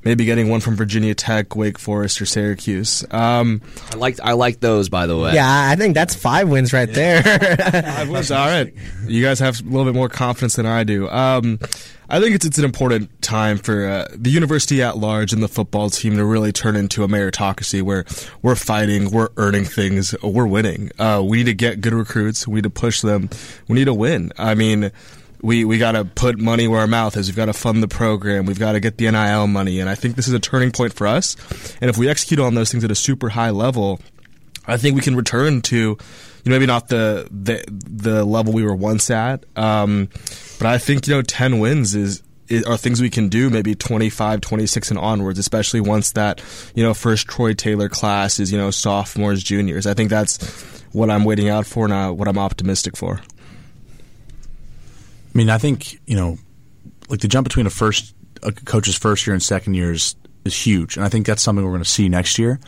maybe 0.04 0.24
getting 0.24 0.48
one 0.48 0.60
from 0.60 0.76
Virginia 0.76 1.14
Tech, 1.14 1.56
Wake 1.56 1.78
Forest, 1.78 2.20
or 2.20 2.26
Syracuse. 2.26 3.04
Um, 3.10 3.62
I 3.92 3.96
like 3.96 4.20
I 4.20 4.32
like 4.32 4.60
those, 4.60 4.88
by 4.88 5.06
the 5.06 5.16
way. 5.16 5.34
Yeah, 5.34 5.68
I 5.70 5.76
think 5.76 5.94
that's 5.94 6.14
five 6.14 6.48
wins 6.48 6.72
right 6.72 6.92
there. 6.92 7.22
five 7.22 8.08
wins, 8.08 8.30
all 8.30 8.46
right. 8.46 8.72
You 9.06 9.22
guys 9.22 9.38
have 9.40 9.60
a 9.60 9.64
little 9.64 9.84
bit 9.84 9.94
more 9.94 10.08
confidence 10.08 10.56
than 10.56 10.66
I 10.66 10.84
do. 10.84 11.08
Um, 11.08 11.58
I 12.08 12.20
think 12.20 12.34
it's 12.34 12.44
it's 12.44 12.58
an 12.58 12.64
important 12.64 13.22
time 13.22 13.58
for 13.58 13.86
uh, 13.86 14.08
the 14.14 14.30
university 14.30 14.82
at 14.82 14.98
large 14.98 15.32
and 15.32 15.42
the 15.42 15.48
football 15.48 15.88
team 15.90 16.16
to 16.16 16.24
really 16.24 16.52
turn 16.52 16.76
into 16.76 17.02
a 17.02 17.08
meritocracy 17.08 17.82
where 17.82 18.04
we're 18.42 18.56
fighting, 18.56 19.10
we're 19.10 19.30
earning 19.36 19.64
things, 19.64 20.14
we're 20.22 20.46
winning. 20.46 20.90
Uh, 20.98 21.22
we 21.24 21.38
need 21.38 21.46
to 21.46 21.54
get 21.54 21.80
good 21.80 21.94
recruits. 21.94 22.46
We 22.46 22.56
need 22.56 22.64
to 22.64 22.70
push 22.70 23.00
them. 23.00 23.30
We 23.68 23.76
need 23.76 23.86
to 23.86 23.94
win. 23.94 24.32
I 24.38 24.54
mean 24.54 24.92
we 25.42 25.64
we 25.64 25.78
got 25.78 25.92
to 25.92 26.04
put 26.04 26.38
money 26.38 26.68
where 26.68 26.80
our 26.80 26.86
mouth 26.86 27.16
is. 27.16 27.28
We've 27.28 27.36
got 27.36 27.46
to 27.46 27.52
fund 27.52 27.82
the 27.82 27.88
program. 27.88 28.46
We've 28.46 28.58
got 28.58 28.72
to 28.72 28.80
get 28.80 28.98
the 28.98 29.10
NIL 29.10 29.46
money, 29.46 29.80
and 29.80 29.88
I 29.88 29.94
think 29.94 30.16
this 30.16 30.28
is 30.28 30.34
a 30.34 30.40
turning 30.40 30.70
point 30.70 30.92
for 30.92 31.06
us. 31.06 31.36
And 31.80 31.90
if 31.90 31.98
we 31.98 32.08
execute 32.08 32.40
on 32.40 32.54
those 32.54 32.70
things 32.70 32.84
at 32.84 32.90
a 32.90 32.94
super 32.94 33.28
high 33.28 33.50
level, 33.50 34.00
I 34.66 34.76
think 34.76 34.96
we 34.96 35.02
can 35.02 35.16
return 35.16 35.62
to, 35.62 35.76
you 35.76 35.96
know, 36.46 36.50
maybe 36.50 36.66
not 36.66 36.88
the 36.88 37.28
the 37.30 37.64
the 37.68 38.24
level 38.24 38.52
we 38.52 38.64
were 38.64 38.74
once 38.74 39.10
at, 39.10 39.44
um, 39.56 40.08
but 40.58 40.66
I 40.66 40.78
think 40.78 41.06
you 41.06 41.14
know, 41.14 41.22
ten 41.22 41.58
wins 41.58 41.94
is 41.94 42.22
are 42.66 42.76
things 42.76 43.00
we 43.00 43.08
can 43.08 43.28
do 43.28 43.48
maybe 43.48 43.74
25 43.74 44.42
26 44.42 44.90
and 44.90 44.98
onwards 44.98 45.38
especially 45.38 45.80
once 45.80 46.12
that 46.12 46.42
you 46.74 46.82
know 46.82 46.92
first 46.92 47.26
troy 47.26 47.54
taylor 47.54 47.88
class 47.88 48.38
is 48.38 48.52
you 48.52 48.58
know 48.58 48.70
sophomores 48.70 49.42
juniors 49.42 49.86
i 49.86 49.94
think 49.94 50.10
that's 50.10 50.36
what 50.92 51.08
i'm 51.08 51.24
waiting 51.24 51.48
out 51.48 51.64
for 51.64 51.90
and 51.90 52.18
what 52.18 52.28
i'm 52.28 52.36
optimistic 52.36 52.98
for 52.98 53.18
I 55.34 55.38
mean, 55.38 55.50
I 55.50 55.58
think 55.58 56.00
you 56.06 56.16
know, 56.16 56.38
like 57.08 57.20
the 57.20 57.28
jump 57.28 57.44
between 57.44 57.66
a 57.66 57.70
first 57.70 58.14
a 58.42 58.52
coach's 58.52 58.96
first 58.96 59.26
year 59.26 59.34
and 59.34 59.42
second 59.42 59.74
year 59.74 59.92
is, 59.92 60.16
is 60.44 60.54
huge, 60.54 60.96
and 60.96 61.04
I 61.04 61.08
think 61.08 61.26
that's 61.26 61.42
something 61.42 61.64
we're 61.64 61.72
going 61.72 61.82
to 61.82 61.88
see 61.88 62.08
next 62.08 62.38
year. 62.38 62.60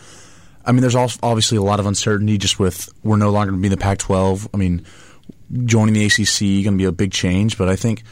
I 0.65 0.73
mean, 0.73 0.81
there's 0.81 0.97
obviously 0.97 1.59
a 1.59 1.63
lot 1.63 1.79
of 1.79 1.87
uncertainty 1.87 2.39
just 2.39 2.59
with 2.59 2.93
we're 3.05 3.17
no 3.17 3.31
longer 3.31 3.53
going 3.53 3.63
to 3.63 3.69
be 3.69 3.73
in 3.73 3.79
the 3.79 3.83
Pac-12. 3.83 4.49
I 4.53 4.57
mean, 4.57 4.85
joining 5.65 5.95
the 5.95 6.05
ACC 6.05 6.65
going 6.65 6.77
to 6.77 6.83
be 6.83 6.85
a 6.85 6.93
big 6.93 7.13
change, 7.13 7.57
but 7.57 7.69
I 7.69 7.77
think 7.77 8.03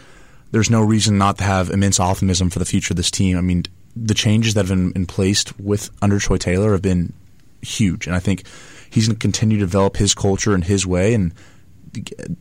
there's 0.52 0.70
no 0.70 0.80
reason 0.80 1.18
not 1.18 1.38
to 1.38 1.44
have 1.44 1.70
immense 1.70 1.98
optimism 1.98 2.50
for 2.50 2.60
the 2.60 2.64
future 2.64 2.92
of 2.92 2.96
this 2.96 3.10
team. 3.10 3.36
I 3.36 3.40
mean, 3.40 3.64
the 3.96 4.14
changes 4.14 4.54
that 4.54 4.60
have 4.60 4.68
been 4.68 4.92
in 4.94 5.06
place 5.06 5.44
with 5.58 5.90
under 6.00 6.20
Troy 6.20 6.36
Taylor 6.36 6.72
have 6.72 6.82
been 6.82 7.12
huge, 7.60 8.06
and 8.06 8.14
I 8.14 8.20
think 8.20 8.44
he's 8.88 9.08
going 9.08 9.16
to 9.16 9.20
continue 9.20 9.56
to 9.56 9.64
develop 9.64 9.96
his 9.96 10.14
culture 10.14 10.54
and 10.54 10.62
his 10.62 10.86
way 10.86 11.12
and 11.12 11.34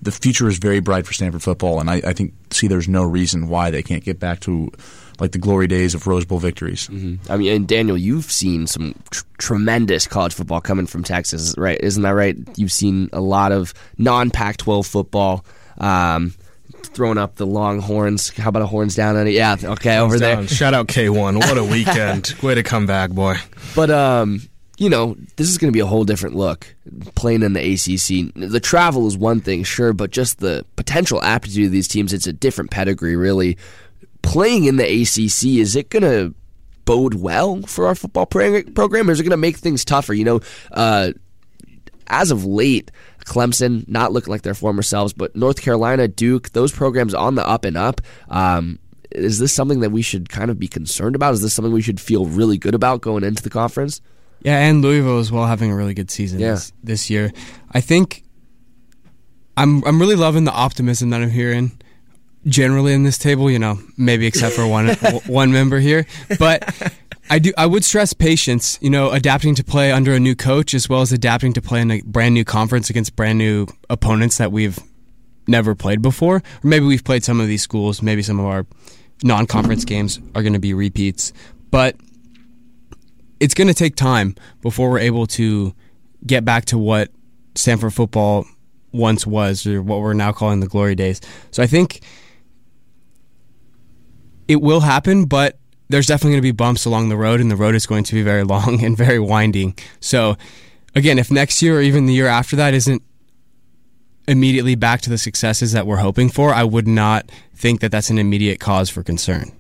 the 0.02 0.12
future 0.12 0.48
is 0.48 0.58
very 0.58 0.80
bright 0.80 1.06
for 1.06 1.14
Stanford 1.14 1.44
football, 1.44 1.80
and 1.80 1.90
I, 1.90 2.02
I, 2.06 2.14
think 2.14 2.34
see 2.52 2.68
there's 2.68 2.88
no 2.88 3.04
reason 3.04 3.48
why 3.48 3.72
they 3.72 3.84
can't 3.84 4.04
get 4.04 4.20
back 4.20 4.40
to 4.42 4.72
like 5.20 5.32
the 5.32 5.38
glory 5.38 5.68
days 5.68 5.94
of 5.96 6.08
Rose 6.08 6.26
Bowl 6.26 6.40
victories. 6.40 6.88
Mm-hmm. 6.88 7.32
I 7.32 7.38
mean, 7.38 7.54
and 7.56 7.68
Daniel, 7.68 7.98
you've 7.98 8.32
seen 8.32 8.68
some 8.68 8.96
tr- 9.12 9.24
tremendous 9.38 10.08
college 10.08 10.34
football 10.34 10.62
coming 10.62 10.88
from 10.88 11.04
Texas, 11.04 11.56
right? 11.58 11.80
Isn't 11.82 12.04
that 12.04 12.12
right? 12.12 12.36
You've 12.58 12.72
seen 12.72 13.10
a 13.14 13.22
lot 13.22 13.52
of 13.52 13.74
non-Pac-12 13.98 14.86
football. 14.86 15.46
Um, 15.78 16.34
throwing 16.94 17.18
up 17.18 17.36
the 17.36 17.46
Longhorns. 17.46 18.30
How 18.36 18.50
about 18.50 18.62
a 18.62 18.68
horns 18.68 18.96
down 18.96 19.16
on 19.16 19.28
it? 19.28 19.32
Yeah, 19.32 19.56
okay, 19.64 19.98
over 19.98 20.20
there. 20.20 20.48
Shout 20.48 20.74
out 20.74 20.88
K1. 20.88 21.38
What 21.38 21.58
a 21.58 21.64
weekend. 21.72 22.36
Way 22.42 22.56
to 22.56 22.64
come 22.64 22.86
back, 22.86 23.12
boy. 23.12 23.36
But 23.76 23.90
um 23.90 24.42
you 24.78 24.90
know, 24.90 25.16
this 25.36 25.50
is 25.50 25.58
going 25.58 25.72
to 25.72 25.76
be 25.76 25.82
a 25.82 25.86
whole 25.86 26.04
different 26.04 26.36
look 26.36 26.76
playing 27.16 27.44
in 27.44 27.54
the 27.54 27.60
ACC. 27.60 28.34
The 28.36 28.60
travel 28.60 29.08
is 29.08 29.18
one 29.18 29.40
thing, 29.40 29.64
sure, 29.64 29.94
but 29.94 30.12
just 30.12 30.40
the 30.40 30.66
potential 30.76 31.22
aptitude 31.22 31.68
of 31.68 31.72
these 31.72 31.88
teams, 31.88 32.12
it's 32.12 32.28
a 32.28 32.34
different 32.34 32.72
pedigree, 32.72 33.16
really. 33.16 33.58
Playing 34.24 34.66
in 34.66 34.78
the 34.78 34.86
ACC, 34.86 35.60
is 35.60 35.76
it 35.76 35.90
going 35.90 36.04
to 36.04 36.34
bode 36.86 37.14
well 37.16 37.62
for 37.62 37.88
our 37.88 37.96
football 37.96 38.26
program, 38.26 39.10
or 39.10 39.12
is 39.12 39.20
it 39.20 39.24
going 39.24 39.32
to 39.32 39.38
make 39.38 39.58
things 39.58 39.86
tougher? 39.86 40.14
You 40.14 40.26
know, 40.26 40.40
uh, 40.72 41.12
as 42.08 42.32
of 42.32 42.46
late, 42.46 42.92
Clemson 43.26 43.88
not 43.88 44.12
looking 44.12 44.32
like 44.32 44.42
their 44.42 44.54
former 44.56 44.82
selves, 44.82 45.14
but 45.14 45.36
North 45.36 45.62
Carolina, 45.62 46.08
Duke, 46.08 46.50
those 46.52 46.72
programs 46.72 47.14
on 47.14 47.36
the 47.36 47.48
up 47.48 47.64
and 47.64 47.78
up. 47.78 48.02
Um, 48.30 48.80
is 49.12 49.38
this 49.38 49.54
something 49.54 49.82
that 49.82 49.92
we 49.92 50.02
should 50.02 50.30
kind 50.30 50.50
of 50.50 50.58
be 50.58 50.68
concerned 50.68 51.16
about? 51.16 51.36
Is 51.36 51.42
this 51.42 51.54
something 51.54 51.72
we 51.72 51.82
should 51.84 52.02
feel 52.02 52.26
really 52.26 52.58
good 52.58 52.74
about 52.74 53.02
going 53.02 53.24
into 53.24 53.44
the 53.44 53.50
conference? 53.50 54.02
Yeah, 54.44 54.60
and 54.60 54.82
Louisville 54.82 55.20
as 55.20 55.32
well 55.32 55.46
having 55.46 55.72
a 55.72 55.76
really 55.76 55.94
good 55.94 56.12
season 56.12 56.40
yeah. 56.40 56.52
this, 56.52 56.74
this 56.84 57.10
year. 57.10 57.32
I 57.72 57.82
think 57.82 58.24
I'm 59.56 59.84
I'm 59.86 60.00
really 60.00 60.16
loving 60.16 60.44
the 60.44 60.52
optimism 60.52 61.10
that 61.12 61.22
I'm 61.22 61.30
hearing 61.30 61.72
generally 62.46 62.94
in 62.94 63.04
this 63.04 63.18
table. 63.18 63.50
You 63.50 63.60
know, 63.60 63.80
maybe 63.98 64.28
except 64.28 64.56
for 64.56 64.68
one 64.68 64.88
one 65.28 65.52
member 65.52 65.80
here, 65.80 66.06
but 66.40 66.94
I 67.30 67.40
do. 67.40 67.54
I 67.58 67.66
would 67.66 67.86
stress 67.86 68.14
patience. 68.14 68.78
You 68.82 68.90
know, 68.90 69.12
adapting 69.12 69.56
to 69.56 69.64
play 69.64 69.92
under 69.92 70.14
a 70.14 70.20
new 70.20 70.36
coach 70.36 70.74
as 70.74 70.90
well 70.90 71.02
as 71.02 71.12
adapting 71.12 71.54
to 71.54 71.62
play 71.62 71.82
in 71.82 71.92
a 71.92 72.02
brand 72.02 72.34
new 72.34 72.44
conference 72.44 72.90
against 72.90 73.16
brand 73.16 73.38
new 73.38 73.68
opponents 73.90 74.38
that 74.38 74.52
we've 74.52 74.78
never 75.48 75.76
played 75.76 76.02
before. 76.02 76.38
Or 76.38 76.44
maybe 76.64 76.86
we've 76.86 77.04
played 77.04 77.24
some 77.24 77.40
of 77.40 77.48
these 77.48 77.62
schools. 77.62 78.02
Maybe 78.02 78.22
some 78.24 78.40
of 78.40 78.46
our 78.46 78.66
non-conference 79.24 79.86
games 79.86 80.20
are 80.36 80.42
going 80.42 80.54
to 80.54 80.60
be 80.60 80.74
repeats, 80.74 81.32
but 81.72 81.96
it's 83.44 83.54
going 83.54 83.68
to 83.68 83.74
take 83.74 83.98
time 83.98 84.36
before 84.62 84.90
we're 84.90 85.00
able 85.00 85.28
to 85.28 85.76
get 86.26 86.46
back 86.46 86.64
to 86.64 86.78
what 86.78 87.10
Stanford 87.56 87.94
football 87.94 88.46
once 88.94 89.28
was, 89.28 89.68
or 89.68 89.82
what 89.82 90.00
we're 90.00 90.14
now 90.14 90.32
calling 90.32 90.62
the 90.62 90.68
glory 90.68 90.96
days. 90.96 91.20
So 91.52 91.62
I 91.62 91.68
think 91.68 92.00
it 94.48 94.62
will 94.62 94.80
happen, 94.80 95.26
but 95.26 95.60
there's 95.90 96.08
definitely 96.08 96.32
going 96.32 96.42
to 96.42 96.48
be 96.48 96.52
bumps 96.52 96.86
along 96.86 97.10
the 97.10 97.18
road, 97.18 97.42
and 97.42 97.52
the 97.52 97.58
road 97.58 97.76
is 97.76 97.86
going 97.86 98.06
to 98.06 98.16
be 98.16 98.22
very 98.22 98.44
long 98.56 98.82
and 98.82 98.96
very 98.96 99.20
winding. 99.20 99.78
So, 100.00 100.38
again, 100.96 101.20
if 101.20 101.30
next 101.30 101.62
year 101.62 101.80
or 101.80 101.82
even 101.82 102.06
the 102.06 102.14
year 102.14 102.28
after 102.28 102.56
that 102.56 102.74
isn't 102.74 103.04
immediately 104.26 104.76
back 104.76 105.02
to 105.02 105.10
the 105.10 105.18
successes 105.18 105.74
that 105.74 105.86
we're 105.86 105.98
hoping 105.98 106.30
for, 106.30 106.54
I 106.54 106.64
would 106.64 106.88
not 106.88 107.30
think 107.54 107.82
that 107.82 107.92
that's 107.92 108.10
an 108.10 108.20
immediate 108.20 108.62
cause 108.62 108.90
for 108.90 109.04
concern. 109.04 109.52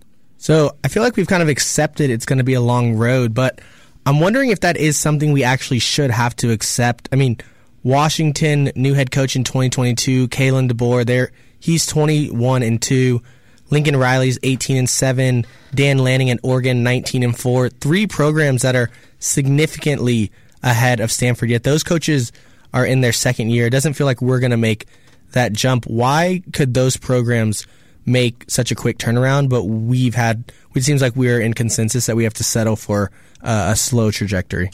So 0.43 0.75
I 0.83 0.89
feel 0.89 1.03
like 1.03 1.15
we've 1.15 1.25
kind 1.25 1.41
of 1.41 1.47
accepted 1.47 2.09
it's 2.09 2.25
going 2.25 2.37
to 2.37 2.43
be 2.43 2.53
a 2.53 2.59
long 2.59 2.95
road, 2.95 3.33
but 3.33 3.61
I'm 4.05 4.19
wondering 4.19 4.49
if 4.49 4.59
that 4.61 4.77
is 4.77 4.97
something 4.97 5.31
we 5.31 5.43
actually 5.43 5.79
should 5.79 6.11
have 6.11 6.35
to 6.37 6.51
accept. 6.51 7.07
I 7.11 7.15
mean, 7.15 7.37
Washington, 7.83 8.71
new 8.75 8.93
head 8.93 9.11
coach 9.11 9.35
in 9.35 9.43
2022, 9.43 10.27
Kalen 10.27 10.69
DeBoer, 10.69 11.05
there 11.05 11.31
he's 11.59 11.85
21 11.85 12.63
and 12.63 12.81
2. 12.81 13.21
Lincoln 13.69 13.95
Riley's 13.95 14.37
18 14.43 14.77
and 14.77 14.89
7. 14.89 15.45
Dan 15.73 15.97
Lanning 15.99 16.29
at 16.29 16.39
Oregon 16.43 16.83
19 16.83 17.23
and 17.23 17.37
4. 17.37 17.69
Three 17.69 18.05
programs 18.05 18.61
that 18.61 18.75
are 18.75 18.89
significantly 19.19 20.31
ahead 20.61 20.99
of 20.99 21.11
Stanford. 21.11 21.49
Yet 21.49 21.63
those 21.63 21.83
coaches 21.83 22.31
are 22.73 22.85
in 22.85 23.01
their 23.01 23.13
second 23.13 23.49
year. 23.49 23.67
It 23.67 23.71
doesn't 23.71 23.93
feel 23.93 24.05
like 24.05 24.21
we're 24.21 24.39
going 24.39 24.51
to 24.51 24.57
make 24.57 24.85
that 25.31 25.53
jump. 25.53 25.85
Why 25.85 26.43
could 26.51 26.73
those 26.73 26.97
programs 26.97 27.65
make 28.05 28.45
such 28.47 28.71
a 28.71 28.75
quick 28.75 28.97
turnaround? 28.97 29.49
But 29.49 29.63
we've 29.63 30.15
had. 30.15 30.51
It 30.75 30.83
seems 30.83 31.01
like 31.01 31.15
we're 31.15 31.39
in 31.39 31.53
consensus 31.53 32.07
that 32.07 32.15
we 32.15 32.23
have 32.23 32.33
to 32.35 32.43
settle 32.43 32.75
for 32.75 33.11
uh, 33.41 33.69
a 33.71 33.75
slow 33.75 34.09
trajectory. 34.11 34.71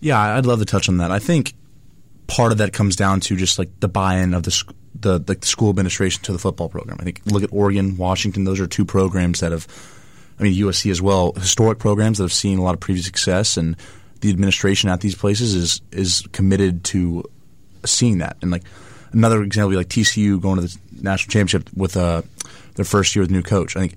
Yeah, 0.00 0.20
I'd 0.20 0.46
love 0.46 0.58
to 0.58 0.66
touch 0.66 0.88
on 0.88 0.98
that. 0.98 1.10
I 1.10 1.18
think 1.18 1.54
part 2.26 2.52
of 2.52 2.58
that 2.58 2.72
comes 2.72 2.96
down 2.96 3.20
to 3.20 3.36
just 3.36 3.58
like 3.58 3.68
the 3.80 3.88
buy-in 3.88 4.34
of 4.34 4.42
the 4.42 4.74
the, 4.98 5.18
the 5.18 5.38
school 5.46 5.70
administration 5.70 6.22
to 6.22 6.32
the 6.32 6.38
football 6.38 6.68
program. 6.68 6.96
I 7.00 7.04
think 7.04 7.20
look 7.26 7.42
at 7.42 7.52
Oregon, 7.52 7.96
Washington; 7.96 8.44
those 8.44 8.60
are 8.60 8.66
two 8.66 8.84
programs 8.84 9.40
that 9.40 9.52
have, 9.52 9.66
I 10.38 10.42
mean 10.42 10.54
USC 10.54 10.90
as 10.90 11.02
well, 11.02 11.32
historic 11.32 11.78
programs 11.78 12.18
that 12.18 12.24
have 12.24 12.32
seen 12.32 12.58
a 12.58 12.62
lot 12.62 12.74
of 12.74 12.80
previous 12.80 13.06
success, 13.06 13.56
and 13.56 13.76
the 14.20 14.30
administration 14.30 14.88
at 14.88 15.00
these 15.00 15.14
places 15.14 15.54
is 15.54 15.80
is 15.92 16.24
committed 16.32 16.84
to 16.84 17.24
seeing 17.84 18.18
that. 18.18 18.36
And 18.42 18.50
like 18.50 18.64
another 19.16 19.42
example, 19.42 19.68
would 19.68 19.72
be 19.72 19.76
like 19.78 19.88
TCU 19.88 20.40
going 20.40 20.60
to 20.60 20.66
the 20.66 20.78
national 21.02 21.32
championship 21.32 21.70
with 21.74 21.96
uh, 21.96 22.22
their 22.74 22.84
first 22.84 23.16
year 23.16 23.22
with 23.22 23.30
a 23.30 23.32
new 23.32 23.42
coach. 23.42 23.76
I 23.76 23.80
think 23.80 23.96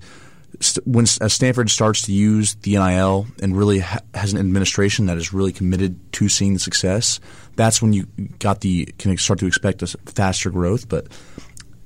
when 0.84 1.04
as 1.20 1.32
Stanford 1.32 1.70
starts 1.70 2.02
to 2.02 2.12
use 2.12 2.54
the 2.56 2.72
NIL 2.72 3.26
and 3.42 3.56
really 3.56 3.78
ha- 3.78 4.00
has 4.14 4.32
an 4.32 4.38
administration 4.38 5.06
that 5.06 5.16
is 5.16 5.32
really 5.32 5.52
committed 5.52 5.98
to 6.14 6.28
seeing 6.28 6.54
the 6.54 6.58
success, 6.58 7.20
that's 7.56 7.80
when 7.80 7.92
you 7.92 8.06
got 8.38 8.60
the 8.60 8.86
can 8.98 9.16
start 9.16 9.38
to 9.40 9.46
expect 9.46 9.82
a 9.82 9.86
faster 10.06 10.50
growth. 10.50 10.88
But 10.88 11.06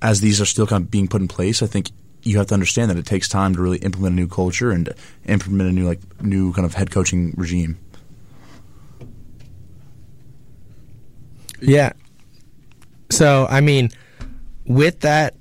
as 0.00 0.20
these 0.20 0.40
are 0.40 0.46
still 0.46 0.66
kind 0.66 0.84
of 0.84 0.90
being 0.90 1.08
put 1.08 1.20
in 1.20 1.28
place, 1.28 1.62
I 1.62 1.66
think 1.66 1.90
you 2.22 2.38
have 2.38 2.46
to 2.48 2.54
understand 2.54 2.90
that 2.90 2.96
it 2.96 3.06
takes 3.06 3.28
time 3.28 3.54
to 3.54 3.60
really 3.60 3.78
implement 3.78 4.14
a 4.14 4.16
new 4.16 4.28
culture 4.28 4.70
and 4.70 4.88
implement 5.26 5.68
a 5.68 5.72
new 5.72 5.86
like 5.86 6.00
new 6.22 6.52
kind 6.52 6.64
of 6.64 6.74
head 6.74 6.90
coaching 6.90 7.34
regime. 7.36 7.78
Yeah. 11.60 11.92
So 13.10 13.46
I 13.48 13.60
mean, 13.60 13.90
with 14.66 15.00
that 15.00 15.34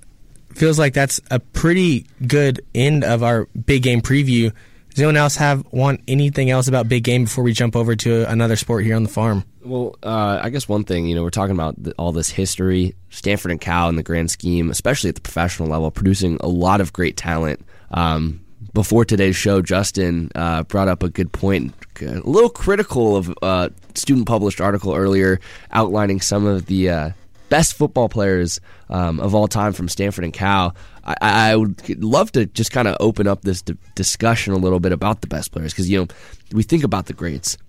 feels 0.53 0.77
like 0.77 0.93
that's 0.93 1.19
a 1.31 1.39
pretty 1.39 2.05
good 2.25 2.63
end 2.75 3.03
of 3.03 3.23
our 3.23 3.45
big 3.65 3.83
game 3.83 4.01
preview. 4.01 4.53
Does 4.89 4.99
anyone 4.99 5.17
else 5.17 5.35
have 5.37 5.65
want 5.71 6.01
anything 6.07 6.51
else 6.51 6.67
about 6.67 6.87
big 6.87 7.03
game 7.03 7.23
before 7.23 7.43
we 7.43 7.51
jump 7.51 7.75
over 7.75 7.95
to 7.95 8.29
another 8.29 8.55
sport 8.55 8.85
here 8.85 8.95
on 8.95 9.01
the 9.01 9.09
farm? 9.09 9.43
Well, 9.63 9.95
uh, 10.03 10.39
I 10.41 10.49
guess 10.49 10.69
one 10.69 10.83
thing, 10.83 11.07
you 11.07 11.15
know, 11.15 11.23
we're 11.23 11.31
talking 11.31 11.55
about 11.55 11.75
all 11.97 12.11
this 12.11 12.29
history, 12.29 12.95
Stanford 13.09 13.51
and 13.51 13.59
Cal 13.59 13.89
in 13.89 13.95
the 13.95 14.03
grand 14.03 14.29
scheme, 14.29 14.69
especially 14.69 15.09
at 15.09 15.15
the 15.15 15.21
professional 15.21 15.69
level, 15.69 15.89
producing 15.89 16.37
a 16.41 16.47
lot 16.47 16.79
of 16.79 16.93
great 16.93 17.17
talent. 17.17 17.65
Um, 17.89 18.41
before 18.73 19.03
today's 19.03 19.35
show, 19.35 19.61
Justin 19.63 20.31
uh, 20.35 20.63
brought 20.63 20.87
up 20.87 21.01
a 21.01 21.09
good 21.09 21.31
point, 21.31 21.73
a 21.99 22.19
little 22.19 22.49
critical 22.49 23.15
of 23.15 23.29
a 23.29 23.45
uh, 23.45 23.69
student 23.95 24.27
published 24.27 24.61
article 24.61 24.93
earlier 24.93 25.39
outlining 25.71 26.21
some 26.21 26.45
of 26.45 26.67
the 26.67 26.89
uh, 26.89 27.09
best 27.53 27.75
football 27.75 28.09
players 28.09 28.59
um, 28.89 29.19
of 29.19 29.35
all 29.35 29.47
time 29.47 29.73
from 29.73 29.87
Stanford 29.87 30.23
and 30.23 30.33
Cal. 30.33 30.75
I, 31.03 31.15
I 31.21 31.55
would 31.55 32.03
love 32.03 32.31
to 32.31 32.47
just 32.47 32.71
kind 32.71 32.87
of 32.87 32.97
open 32.99 33.27
up 33.27 33.43
this 33.43 33.61
d- 33.61 33.77
discussion 33.93 34.53
a 34.53 34.57
little 34.57 34.79
bit 34.79 34.91
about 34.91 35.21
the 35.21 35.27
best 35.27 35.51
players 35.51 35.71
because 35.71 35.87
you 35.87 35.99
know 35.99 36.07
we 36.51 36.63
think 36.63 36.83
about 36.83 37.05
the 37.05 37.13
greats. 37.13 37.59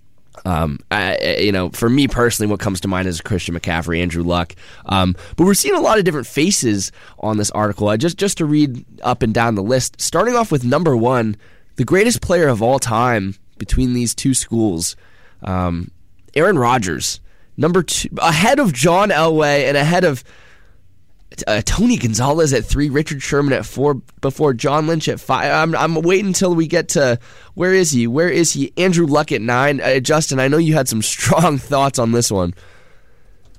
Um, 0.43 0.79
I, 0.89 1.37
you 1.39 1.51
know, 1.51 1.69
for 1.69 1.87
me 1.87 2.07
personally, 2.07 2.49
what 2.49 2.59
comes 2.59 2.81
to 2.81 2.87
mind 2.87 3.07
is 3.07 3.21
Christian 3.21 3.53
McCaffrey, 3.53 4.01
Andrew 4.01 4.23
Luck. 4.23 4.55
Um, 4.87 5.15
but 5.37 5.43
we're 5.45 5.53
seeing 5.53 5.75
a 5.75 5.81
lot 5.81 5.99
of 5.99 6.03
different 6.03 6.25
faces 6.25 6.91
on 7.19 7.37
this 7.37 7.51
article. 7.51 7.87
I 7.87 7.97
just 7.97 8.17
just 8.17 8.39
to 8.39 8.45
read 8.45 8.83
up 9.03 9.21
and 9.21 9.35
down 9.35 9.53
the 9.53 9.61
list, 9.61 10.01
starting 10.01 10.35
off 10.35 10.51
with 10.51 10.63
number 10.63 10.97
one, 10.97 11.37
the 11.75 11.85
greatest 11.85 12.23
player 12.23 12.47
of 12.47 12.63
all 12.63 12.79
time 12.79 13.35
between 13.59 13.93
these 13.93 14.15
two 14.15 14.33
schools, 14.33 14.95
um, 15.43 15.91
Aaron 16.33 16.57
Rodgers. 16.57 17.19
Number 17.57 17.83
two, 17.83 18.09
ahead 18.17 18.59
of 18.59 18.73
John 18.73 19.09
Elway 19.09 19.67
and 19.67 19.77
ahead 19.77 20.03
of 20.03 20.23
uh, 21.47 21.61
Tony 21.65 21.97
Gonzalez 21.97 22.53
at 22.53 22.65
three, 22.65 22.89
Richard 22.89 23.21
Sherman 23.21 23.53
at 23.53 23.65
four, 23.65 23.95
before 24.21 24.53
John 24.53 24.87
Lynch 24.87 25.07
at 25.07 25.19
five. 25.19 25.51
I'm, 25.51 25.75
I'm 25.75 26.01
waiting 26.01 26.27
until 26.27 26.55
we 26.55 26.67
get 26.67 26.89
to 26.89 27.19
where 27.53 27.73
is 27.73 27.91
he? 27.91 28.07
Where 28.07 28.29
is 28.29 28.53
he? 28.53 28.73
Andrew 28.77 29.05
Luck 29.05 29.31
at 29.31 29.41
nine. 29.41 29.81
Uh, 29.81 29.99
Justin, 29.99 30.39
I 30.39 30.47
know 30.47 30.57
you 30.57 30.73
had 30.73 30.87
some 30.87 31.01
strong 31.01 31.57
thoughts 31.57 31.99
on 31.99 32.11
this 32.11 32.31
one. 32.31 32.53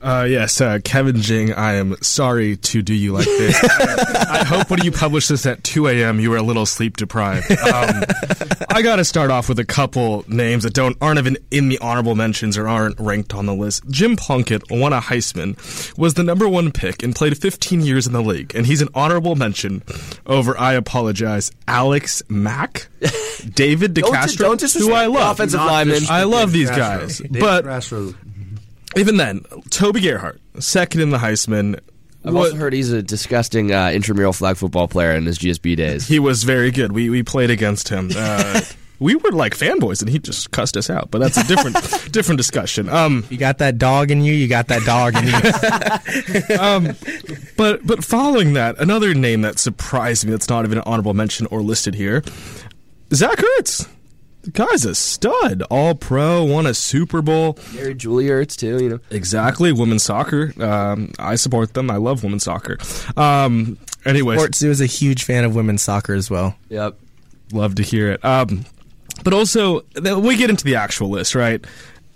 Uh, 0.01 0.27
yes, 0.29 0.61
uh, 0.61 0.79
Kevin 0.85 1.21
Jing, 1.21 1.53
I 1.53 1.75
am 1.75 1.97
sorry 2.03 2.57
to 2.57 2.83
do 2.83 2.95
you 2.95 3.13
like 3.13 3.25
this. 3.25 3.59
I, 3.63 4.27
I 4.41 4.45
hope 4.45 4.71
when 4.71 4.83
you 4.85 4.93
publish 4.93 5.29
this 5.29 5.47
at 5.47 5.65
2 5.65 5.89
a.m., 5.89 6.21
you 6.21 6.31
were 6.31 6.37
a 6.37 6.43
little 6.43 6.67
sleep 6.67 6.97
deprived. 6.97 7.51
Um, 7.51 8.05
I 8.71 8.83
got 8.83 8.97
to 8.97 9.05
start 9.05 9.31
off 9.31 9.49
with 9.49 9.59
a 9.59 9.65
couple 9.65 10.25
names 10.29 10.65
that 10.65 10.75
don't 10.75 10.97
aren't 11.01 11.19
even 11.19 11.39
in 11.51 11.69
the 11.69 11.79
honorable 11.79 12.15
mentions 12.15 12.59
or 12.59 12.69
aren't 12.69 12.99
ranked 13.01 13.35
on 13.35 13.47
the 13.47 13.55
list. 13.55 13.89
Jim 13.89 14.17
Plunkett 14.17 14.71
won 14.71 14.93
a 14.93 15.01
Heisman, 15.01 15.57
was 15.97 16.15
the 16.15 16.23
number 16.23 16.49
one 16.49 16.73
pick, 16.73 17.03
and 17.03 17.15
played 17.15 17.37
15 17.39 17.81
years 17.81 18.07
in 18.07 18.13
the 18.13 18.23
league, 18.23 18.55
and 18.55 18.67
he's 18.67 18.83
an 18.83 18.89
honorable 18.95 19.35
mention 19.35 19.83
over. 20.27 20.59
I 20.59 20.75
apologize, 20.75 21.51
Alex 21.67 22.23
Mack, 22.29 22.89
David 23.55 23.95
DeCastro, 23.95 24.39
don't, 24.39 24.61
don't 24.61 24.73
who 24.73 24.93
I 24.93 25.07
love, 25.07 25.33
offensive 25.37 25.61
lineman. 25.61 26.03
I 26.11 26.25
love 26.25 26.53
these 26.53 26.71
guys, 26.71 27.21
but 27.21 27.65
even 28.97 29.17
then, 29.17 29.43
Toby 29.71 30.01
Gerhart, 30.01 30.41
second 30.59 31.01
in 31.01 31.11
the 31.11 31.19
Heisman. 31.19 31.79
I've 32.25 32.35
what, 32.35 32.47
also 32.47 32.57
heard 32.57 32.73
he's 32.73 32.91
a 32.91 33.03
disgusting 33.03 33.73
uh, 33.73 33.91
intramural 33.91 34.33
flag 34.33 34.57
football 34.57 34.89
player 34.89 35.13
in 35.13 35.27
his 35.27 35.39
GSB 35.39 35.77
days. 35.77 36.09
He 36.09 36.19
was 36.19 36.43
very 36.43 36.71
good. 36.71 36.93
We 36.93 37.09
we 37.09 37.23
played 37.23 37.51
against 37.51 37.89
him. 37.89 38.11
Uh, 38.15 38.63
we 38.99 39.15
were 39.15 39.31
like 39.31 39.57
fanboys, 39.57 40.01
and 40.01 40.11
he 40.11 40.19
just 40.19 40.51
cussed 40.51 40.77
us 40.77 40.91
out. 40.91 41.11
But 41.11 41.19
that's 41.19 41.37
a 41.37 41.47
different 41.47 41.77
different 42.13 42.39
discussion. 42.39 42.89
Um, 42.89 43.25
you 43.31 43.37
got 43.37 43.59
that 43.59 43.79
dog 43.79 44.11
in 44.11 44.23
you. 44.23 44.33
You 44.33 44.49
got 44.49 44.69
that 44.69 44.85
dog 44.85 45.15
in 45.17 45.27
you. 46.49 46.57
um, 46.61 46.97
but 47.57 47.87
but 47.87 48.05
following 48.05 48.55
that, 48.55 48.79
another 48.79 49.15
name 49.15 49.43
that 49.43 49.59
surprised 49.59 50.25
me 50.25 50.31
that's 50.31 50.49
not 50.49 50.65
even 50.65 50.79
an 50.79 50.85
honorable 50.87 51.15
mention 51.15 51.47
or 51.47 51.63
listed 51.63 51.95
here, 51.95 52.23
Zach 53.13 53.39
Ertz. 53.39 53.89
The 54.47 54.53
guy's 54.53 54.85
a 54.85 54.95
stud. 54.95 55.63
All 55.71 55.97
pro, 55.97 56.45
won 56.45 56.67
a 56.67 56.73
Super 56.75 57.21
Bowl. 57.21 57.59
Gary 57.73 57.97
Juilliard 57.97 58.57
too, 58.57 58.81
you 58.81 58.89
know. 58.89 59.01
Exactly. 59.11 59.73
Women's 59.73 60.05
soccer. 60.05 60.53
Um, 60.63 61.11
I 61.19 61.35
support 61.35 61.75
them. 61.75 61.91
I 61.91 61.97
love 61.97 62.23
women's 62.23 62.45
soccer. 62.45 62.79
Um, 63.17 63.77
anyway. 64.05 64.37
Sports 64.37 64.63
is 64.63 64.81
a 64.81 64.87
huge 64.87 65.25
fan 65.25 65.43
of 65.43 65.57
women's 65.57 65.83
soccer 65.83 66.15
as 66.15 66.31
well. 66.31 66.57
Yep. 66.69 66.97
Love 67.53 67.75
to 67.75 67.83
hear 67.83 68.13
it. 68.13 68.25
Um, 68.25 68.65
but 69.25 69.33
also, 69.33 69.83
we 70.01 70.37
get 70.37 70.49
into 70.49 70.65
the 70.65 70.77
actual 70.77 71.11
list, 71.11 71.35
right? 71.35 71.65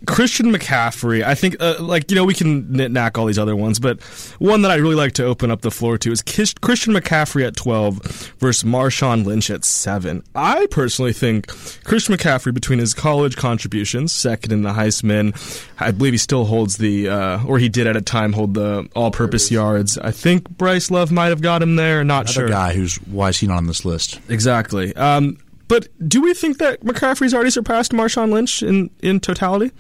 Christian 0.07 0.53
McCaffrey, 0.53 1.23
I 1.23 1.35
think, 1.35 1.57
uh, 1.61 1.75
like, 1.81 2.11
you 2.11 2.15
know, 2.15 2.25
we 2.25 2.35
can 2.35 2.71
knack 2.73 3.19
all 3.19 3.27
these 3.27 3.39
other 3.39 3.55
ones, 3.55 3.79
but 3.79 4.01
one 4.39 4.63
that 4.63 4.71
I 4.71 4.77
really 4.77 4.95
like 4.95 5.13
to 5.13 5.25
open 5.25 5.51
up 5.51 5.61
the 5.61 5.71
floor 5.71 5.99
to 5.99 6.11
is 6.13 6.23
Christian 6.23 6.95
McCaffrey 6.95 7.47
at 7.47 7.57
12 7.57 8.35
versus 8.39 8.65
Marshawn 8.69 9.25
Lynch 9.25 9.51
at 9.51 9.65
7. 9.65 10.23
I 10.35 10.67
personally 10.71 11.13
think 11.13 11.49
Christian 11.85 12.15
McCaffrey, 12.17 12.55
between 12.55 12.79
his 12.79 12.95
college 12.95 13.37
contributions, 13.37 14.13
second 14.13 14.53
in 14.53 14.63
the 14.63 14.71
Heisman, 14.73 15.35
I 15.79 15.91
believe 15.91 16.15
he 16.15 16.19
still 16.19 16.47
holds 16.47 16.79
the, 16.79 17.09
uh, 17.09 17.45
or 17.45 17.59
he 17.59 17.69
did 17.69 17.87
at 17.87 17.97
a 17.97 18.03
time 18.03 18.33
hold 18.33 18.55
the 18.55 18.89
all 18.95 19.11
purpose 19.11 19.51
yards. 19.51 19.99
I 19.99 20.11
think 20.13 20.49
Bryce 20.49 20.91
Love 20.91 21.13
might 21.13 21.29
have 21.29 21.43
got 21.43 21.63
him 21.63 21.77
there, 21.77 22.03
not 22.05 22.21
Another 22.27 22.33
sure. 22.33 22.49
guy 22.49 22.73
who's, 22.73 22.97
why 23.07 23.29
is 23.29 23.39
he 23.39 23.47
not 23.47 23.59
on 23.59 23.67
this 23.67 23.85
list? 23.85 24.21
Exactly. 24.29 24.95
Um, 24.97 25.39
but 25.71 25.89
do 26.07 26.21
we 26.21 26.35
think 26.35 26.59
that 26.59 26.81
McCaffrey's 26.83 27.33
already 27.33 27.49
surpassed 27.51 27.93
Marshawn 27.93 28.31
Lynch 28.31 28.63
in, 28.63 28.91
in 29.01 29.21
totality? 29.21 29.73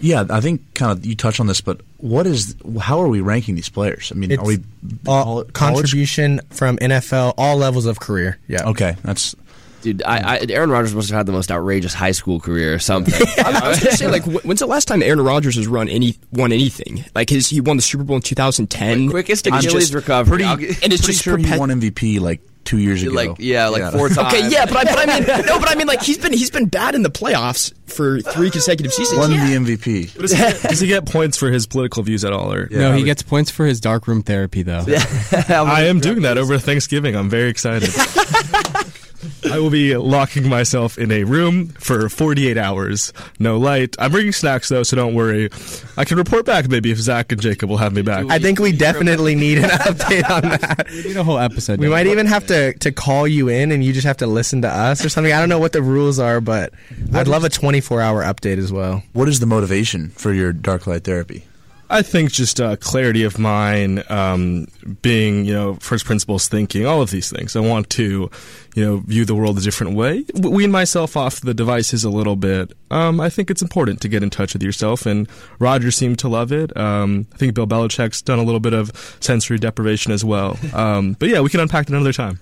Yeah, 0.00 0.24
I 0.30 0.40
think 0.40 0.62
kind 0.74 0.96
of 0.96 1.04
you 1.04 1.14
touched 1.14 1.40
on 1.40 1.46
this, 1.46 1.60
but 1.60 1.82
what 1.98 2.26
is 2.26 2.56
how 2.80 3.02
are 3.02 3.08
we 3.08 3.20
ranking 3.20 3.54
these 3.54 3.68
players? 3.68 4.10
I 4.10 4.14
mean, 4.14 4.30
It's 4.30 4.42
are 4.42 4.46
we 4.46 4.58
all, 5.06 5.44
college? 5.44 5.52
contribution 5.52 6.40
from 6.48 6.78
NFL, 6.78 7.34
all 7.36 7.58
levels 7.58 7.84
of 7.84 8.00
career. 8.00 8.38
Yeah. 8.48 8.66
Okay, 8.70 8.96
that's 9.02 9.36
Dude, 9.82 10.02
I, 10.02 10.36
I, 10.36 10.46
Aaron 10.50 10.70
Rodgers 10.70 10.94
must 10.94 11.08
have 11.08 11.16
had 11.16 11.26
the 11.26 11.32
most 11.32 11.50
outrageous 11.50 11.94
high 11.94 12.10
school 12.12 12.38
career 12.38 12.74
or 12.74 12.78
something. 12.78 13.14
I 13.44 13.68
was 13.70 13.80
gonna 13.82 13.96
say, 13.96 14.08
like, 14.08 14.24
when's 14.24 14.60
the 14.60 14.66
last 14.66 14.86
time 14.88 15.02
Aaron 15.02 15.22
Rodgers 15.22 15.56
has 15.56 15.66
run 15.66 15.88
any 15.88 16.16
won 16.32 16.52
anything? 16.52 17.04
Like, 17.14 17.30
his 17.30 17.48
he 17.48 17.60
won 17.62 17.76
the 17.76 17.82
Super 17.82 18.04
Bowl 18.04 18.16
in 18.16 18.22
2010. 18.22 19.08
Quickest 19.10 19.46
and 19.46 19.56
Achilles 19.56 19.94
recovery. 19.94 20.38
pretty. 20.38 20.44
I'll 20.44 20.54
and 20.54 20.92
it's 20.92 21.02
pretty 21.02 21.12
just 21.12 21.22
sure 21.22 21.36
he 21.38 21.44
perpet- 21.44 21.60
won 21.60 21.68
MVP 21.70 22.20
like 22.20 22.40
two 22.64 22.78
years 22.78 23.02
ago. 23.02 23.12
like 23.12 23.30
yeah, 23.38 23.68
like 23.68 23.92
four 23.92 24.08
times. 24.10 24.34
Okay, 24.34 24.48
yeah, 24.48 24.66
but 24.66 24.76
I, 24.76 24.84
but 24.84 25.08
I 25.08 25.18
mean, 25.20 25.46
no, 25.46 25.58
but 25.58 25.70
I 25.70 25.74
mean, 25.74 25.86
like, 25.86 26.02
he's 26.02 26.18
been 26.18 26.32
he's 26.32 26.50
been 26.50 26.66
bad 26.66 26.94
in 26.94 27.02
the 27.02 27.10
playoffs 27.10 27.72
for 27.86 28.20
three 28.20 28.50
consecutive 28.50 28.92
seasons. 28.92 29.18
won 29.18 29.32
Yeah. 29.32 29.46
the 29.58 29.76
MVP. 29.76 30.14
Does 30.18 30.30
he, 30.32 30.36
get, 30.38 30.62
does 30.62 30.80
he 30.80 30.86
get 30.86 31.06
points 31.06 31.36
for 31.36 31.50
his 31.50 31.66
political 31.66 32.02
views 32.02 32.24
at 32.24 32.32
all? 32.32 32.52
Or 32.52 32.68
no, 32.70 32.92
he 32.92 33.02
gets 33.02 33.22
points 33.22 33.50
for 33.50 33.66
his 33.66 33.80
darkroom 33.80 34.22
therapy 34.22 34.62
though. 34.62 34.84
I 35.50 35.84
am 35.84 36.00
doing 36.00 36.22
that 36.22 36.38
over 36.38 36.58
Thanksgiving. 36.58 37.16
I'm 37.16 37.28
very 37.30 37.48
excited. 37.50 37.90
I 39.50 39.58
will 39.58 39.70
be 39.70 39.96
locking 39.96 40.48
myself 40.48 40.98
in 40.98 41.10
a 41.10 41.24
room 41.24 41.68
for 41.68 42.08
48 42.08 42.56
hours, 42.56 43.12
no 43.38 43.58
light. 43.58 43.96
I'm 43.98 44.10
bringing 44.10 44.32
snacks 44.32 44.68
though, 44.68 44.82
so 44.82 44.96
don't 44.96 45.14
worry. 45.14 45.50
I 45.96 46.04
can 46.04 46.18
report 46.18 46.46
back 46.46 46.68
maybe 46.68 46.90
if 46.90 46.98
Zach 46.98 47.32
and 47.32 47.40
Jacob 47.40 47.70
will 47.70 47.76
have 47.78 47.92
me 47.92 48.02
back. 48.02 48.26
I 48.30 48.38
think 48.38 48.58
we 48.58 48.72
definitely 48.72 49.34
need 49.34 49.58
an 49.58 49.70
update 49.70 50.28
on 50.30 50.42
that. 50.42 50.86
We 50.90 51.02
need 51.04 51.16
a 51.16 51.24
whole 51.24 51.38
episode. 51.38 51.78
We 51.78 51.88
might 51.88 52.06
even 52.06 52.26
have 52.26 52.46
to, 52.48 52.72
to 52.74 52.92
call 52.92 53.26
you 53.26 53.48
in 53.48 53.72
and 53.72 53.82
you 53.84 53.92
just 53.92 54.06
have 54.06 54.18
to 54.18 54.26
listen 54.26 54.62
to 54.62 54.68
us 54.68 55.04
or 55.04 55.08
something. 55.08 55.32
I 55.32 55.38
don't 55.38 55.48
know 55.48 55.58
what 55.58 55.72
the 55.72 55.82
rules 55.82 56.18
are, 56.18 56.40
but 56.40 56.72
I'd 57.14 57.28
love 57.28 57.44
a 57.44 57.48
24 57.48 58.00
hour 58.00 58.22
update 58.22 58.58
as 58.58 58.72
well. 58.72 59.02
What 59.12 59.28
is 59.28 59.40
the 59.40 59.46
motivation 59.46 60.10
for 60.10 60.32
your 60.32 60.52
dark 60.52 60.86
light 60.86 61.04
therapy? 61.04 61.46
I 61.90 62.02
think 62.02 62.30
just 62.30 62.60
uh, 62.60 62.76
clarity 62.76 63.24
of 63.24 63.38
mind, 63.38 64.08
um, 64.08 64.68
being 65.02 65.44
you 65.44 65.52
know 65.52 65.74
first 65.74 66.04
principles 66.04 66.48
thinking, 66.48 66.86
all 66.86 67.02
of 67.02 67.10
these 67.10 67.30
things. 67.30 67.56
I 67.56 67.60
want 67.60 67.90
to, 67.90 68.30
you 68.74 68.84
know, 68.84 68.98
view 68.98 69.24
the 69.24 69.34
world 69.34 69.58
a 69.58 69.60
different 69.60 69.96
way. 69.96 70.24
Wean 70.34 70.70
myself 70.70 71.16
off 71.16 71.40
the 71.40 71.52
devices 71.52 72.04
a 72.04 72.10
little 72.10 72.36
bit. 72.36 72.72
Um, 72.92 73.20
I 73.20 73.28
think 73.28 73.50
it's 73.50 73.60
important 73.60 74.00
to 74.02 74.08
get 74.08 74.22
in 74.22 74.30
touch 74.30 74.52
with 74.52 74.62
yourself, 74.62 75.04
and 75.04 75.28
Roger 75.58 75.90
seemed 75.90 76.20
to 76.20 76.28
love 76.28 76.52
it. 76.52 76.74
Um, 76.76 77.26
I 77.34 77.36
think 77.36 77.54
Bill 77.54 77.66
Belichick's 77.66 78.22
done 78.22 78.38
a 78.38 78.44
little 78.44 78.60
bit 78.60 78.72
of 78.72 78.92
sensory 79.20 79.58
deprivation 79.58 80.12
as 80.12 80.24
well. 80.24 80.56
Um, 80.72 81.16
but 81.18 81.28
yeah, 81.28 81.40
we 81.40 81.50
can 81.50 81.60
unpack 81.60 81.88
it 81.88 81.92
another 81.92 82.12
time. 82.12 82.38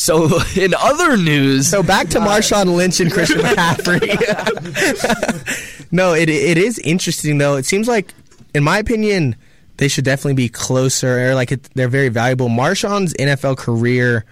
So 0.00 0.40
in 0.56 0.72
other 0.74 1.18
news, 1.18 1.68
So 1.68 1.82
back 1.82 2.08
to 2.08 2.20
Marshawn 2.20 2.74
Lynch 2.74 3.00
and 3.00 3.12
Christian 3.12 3.40
McCaffrey. 3.42 4.08
no, 5.92 6.14
it 6.14 6.30
it 6.30 6.56
is 6.56 6.78
interesting 6.78 7.36
though. 7.36 7.56
It 7.56 7.66
seems 7.66 7.86
like, 7.86 8.14
in 8.54 8.64
my 8.64 8.78
opinion, 8.78 9.36
they 9.76 9.88
should 9.88 10.06
definitely 10.06 10.32
be 10.34 10.48
closer. 10.48 11.28
Or 11.30 11.34
like 11.34 11.52
it, 11.52 11.68
they're 11.74 11.88
very 11.88 12.08
valuable. 12.08 12.48
Marshawn's 12.48 13.12
NFL 13.12 13.58
career, 13.58 14.24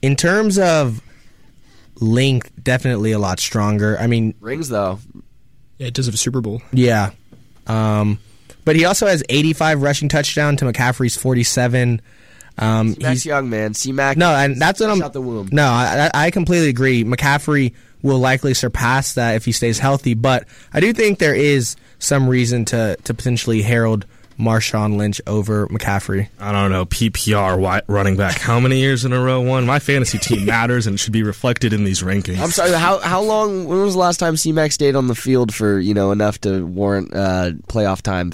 in 0.00 0.16
terms 0.16 0.58
of 0.58 1.02
length, 2.00 2.50
definitely 2.62 3.12
a 3.12 3.18
lot 3.18 3.38
stronger. 3.38 3.98
I 4.00 4.06
mean, 4.06 4.34
rings 4.40 4.70
though. 4.70 4.98
Yeah, 5.76 5.88
it 5.88 5.94
does 5.94 6.06
have 6.06 6.14
a 6.14 6.18
Super 6.18 6.40
Bowl. 6.40 6.62
yeah, 6.72 7.10
um, 7.66 8.18
but 8.64 8.76
he 8.76 8.86
also 8.86 9.06
has 9.06 9.22
85 9.28 9.82
rushing 9.82 10.08
touchdown 10.08 10.56
to 10.56 10.64
McCaffrey's 10.64 11.18
47. 11.18 12.00
Um, 12.58 12.88
Max 13.00 13.00
he's 13.00 13.26
Young 13.26 13.48
man, 13.50 13.74
C 13.74 13.92
Mac. 13.92 14.16
no, 14.16 14.30
and 14.30 14.60
that's 14.60 14.80
what 14.80 14.90
I'm. 14.90 15.02
out 15.02 15.12
the 15.12 15.20
womb. 15.22 15.48
No, 15.52 15.64
I, 15.66 16.10
I 16.12 16.26
I 16.26 16.30
completely 16.30 16.68
agree. 16.68 17.04
McCaffrey 17.04 17.72
will 18.02 18.18
likely 18.18 18.52
surpass 18.54 19.14
that 19.14 19.36
if 19.36 19.44
he 19.44 19.52
stays 19.52 19.78
healthy, 19.78 20.14
but 20.14 20.46
I 20.72 20.80
do 20.80 20.92
think 20.92 21.18
there 21.18 21.34
is 21.34 21.76
some 21.98 22.28
reason 22.28 22.64
to 22.66 22.96
to 23.04 23.14
potentially 23.14 23.62
herald 23.62 24.06
Marshawn 24.38 24.96
Lynch 24.96 25.20
over 25.26 25.68
McCaffrey. 25.68 26.28
I 26.40 26.52
don't 26.52 26.70
know 26.72 26.84
PPR 26.86 27.50
wi- 27.52 27.82
running 27.86 28.16
back. 28.16 28.38
How 28.38 28.58
many 28.60 28.80
years 28.80 29.04
in 29.04 29.12
a 29.12 29.20
row? 29.22 29.40
One. 29.40 29.66
My 29.66 29.78
fantasy 29.78 30.18
team 30.18 30.44
matters 30.46 30.86
and 30.86 30.98
should 30.98 31.12
be 31.12 31.22
reflected 31.22 31.72
in 31.72 31.84
these 31.84 32.02
rankings. 32.02 32.38
I'm 32.40 32.50
sorry. 32.50 32.72
How 32.72 32.98
how 32.98 33.22
long? 33.22 33.66
When 33.66 33.80
was 33.82 33.94
the 33.94 34.00
last 34.00 34.18
time 34.18 34.36
C 34.36 34.50
Mac 34.52 34.72
stayed 34.72 34.96
on 34.96 35.06
the 35.06 35.14
field 35.14 35.54
for 35.54 35.78
you 35.78 35.94
know 35.94 36.12
enough 36.12 36.40
to 36.42 36.66
warrant 36.66 37.14
uh, 37.14 37.52
playoff 37.68 38.02
time? 38.02 38.32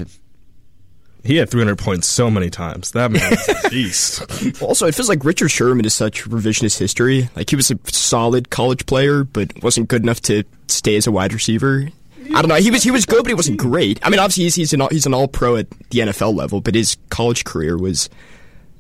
He 1.29 1.37
had 1.37 1.51
300 1.51 1.77
points 1.77 2.09
so 2.09 2.31
many 2.31 2.49
times. 2.49 2.93
That 2.93 3.11
man's 3.11 3.47
a 3.51 3.69
beast. 3.71 4.23
Also, 4.63 4.87
it 4.87 4.95
feels 4.95 5.11
like 5.11 5.27
Richard 5.27 5.51
Sherman 5.51 5.85
is 5.85 5.93
such 5.93 6.25
revisionist 6.25 6.79
history. 6.79 7.29
Like 7.37 7.51
he 7.51 7.57
was 7.57 7.71
a 7.71 7.79
solid 7.85 8.49
college 8.49 8.87
player, 8.87 9.25
but 9.25 9.63
wasn't 9.63 9.89
good 9.89 10.03
enough 10.03 10.23
to 10.23 10.45
stay 10.69 10.97
as 10.97 11.07
a 11.07 11.13
wide 11.13 11.35
receiver. 11.35 11.91
I 12.35 12.41
don't 12.41 12.49
know. 12.49 12.55
He 12.55 12.71
was 12.71 12.83
he 12.83 12.91
was 12.91 13.05
good, 13.05 13.25
but 13.25 13.29
he 13.29 13.35
wasn't 13.35 13.59
great. 13.59 14.01
I 14.03 14.09
mean, 14.09 14.21
obviously 14.21 14.45
he's 14.45 14.55
he's 14.55 14.73
an 14.73 14.81
all, 14.81 14.89
he's 14.89 15.05
an 15.05 15.13
all 15.13 15.29
pro 15.29 15.57
at 15.57 15.69
the 15.91 15.99
NFL 15.99 16.35
level, 16.35 16.63
but 16.63 16.75
his 16.75 16.97
college 17.11 17.45
career 17.45 17.77
was, 17.77 18.09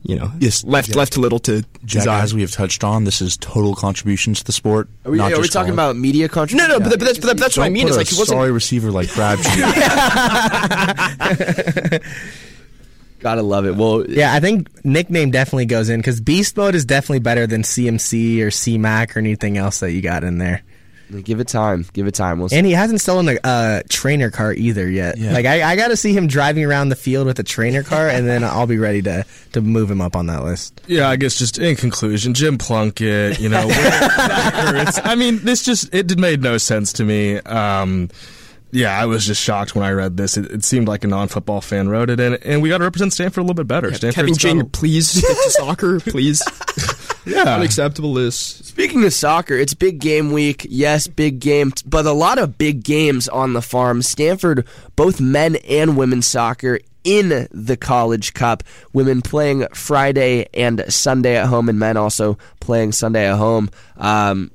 you 0.08 0.16
know, 0.16 0.32
Yes, 0.40 0.64
left 0.64 0.88
yeah. 0.88 0.96
left 0.96 1.16
a 1.16 1.20
little 1.20 1.38
to 1.40 1.60
Jack, 1.84 2.02
desire. 2.02 2.22
as 2.22 2.34
we 2.34 2.40
have 2.40 2.50
touched 2.50 2.82
on, 2.82 3.04
this 3.04 3.20
is 3.20 3.36
total 3.36 3.74
contributions 3.76 4.38
to 4.40 4.44
the 4.46 4.52
sport. 4.52 4.88
Are 5.04 5.12
we, 5.12 5.18
not 5.18 5.32
are 5.32 5.40
we 5.40 5.46
talking 5.48 5.52
college. 5.52 5.72
about 5.74 5.96
media 5.96 6.28
contributions? 6.28 6.68
No, 6.68 6.74
contribution? 6.78 6.82
no, 6.82 6.90
but, 6.90 6.98
but 6.98 7.04
that's 7.04 7.18
but 7.26 7.38
that's 7.38 7.56
what 7.58 7.66
I 7.66 7.68
mean. 7.68 7.82
put 7.84 7.90
Is 7.90 7.96
a 7.96 7.98
like 8.00 8.08
he 8.08 8.18
wasn't. 8.18 8.36
sorry 8.38 8.50
receiver 8.50 8.90
like 8.90 9.10
Crabtree. 9.10 9.62
Gotta 13.20 13.42
love 13.42 13.66
it. 13.66 13.74
Well, 13.74 14.08
Yeah, 14.08 14.32
I 14.32 14.38
think 14.40 14.68
nickname 14.84 15.30
definitely 15.32 15.66
goes 15.66 15.90
in 15.90 15.98
because 16.00 16.20
Beast 16.20 16.56
Mode 16.56 16.74
is 16.76 16.84
definitely 16.84 17.18
better 17.18 17.46
than 17.48 17.62
CMC 17.62 18.40
or 18.40 18.48
CMAC 18.50 19.16
or 19.16 19.18
anything 19.18 19.58
else 19.58 19.80
that 19.80 19.90
you 19.92 20.00
got 20.00 20.22
in 20.24 20.38
there. 20.38 20.62
Give 21.24 21.40
it 21.40 21.48
time. 21.48 21.86
Give 21.92 22.06
it 22.06 22.14
time. 22.14 22.38
We'll. 22.38 22.48
And 22.52 22.66
he 22.66 22.72
hasn't 22.72 23.00
stolen 23.00 23.28
a 23.28 23.38
uh, 23.44 23.82
trainer 23.88 24.30
car 24.30 24.52
either 24.52 24.88
yet. 24.88 25.16
Yeah. 25.18 25.32
Like 25.32 25.46
I, 25.46 25.62
I 25.72 25.76
got 25.76 25.88
to 25.88 25.96
see 25.96 26.12
him 26.12 26.26
driving 26.26 26.64
around 26.64 26.88
the 26.90 26.96
field 26.96 27.26
with 27.26 27.38
a 27.38 27.42
trainer 27.42 27.82
car, 27.82 28.08
and 28.08 28.26
then 28.28 28.44
I'll 28.44 28.66
be 28.66 28.78
ready 28.78 29.02
to 29.02 29.24
to 29.52 29.60
move 29.60 29.90
him 29.90 30.00
up 30.00 30.14
on 30.16 30.26
that 30.26 30.44
list. 30.44 30.80
Yeah, 30.86 31.08
I 31.08 31.16
guess 31.16 31.34
just 31.36 31.58
in 31.58 31.76
conclusion, 31.76 32.34
Jim 32.34 32.58
Plunkett, 32.58 33.40
you 33.40 33.48
know, 33.48 33.66
it's, 33.68 34.98
I 35.04 35.14
mean, 35.14 35.38
this 35.44 35.62
just 35.64 35.94
it 35.94 36.06
did 36.06 36.18
made 36.20 36.42
no 36.42 36.58
sense 36.58 36.92
to 36.94 37.04
me. 37.04 37.36
Um, 37.38 38.10
yeah, 38.70 38.98
I 39.00 39.06
was 39.06 39.24
just 39.24 39.42
shocked 39.42 39.74
when 39.74 39.82
I 39.84 39.92
read 39.92 40.18
this. 40.18 40.36
It, 40.36 40.44
it 40.50 40.62
seemed 40.64 40.88
like 40.88 41.02
a 41.02 41.06
non-football 41.06 41.62
fan 41.62 41.88
wrote 41.88 42.10
it, 42.10 42.20
and 42.20 42.34
and 42.44 42.60
we 42.62 42.68
got 42.68 42.78
to 42.78 42.84
represent 42.84 43.14
Stanford 43.14 43.38
a 43.38 43.42
little 43.42 43.54
bit 43.54 43.66
better. 43.66 43.90
Kevin 43.90 44.34
Stanford's 44.34 44.38
Jr. 44.38 44.56
got- 44.58 44.72
Please 44.72 45.08
stick 45.08 45.24
to 45.24 45.50
soccer, 45.52 46.00
please. 46.00 46.42
yeah, 47.26 47.56
Unacceptable 47.56 48.12
list. 48.12 48.64
Speaking 48.64 49.04
of 49.04 49.12
soccer, 49.12 49.54
it's 49.54 49.74
big 49.74 49.98
game 50.00 50.32
week. 50.32 50.66
Yes, 50.68 51.06
big 51.06 51.40
game, 51.40 51.72
but 51.86 52.06
a 52.06 52.12
lot 52.12 52.38
of 52.38 52.58
big 52.58 52.82
games 52.82 53.28
on 53.28 53.52
the 53.52 53.62
farm. 53.62 54.02
Stanford, 54.02 54.66
both 54.96 55.20
men 55.20 55.56
and 55.68 55.96
women's 55.96 56.26
soccer 56.26 56.80
in 57.04 57.48
the 57.50 57.76
College 57.76 58.34
Cup. 58.34 58.62
Women 58.92 59.22
playing 59.22 59.66
Friday 59.74 60.46
and 60.52 60.84
Sunday 60.92 61.36
at 61.36 61.46
home, 61.46 61.68
and 61.68 61.78
men 61.78 61.96
also 61.96 62.38
playing 62.60 62.92
Sunday 62.92 63.26
at 63.26 63.36
home. 63.36 63.70
Um, 63.96 64.50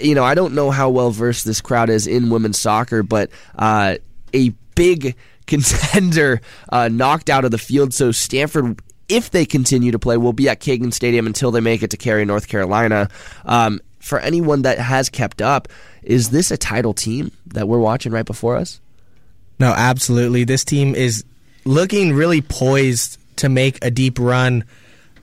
you 0.00 0.14
know, 0.14 0.24
I 0.24 0.34
don't 0.34 0.54
know 0.54 0.70
how 0.70 0.90
well 0.90 1.10
versed 1.10 1.44
this 1.44 1.60
crowd 1.60 1.90
is 1.90 2.06
in 2.06 2.30
women's 2.30 2.58
soccer, 2.58 3.02
but 3.02 3.30
uh, 3.56 3.96
a 4.32 4.50
big 4.74 5.16
contender 5.46 6.40
uh, 6.68 6.88
knocked 6.88 7.30
out 7.30 7.44
of 7.44 7.50
the 7.50 7.58
field. 7.58 7.92
So 7.94 8.12
Stanford, 8.12 8.80
if 9.08 9.30
they 9.30 9.46
continue 9.46 9.92
to 9.92 9.98
play, 9.98 10.16
will 10.16 10.32
be 10.32 10.48
at 10.48 10.60
Cagan 10.60 10.92
Stadium 10.92 11.26
until 11.26 11.50
they 11.50 11.60
make 11.60 11.82
it 11.82 11.90
to 11.90 11.96
Cary, 11.96 12.24
North 12.24 12.48
Carolina. 12.48 13.08
Um, 13.44 13.80
for 14.00 14.18
anyone 14.20 14.62
that 14.62 14.78
has 14.78 15.08
kept 15.08 15.42
up, 15.42 15.68
is 16.02 16.30
this 16.30 16.50
a 16.50 16.56
title 16.56 16.94
team 16.94 17.32
that 17.46 17.68
we're 17.68 17.78
watching 17.78 18.12
right 18.12 18.26
before 18.26 18.56
us? 18.56 18.80
No, 19.58 19.72
absolutely. 19.72 20.44
This 20.44 20.64
team 20.64 20.94
is 20.94 21.24
looking 21.64 22.12
really 22.12 22.40
poised 22.40 23.18
to 23.36 23.48
make 23.48 23.84
a 23.84 23.90
deep 23.90 24.18
run. 24.18 24.64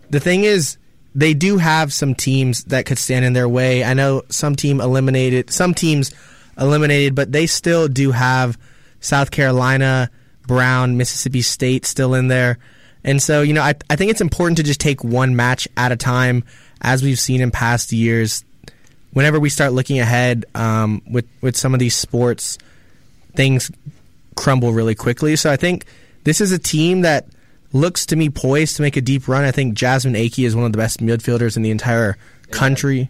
The 0.10 0.20
thing 0.20 0.44
is, 0.44 0.78
they 1.14 1.34
do 1.34 1.58
have 1.58 1.94
some 1.94 2.14
teams 2.14 2.66
that 2.66 2.86
could 2.86 2.98
stand 2.98 3.24
in 3.24 3.34
their 3.34 3.48
way. 3.48 3.84
I 3.84 3.94
know 3.94 4.24
some 4.30 4.56
team 4.56 4.82
eliminated, 4.82 5.50
some 5.50 5.74
teams 5.74 6.14
eliminated, 6.58 7.16
but 7.16 7.32
they 7.32 7.48
still 7.48 7.88
do 7.88 8.12
have 8.12 8.58
South 9.00 9.32
Carolina, 9.32 10.10
Brown, 10.46 10.98
Mississippi 10.98 11.42
State 11.42 11.86
still 11.86 12.14
in 12.14 12.28
there. 12.28 12.60
And 13.06 13.22
so, 13.22 13.44
you 13.44 13.54
know, 13.54 13.62
I, 13.62 13.76
I 13.90 13.96
think 13.96 14.10
it's 14.10 14.20
important 14.20 14.58
to 14.58 14.64
just 14.64 14.82
take 14.82 15.04
one 15.04 15.36
match 15.36 15.68
at 15.78 15.92
a 15.92 15.96
time, 15.96 16.44
as 16.82 17.04
we've 17.04 17.20
seen 17.20 17.40
in 17.40 17.52
past 17.52 17.94
years. 17.94 18.44
Whenever 19.14 19.40
we 19.40 19.50
start 19.50 19.72
looking 19.72 20.00
ahead 20.00 20.44
um, 20.56 21.02
with 21.10 21.26
with 21.40 21.56
some 21.56 21.74
of 21.74 21.80
these 21.80 21.96
sports, 21.96 22.58
things 23.36 23.72
crumble 24.36 24.74
really 24.74 24.96
quickly. 24.96 25.36
So 25.36 25.52
I 25.52 25.56
think 25.56 25.86
this 26.26 26.42
is 26.42 26.52
a 26.52 26.60
team 26.60 27.02
that 27.02 27.28
looks 27.72 28.08
to 28.08 28.16
me 28.16 28.30
poised 28.30 28.78
to 28.78 28.82
make 28.82 28.98
a 28.98 29.02
deep 29.02 29.28
run. 29.28 29.44
I 29.44 29.52
think 29.52 29.76
Jasmine 29.76 30.16
Aikey 30.16 30.46
is 30.46 30.56
one 30.56 30.66
of 30.66 30.72
the 30.72 30.78
best 30.78 31.00
midfielders 31.00 31.56
in 31.56 31.62
the 31.62 31.72
entire 31.72 32.18
country. 32.50 33.10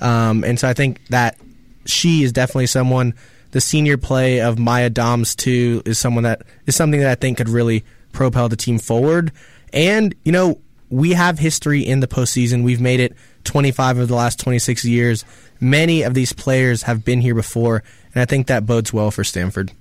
Um, 0.00 0.44
and 0.44 0.60
so 0.60 0.68
I 0.68 0.74
think 0.74 1.04
that 1.08 1.38
she 1.86 2.22
is 2.22 2.32
definitely 2.32 2.66
someone. 2.66 3.14
The 3.52 3.60
senior 3.60 3.96
play 3.96 4.40
of 4.40 4.58
Maya 4.58 4.90
Doms 4.90 5.34
too 5.34 5.82
is 5.84 5.98
someone 5.98 6.24
that 6.24 6.42
is 6.66 6.76
something 6.76 7.00
that 7.00 7.10
I 7.10 7.14
think 7.16 7.38
could 7.38 7.48
really 7.48 7.84
propel 8.12 8.48
the 8.48 8.56
team 8.56 8.78
forward. 8.78 9.32
And 9.72 10.14
you 10.24 10.32
know 10.32 10.60
we 10.90 11.12
have 11.12 11.38
history 11.38 11.80
in 11.86 12.00
the 12.00 12.08
postseason. 12.08 12.64
We've 12.64 12.80
made 12.80 13.00
it 13.00 13.14
25 13.44 13.98
of 13.98 14.08
the 14.08 14.14
last 14.14 14.40
26 14.40 14.84
years. 14.84 15.24
Many 15.60 16.02
of 16.02 16.14
these 16.14 16.32
players 16.32 16.82
have 16.82 17.04
been 17.04 17.20
here 17.20 17.34
before, 17.34 17.82
and 18.12 18.20
I 18.20 18.24
think 18.24 18.48
that 18.48 18.66
bodes 18.66 18.92
well 18.92 19.10
for 19.10 19.22
Stanford. 19.24 19.72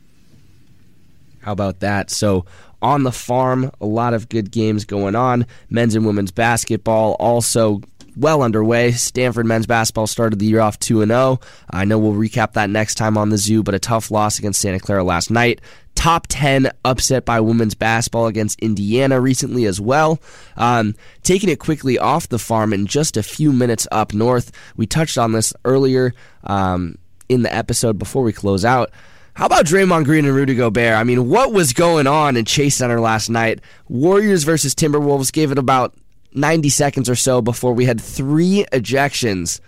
How 1.41 1.51
about 1.51 1.79
that? 1.79 2.11
So, 2.11 2.45
on 2.81 3.03
the 3.03 3.11
farm, 3.11 3.71
a 3.81 3.85
lot 3.85 4.13
of 4.13 4.29
good 4.29 4.51
games 4.51 4.85
going 4.85 5.15
on. 5.15 5.45
Men's 5.69 5.95
and 5.95 6.05
women's 6.05 6.31
basketball 6.31 7.13
also 7.19 7.81
well 8.19 8.41
underway. 8.41 8.91
Stanford 8.91 9.45
men's 9.45 9.65
basketball 9.65 10.07
started 10.07 10.39
the 10.39 10.45
year 10.45 10.59
off 10.59 10.79
2 10.79 11.05
0. 11.05 11.39
I 11.69 11.85
know 11.85 11.97
we'll 11.97 12.13
recap 12.13 12.53
that 12.53 12.69
next 12.69 12.95
time 12.95 13.17
on 13.17 13.29
the 13.29 13.37
zoo, 13.37 13.63
but 13.63 13.75
a 13.75 13.79
tough 13.79 14.11
loss 14.11 14.39
against 14.39 14.61
Santa 14.61 14.79
Clara 14.79 15.03
last 15.03 15.31
night. 15.31 15.61
Top 15.95 16.27
10 16.27 16.71
upset 16.85 17.25
by 17.25 17.39
women's 17.41 17.75
basketball 17.75 18.27
against 18.27 18.59
Indiana 18.59 19.19
recently 19.19 19.65
as 19.65 19.81
well. 19.81 20.19
Um, 20.55 20.95
taking 21.23 21.49
it 21.49 21.59
quickly 21.59 21.97
off 21.97 22.29
the 22.29 22.39
farm 22.39 22.71
in 22.71 22.85
just 22.85 23.17
a 23.17 23.23
few 23.23 23.51
minutes 23.51 23.87
up 23.91 24.13
north. 24.13 24.51
We 24.77 24.87
touched 24.87 25.17
on 25.17 25.33
this 25.33 25.53
earlier 25.65 26.13
um, 26.43 26.97
in 27.27 27.41
the 27.41 27.53
episode 27.53 27.99
before 27.99 28.23
we 28.23 28.31
close 28.31 28.63
out. 28.63 28.91
How 29.33 29.45
about 29.45 29.65
Draymond 29.65 30.03
Green 30.05 30.25
and 30.25 30.35
Rudy 30.35 30.55
Gobert? 30.55 30.95
I 30.95 31.03
mean, 31.03 31.29
what 31.29 31.53
was 31.53 31.71
going 31.71 32.07
on 32.07 32.35
in 32.35 32.43
Chase 32.43 32.75
Center 32.75 32.99
last 32.99 33.29
night? 33.29 33.61
Warriors 33.87 34.43
versus 34.43 34.75
Timberwolves 34.75 35.31
gave 35.31 35.51
it 35.51 35.57
about 35.57 35.93
90 36.33 36.69
seconds 36.69 37.09
or 37.09 37.15
so 37.15 37.41
before 37.41 37.73
we 37.73 37.85
had 37.85 37.99
three 37.99 38.65
ejections. 38.71 39.59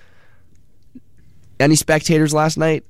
Any 1.60 1.76
spectators 1.76 2.34
last 2.34 2.58
night? 2.58 2.84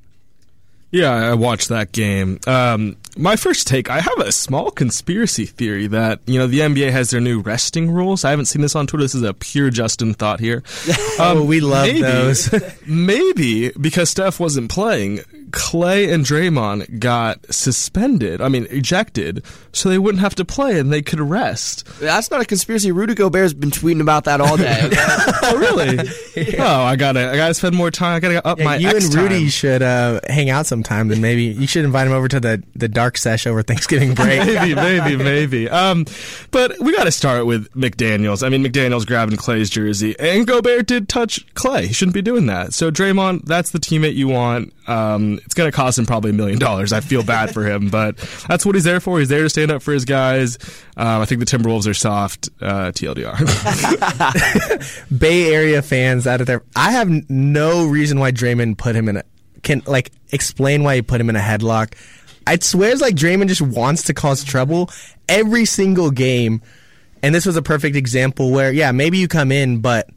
Yeah, 0.91 1.11
I 1.11 1.33
watched 1.35 1.69
that 1.69 1.93
game. 1.93 2.39
Um, 2.45 2.97
my 3.15 3.37
first 3.37 3.65
take, 3.65 3.89
I 3.89 4.01
have 4.01 4.19
a 4.19 4.31
small 4.31 4.71
conspiracy 4.71 5.45
theory 5.45 5.87
that, 5.87 6.19
you 6.25 6.37
know, 6.37 6.47
the 6.47 6.59
NBA 6.59 6.91
has 6.91 7.11
their 7.11 7.21
new 7.21 7.39
resting 7.39 7.89
rules. 7.89 8.25
I 8.25 8.31
haven't 8.31 8.45
seen 8.45 8.61
this 8.61 8.75
on 8.75 8.87
Twitter. 8.87 9.05
This 9.05 9.15
is 9.15 9.23
a 9.23 9.33
pure 9.33 9.69
Justin 9.69 10.13
thought 10.13 10.41
here. 10.41 10.63
Um, 10.87 10.93
oh, 11.19 11.45
we 11.45 11.61
love 11.61 11.87
maybe, 11.87 12.01
those. 12.01 12.53
maybe 12.85 13.71
because 13.71 14.09
Steph 14.09 14.37
wasn't 14.39 14.69
playing, 14.69 15.21
Clay 15.51 16.11
and 16.11 16.25
Draymond 16.25 16.99
got 16.99 17.51
suspended, 17.53 18.41
I 18.41 18.49
mean, 18.49 18.67
ejected, 18.69 19.43
so 19.73 19.89
they 19.89 19.97
wouldn't 19.97 20.21
have 20.21 20.35
to 20.35 20.45
play 20.45 20.79
and 20.79 20.91
they 20.91 21.01
could 21.01 21.19
rest. 21.19 21.85
That's 21.99 22.31
not 22.31 22.41
a 22.41 22.45
conspiracy. 22.45 22.91
Rudy 22.91 23.15
Gobert's 23.15 23.53
been 23.53 23.71
tweeting 23.71 24.01
about 24.01 24.25
that 24.25 24.41
all 24.41 24.57
day. 24.57 24.89
oh, 25.43 25.57
really? 25.57 25.99
Oh, 26.61 26.83
I 26.83 26.95
gotta, 26.95 27.31
I 27.31 27.35
gotta 27.35 27.53
spend 27.53 27.75
more 27.75 27.91
time. 27.91 28.15
I 28.15 28.19
gotta 28.19 28.45
up 28.47 28.57
yeah, 28.59 28.65
my. 28.65 28.75
You 28.77 28.89
and 28.89 29.13
Rudy 29.13 29.39
time. 29.39 29.49
should 29.49 29.81
uh, 29.81 30.21
hang 30.27 30.49
out 30.49 30.65
sometime. 30.65 31.07
Then 31.07 31.21
maybe 31.21 31.43
you 31.43 31.67
should 31.67 31.85
invite 31.85 32.07
him 32.07 32.13
over 32.13 32.27
to 32.27 32.39
the 32.39 32.63
the 32.75 32.87
dark 32.87 33.17
sesh 33.17 33.45
over 33.47 33.61
Thanksgiving 33.63 34.13
break. 34.13 34.39
maybe, 34.45 34.75
maybe, 34.75 35.15
maybe. 35.17 35.69
Um, 35.69 36.05
but 36.51 36.79
we 36.79 36.95
got 36.95 37.05
to 37.05 37.11
start 37.11 37.45
with 37.45 37.71
McDaniels. 37.73 38.45
I 38.45 38.49
mean, 38.49 38.63
McDaniels 38.63 39.05
grabbing 39.05 39.37
Clay's 39.37 39.69
jersey, 39.69 40.15
and 40.19 40.47
Gobert 40.47 40.87
did 40.87 41.09
touch 41.09 41.45
Clay. 41.53 41.87
He 41.87 41.93
shouldn't 41.93 42.15
be 42.15 42.21
doing 42.21 42.45
that. 42.47 42.73
So 42.73 42.91
Draymond, 42.91 43.45
that's 43.45 43.71
the 43.71 43.79
teammate 43.79 44.15
you 44.15 44.27
want. 44.27 44.73
Um, 44.87 45.39
it's 45.45 45.53
going 45.53 45.69
to 45.69 45.75
cost 45.75 45.97
him 45.97 46.05
probably 46.05 46.31
a 46.31 46.33
million 46.33 46.59
dollars. 46.59 46.93
I 46.93 46.99
feel 46.99 47.23
bad 47.23 47.53
for 47.53 47.65
him, 47.65 47.89
but 47.89 48.17
that's 48.47 48.65
what 48.65 48.75
he's 48.75 48.83
there 48.83 48.99
for. 48.99 49.19
He's 49.19 49.29
there 49.29 49.43
to 49.43 49.49
stand 49.49 49.71
up 49.71 49.81
for 49.81 49.93
his 49.93 50.05
guys. 50.05 50.57
Um, 50.97 51.21
I 51.21 51.25
think 51.25 51.39
the 51.39 51.45
Timberwolves 51.45 51.87
are 51.87 51.93
soft. 51.93 52.49
Uh, 52.61 52.91
TLDR. 52.91 53.37
Bay 55.19 55.53
Area 55.53 55.81
fans 55.81 56.27
out 56.27 56.41
of 56.41 56.47
there, 56.47 56.63
I 56.75 56.91
have 56.91 57.09
no 57.29 57.87
reason 57.87 58.19
why 58.19 58.31
Draymond 58.31 58.77
put 58.77 58.95
him 58.95 59.09
in 59.09 59.17
a 59.17 59.23
can 59.63 59.83
like 59.85 60.11
explain 60.31 60.83
why 60.83 60.95
he 60.95 61.01
put 61.01 61.21
him 61.21 61.29
in 61.29 61.35
a 61.35 61.39
headlock. 61.39 61.93
I 62.47 62.57
swear 62.57 62.91
it's 62.91 63.01
like 63.01 63.15
Draymond 63.15 63.47
just 63.47 63.61
wants 63.61 64.03
to 64.03 64.13
cause 64.13 64.43
trouble 64.43 64.89
every 65.29 65.65
single 65.65 66.11
game. 66.11 66.61
And 67.23 67.35
this 67.35 67.45
was 67.45 67.55
a 67.55 67.61
perfect 67.61 67.95
example 67.95 68.51
where, 68.51 68.71
yeah, 68.71 68.91
maybe 68.91 69.19
you 69.19 69.27
come 69.27 69.51
in, 69.51 69.79
but 69.79 70.09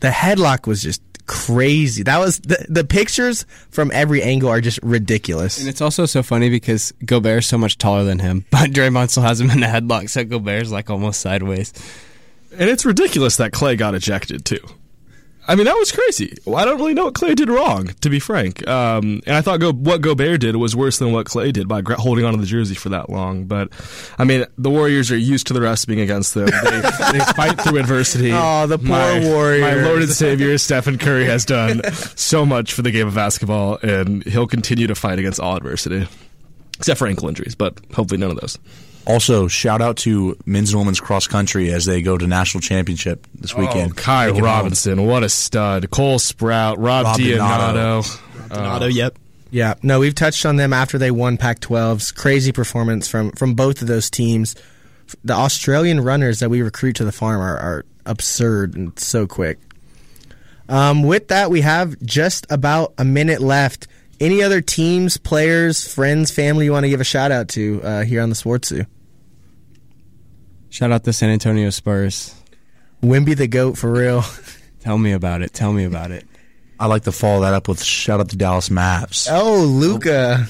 the 0.00 0.08
headlock 0.08 0.66
was 0.66 0.82
just 0.82 1.02
crazy. 1.28 2.02
That 2.02 2.18
was 2.18 2.40
the, 2.40 2.66
the 2.68 2.82
pictures 2.82 3.46
from 3.70 3.92
every 3.94 4.20
angle 4.22 4.48
are 4.48 4.60
just 4.60 4.80
ridiculous. 4.82 5.60
And 5.60 5.68
it's 5.68 5.80
also 5.80 6.06
so 6.06 6.24
funny 6.24 6.50
because 6.50 6.92
Gobert's 7.04 7.46
so 7.46 7.56
much 7.58 7.78
taller 7.78 8.02
than 8.02 8.18
him, 8.18 8.44
but 8.50 8.70
Draymond 8.70 9.10
still 9.10 9.22
has 9.22 9.40
him 9.40 9.50
in 9.50 9.62
a 9.62 9.66
headlock, 9.66 10.10
so 10.10 10.24
Gobert's 10.24 10.72
like 10.72 10.90
almost 10.90 11.20
sideways. 11.20 11.72
And 12.50 12.68
it's 12.68 12.84
ridiculous 12.84 13.36
that 13.36 13.52
Clay 13.52 13.76
got 13.76 13.94
ejected 13.94 14.44
too. 14.44 14.60
I 15.48 15.54
mean, 15.54 15.64
that 15.64 15.76
was 15.76 15.90
crazy. 15.90 16.36
Well, 16.44 16.56
I 16.56 16.66
don't 16.66 16.76
really 16.76 16.92
know 16.92 17.06
what 17.06 17.14
Clay 17.14 17.34
did 17.34 17.48
wrong, 17.48 17.86
to 18.02 18.10
be 18.10 18.20
frank. 18.20 18.68
Um, 18.68 19.22
and 19.26 19.34
I 19.34 19.40
thought 19.40 19.60
Go- 19.60 19.72
what 19.72 20.02
Gobert 20.02 20.42
did 20.42 20.56
was 20.56 20.76
worse 20.76 20.98
than 20.98 21.10
what 21.10 21.24
Clay 21.24 21.52
did 21.52 21.66
by 21.66 21.80
holding 21.96 22.26
onto 22.26 22.38
the 22.38 22.46
jersey 22.46 22.74
for 22.74 22.90
that 22.90 23.08
long. 23.08 23.46
But 23.46 23.70
I 24.18 24.24
mean, 24.24 24.44
the 24.58 24.68
Warriors 24.68 25.10
are 25.10 25.16
used 25.16 25.46
to 25.46 25.54
the 25.54 25.60
refs 25.60 25.86
being 25.86 26.00
against 26.00 26.34
them. 26.34 26.48
They, 26.48 26.80
they 27.12 27.20
fight 27.34 27.58
through 27.62 27.78
adversity. 27.78 28.30
Oh, 28.30 28.66
the 28.66 28.76
poor 28.76 28.88
my, 28.88 29.20
Warriors! 29.20 29.62
My 29.62 29.74
Lord 29.82 30.02
and 30.02 30.10
Savior 30.10 30.58
Stephen 30.58 30.98
Curry 30.98 31.24
has 31.24 31.46
done 31.46 31.80
so 31.94 32.44
much 32.44 32.74
for 32.74 32.82
the 32.82 32.90
game 32.90 33.08
of 33.08 33.14
basketball, 33.14 33.78
and 33.82 34.22
he'll 34.24 34.46
continue 34.46 34.86
to 34.86 34.94
fight 34.94 35.18
against 35.18 35.40
all 35.40 35.56
adversity, 35.56 36.06
except 36.76 36.98
for 36.98 37.06
ankle 37.06 37.26
injuries. 37.26 37.54
But 37.54 37.78
hopefully, 37.94 38.18
none 38.18 38.30
of 38.30 38.38
those. 38.38 38.58
Also, 39.08 39.48
shout 39.48 39.80
out 39.80 39.96
to 39.96 40.36
men's 40.44 40.70
and 40.70 40.80
women's 40.80 41.00
cross 41.00 41.26
country 41.26 41.72
as 41.72 41.86
they 41.86 42.02
go 42.02 42.18
to 42.18 42.26
national 42.26 42.60
championship 42.60 43.26
this 43.34 43.54
oh, 43.56 43.60
weekend. 43.60 43.92
Oh, 43.92 43.94
Ky 43.94 44.38
Robinson, 44.38 45.06
what 45.06 45.24
a 45.24 45.30
stud! 45.30 45.90
Cole 45.90 46.18
Sprout, 46.18 46.78
Rob, 46.78 47.06
Rob 47.06 47.18
Donato. 47.18 48.02
Donato, 48.50 48.84
uh, 48.84 48.88
yep. 48.88 49.18
Yeah, 49.50 49.74
no, 49.82 50.00
we've 50.00 50.14
touched 50.14 50.44
on 50.44 50.56
them 50.56 50.74
after 50.74 50.98
they 50.98 51.10
won 51.10 51.38
Pac-12's 51.38 52.12
crazy 52.12 52.52
performance 52.52 53.08
from 53.08 53.32
from 53.32 53.54
both 53.54 53.80
of 53.80 53.88
those 53.88 54.10
teams. 54.10 54.54
The 55.24 55.32
Australian 55.32 56.02
runners 56.02 56.40
that 56.40 56.50
we 56.50 56.60
recruit 56.60 56.96
to 56.96 57.04
the 57.06 57.12
farm 57.12 57.40
are, 57.40 57.56
are 57.56 57.84
absurd 58.04 58.74
and 58.74 58.98
so 58.98 59.26
quick. 59.26 59.58
Um, 60.68 61.02
with 61.02 61.28
that, 61.28 61.50
we 61.50 61.62
have 61.62 61.98
just 62.02 62.46
about 62.50 62.92
a 62.98 63.06
minute 63.06 63.40
left. 63.40 63.86
Any 64.20 64.42
other 64.42 64.60
teams, 64.60 65.16
players, 65.16 65.90
friends, 65.90 66.30
family 66.30 66.66
you 66.66 66.72
want 66.72 66.84
to 66.84 66.90
give 66.90 67.00
a 67.00 67.04
shout 67.04 67.32
out 67.32 67.48
to 67.50 67.80
uh, 67.82 68.02
here 68.04 68.20
on 68.20 68.28
the 68.28 68.34
Sports 68.34 68.68
Zoo? 68.68 68.84
Shout 70.70 70.92
out 70.92 71.04
the 71.04 71.12
San 71.12 71.30
Antonio 71.30 71.70
Spurs. 71.70 72.34
Wemby 73.02 73.36
the 73.36 73.46
goat 73.46 73.78
for 73.78 73.90
real. 73.90 74.22
Tell 74.80 74.98
me 74.98 75.12
about 75.12 75.42
it. 75.42 75.52
Tell 75.52 75.72
me 75.72 75.84
about 75.84 76.10
it. 76.10 76.26
I 76.80 76.86
like 76.86 77.04
to 77.04 77.12
follow 77.12 77.40
that 77.42 77.54
up 77.54 77.68
with 77.68 77.82
shout 77.82 78.20
out 78.20 78.28
to 78.30 78.36
Dallas 78.36 78.68
Mavs. 78.68 79.28
Oh, 79.30 79.64
Luka. 79.64 80.46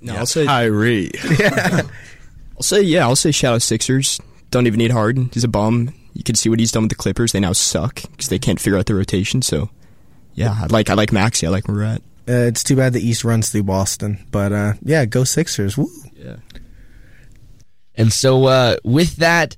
No, 0.00 0.16
I'll 0.16 0.26
say 0.26 0.46
Kyrie. 0.46 1.10
yeah. 1.38 1.82
I'll 2.56 2.62
say 2.62 2.80
yeah. 2.80 3.06
I'll 3.06 3.16
say 3.16 3.30
shout 3.30 3.54
out 3.54 3.62
Sixers. 3.62 4.20
Don't 4.50 4.66
even 4.66 4.78
need 4.78 4.90
Harden. 4.90 5.30
He's 5.34 5.44
a 5.44 5.48
bum. 5.48 5.92
You 6.14 6.22
can 6.22 6.34
see 6.34 6.48
what 6.48 6.58
he's 6.58 6.72
done 6.72 6.84
with 6.84 6.90
the 6.90 6.96
Clippers. 6.96 7.32
They 7.32 7.40
now 7.40 7.52
suck 7.52 8.00
because 8.10 8.28
they 8.28 8.38
can't 8.38 8.58
figure 8.58 8.78
out 8.78 8.86
the 8.86 8.94
rotation. 8.94 9.42
So, 9.42 9.68
yeah, 10.34 10.56
I 10.62 10.66
like 10.66 10.88
I 10.88 10.94
like 10.94 11.12
Maxey. 11.12 11.46
I 11.46 11.50
like 11.50 11.68
Murat. 11.68 12.00
Uh, 12.28 12.48
it's 12.48 12.64
too 12.64 12.74
bad 12.76 12.92
the 12.94 13.06
East 13.06 13.24
runs 13.24 13.50
through 13.50 13.64
Boston, 13.64 14.24
but 14.30 14.52
uh, 14.52 14.72
yeah, 14.82 15.04
go 15.04 15.24
Sixers. 15.24 15.76
Woo. 15.76 15.90
Yeah. 16.14 16.36
And 17.96 18.12
so, 18.12 18.44
uh, 18.44 18.76
with 18.84 19.16
that, 19.16 19.56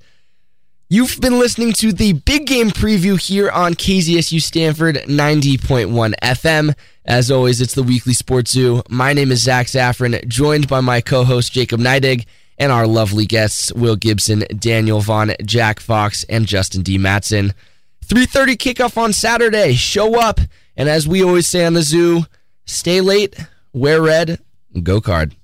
you've 0.89 1.21
been 1.21 1.39
listening 1.39 1.73
to 1.75 1.93
the 1.93 2.15
big 2.15 2.47
game 2.47 2.71
preview 2.71 3.21
here 3.21 3.51
on 3.51 3.75
KZSU 3.75 4.41
Stanford 4.41 4.97
90.1 5.07 6.15
FM. 6.23 6.75
As 7.05 7.31
always, 7.31 7.61
it's 7.61 7.75
the 7.75 7.83
weekly 7.83 8.13
sports 8.13 8.53
zoo. 8.53 8.83
My 8.89 9.13
name 9.13 9.33
is 9.33 9.43
Zach 9.43 9.67
Zaffron, 9.67 10.27
joined 10.29 10.69
by 10.69 10.81
my 10.81 11.01
co 11.01 11.25
host 11.25 11.53
Jacob 11.53 11.81
Neidig 11.81 12.27
and 12.59 12.73
our 12.73 12.87
lovely 12.87 13.25
guests 13.25 13.73
Will 13.73 13.97
Gibson, 13.97 14.45
Daniel 14.59 15.01
Vaughn, 15.01 15.33
Jack 15.45 15.81
Fox, 15.81 16.25
and 16.25 16.47
Justin 16.47 16.83
Dea-Mattson. 16.83 17.55
3:30 18.05 18.57
kickoff 18.57 18.97
on 18.97 19.13
Saturday. 19.13 19.75
Show 19.75 20.19
up, 20.19 20.41
and 20.77 20.89
as 20.89 21.07
we 21.07 21.23
always 21.23 21.47
say 21.47 21.65
on 21.65 21.75
the 21.75 21.83
zoo, 21.83 22.25
stay 22.65 23.01
late, 23.01 23.37
wear 23.73 24.01
red, 24.01 24.39
go 24.83 25.01
card. 25.01 25.35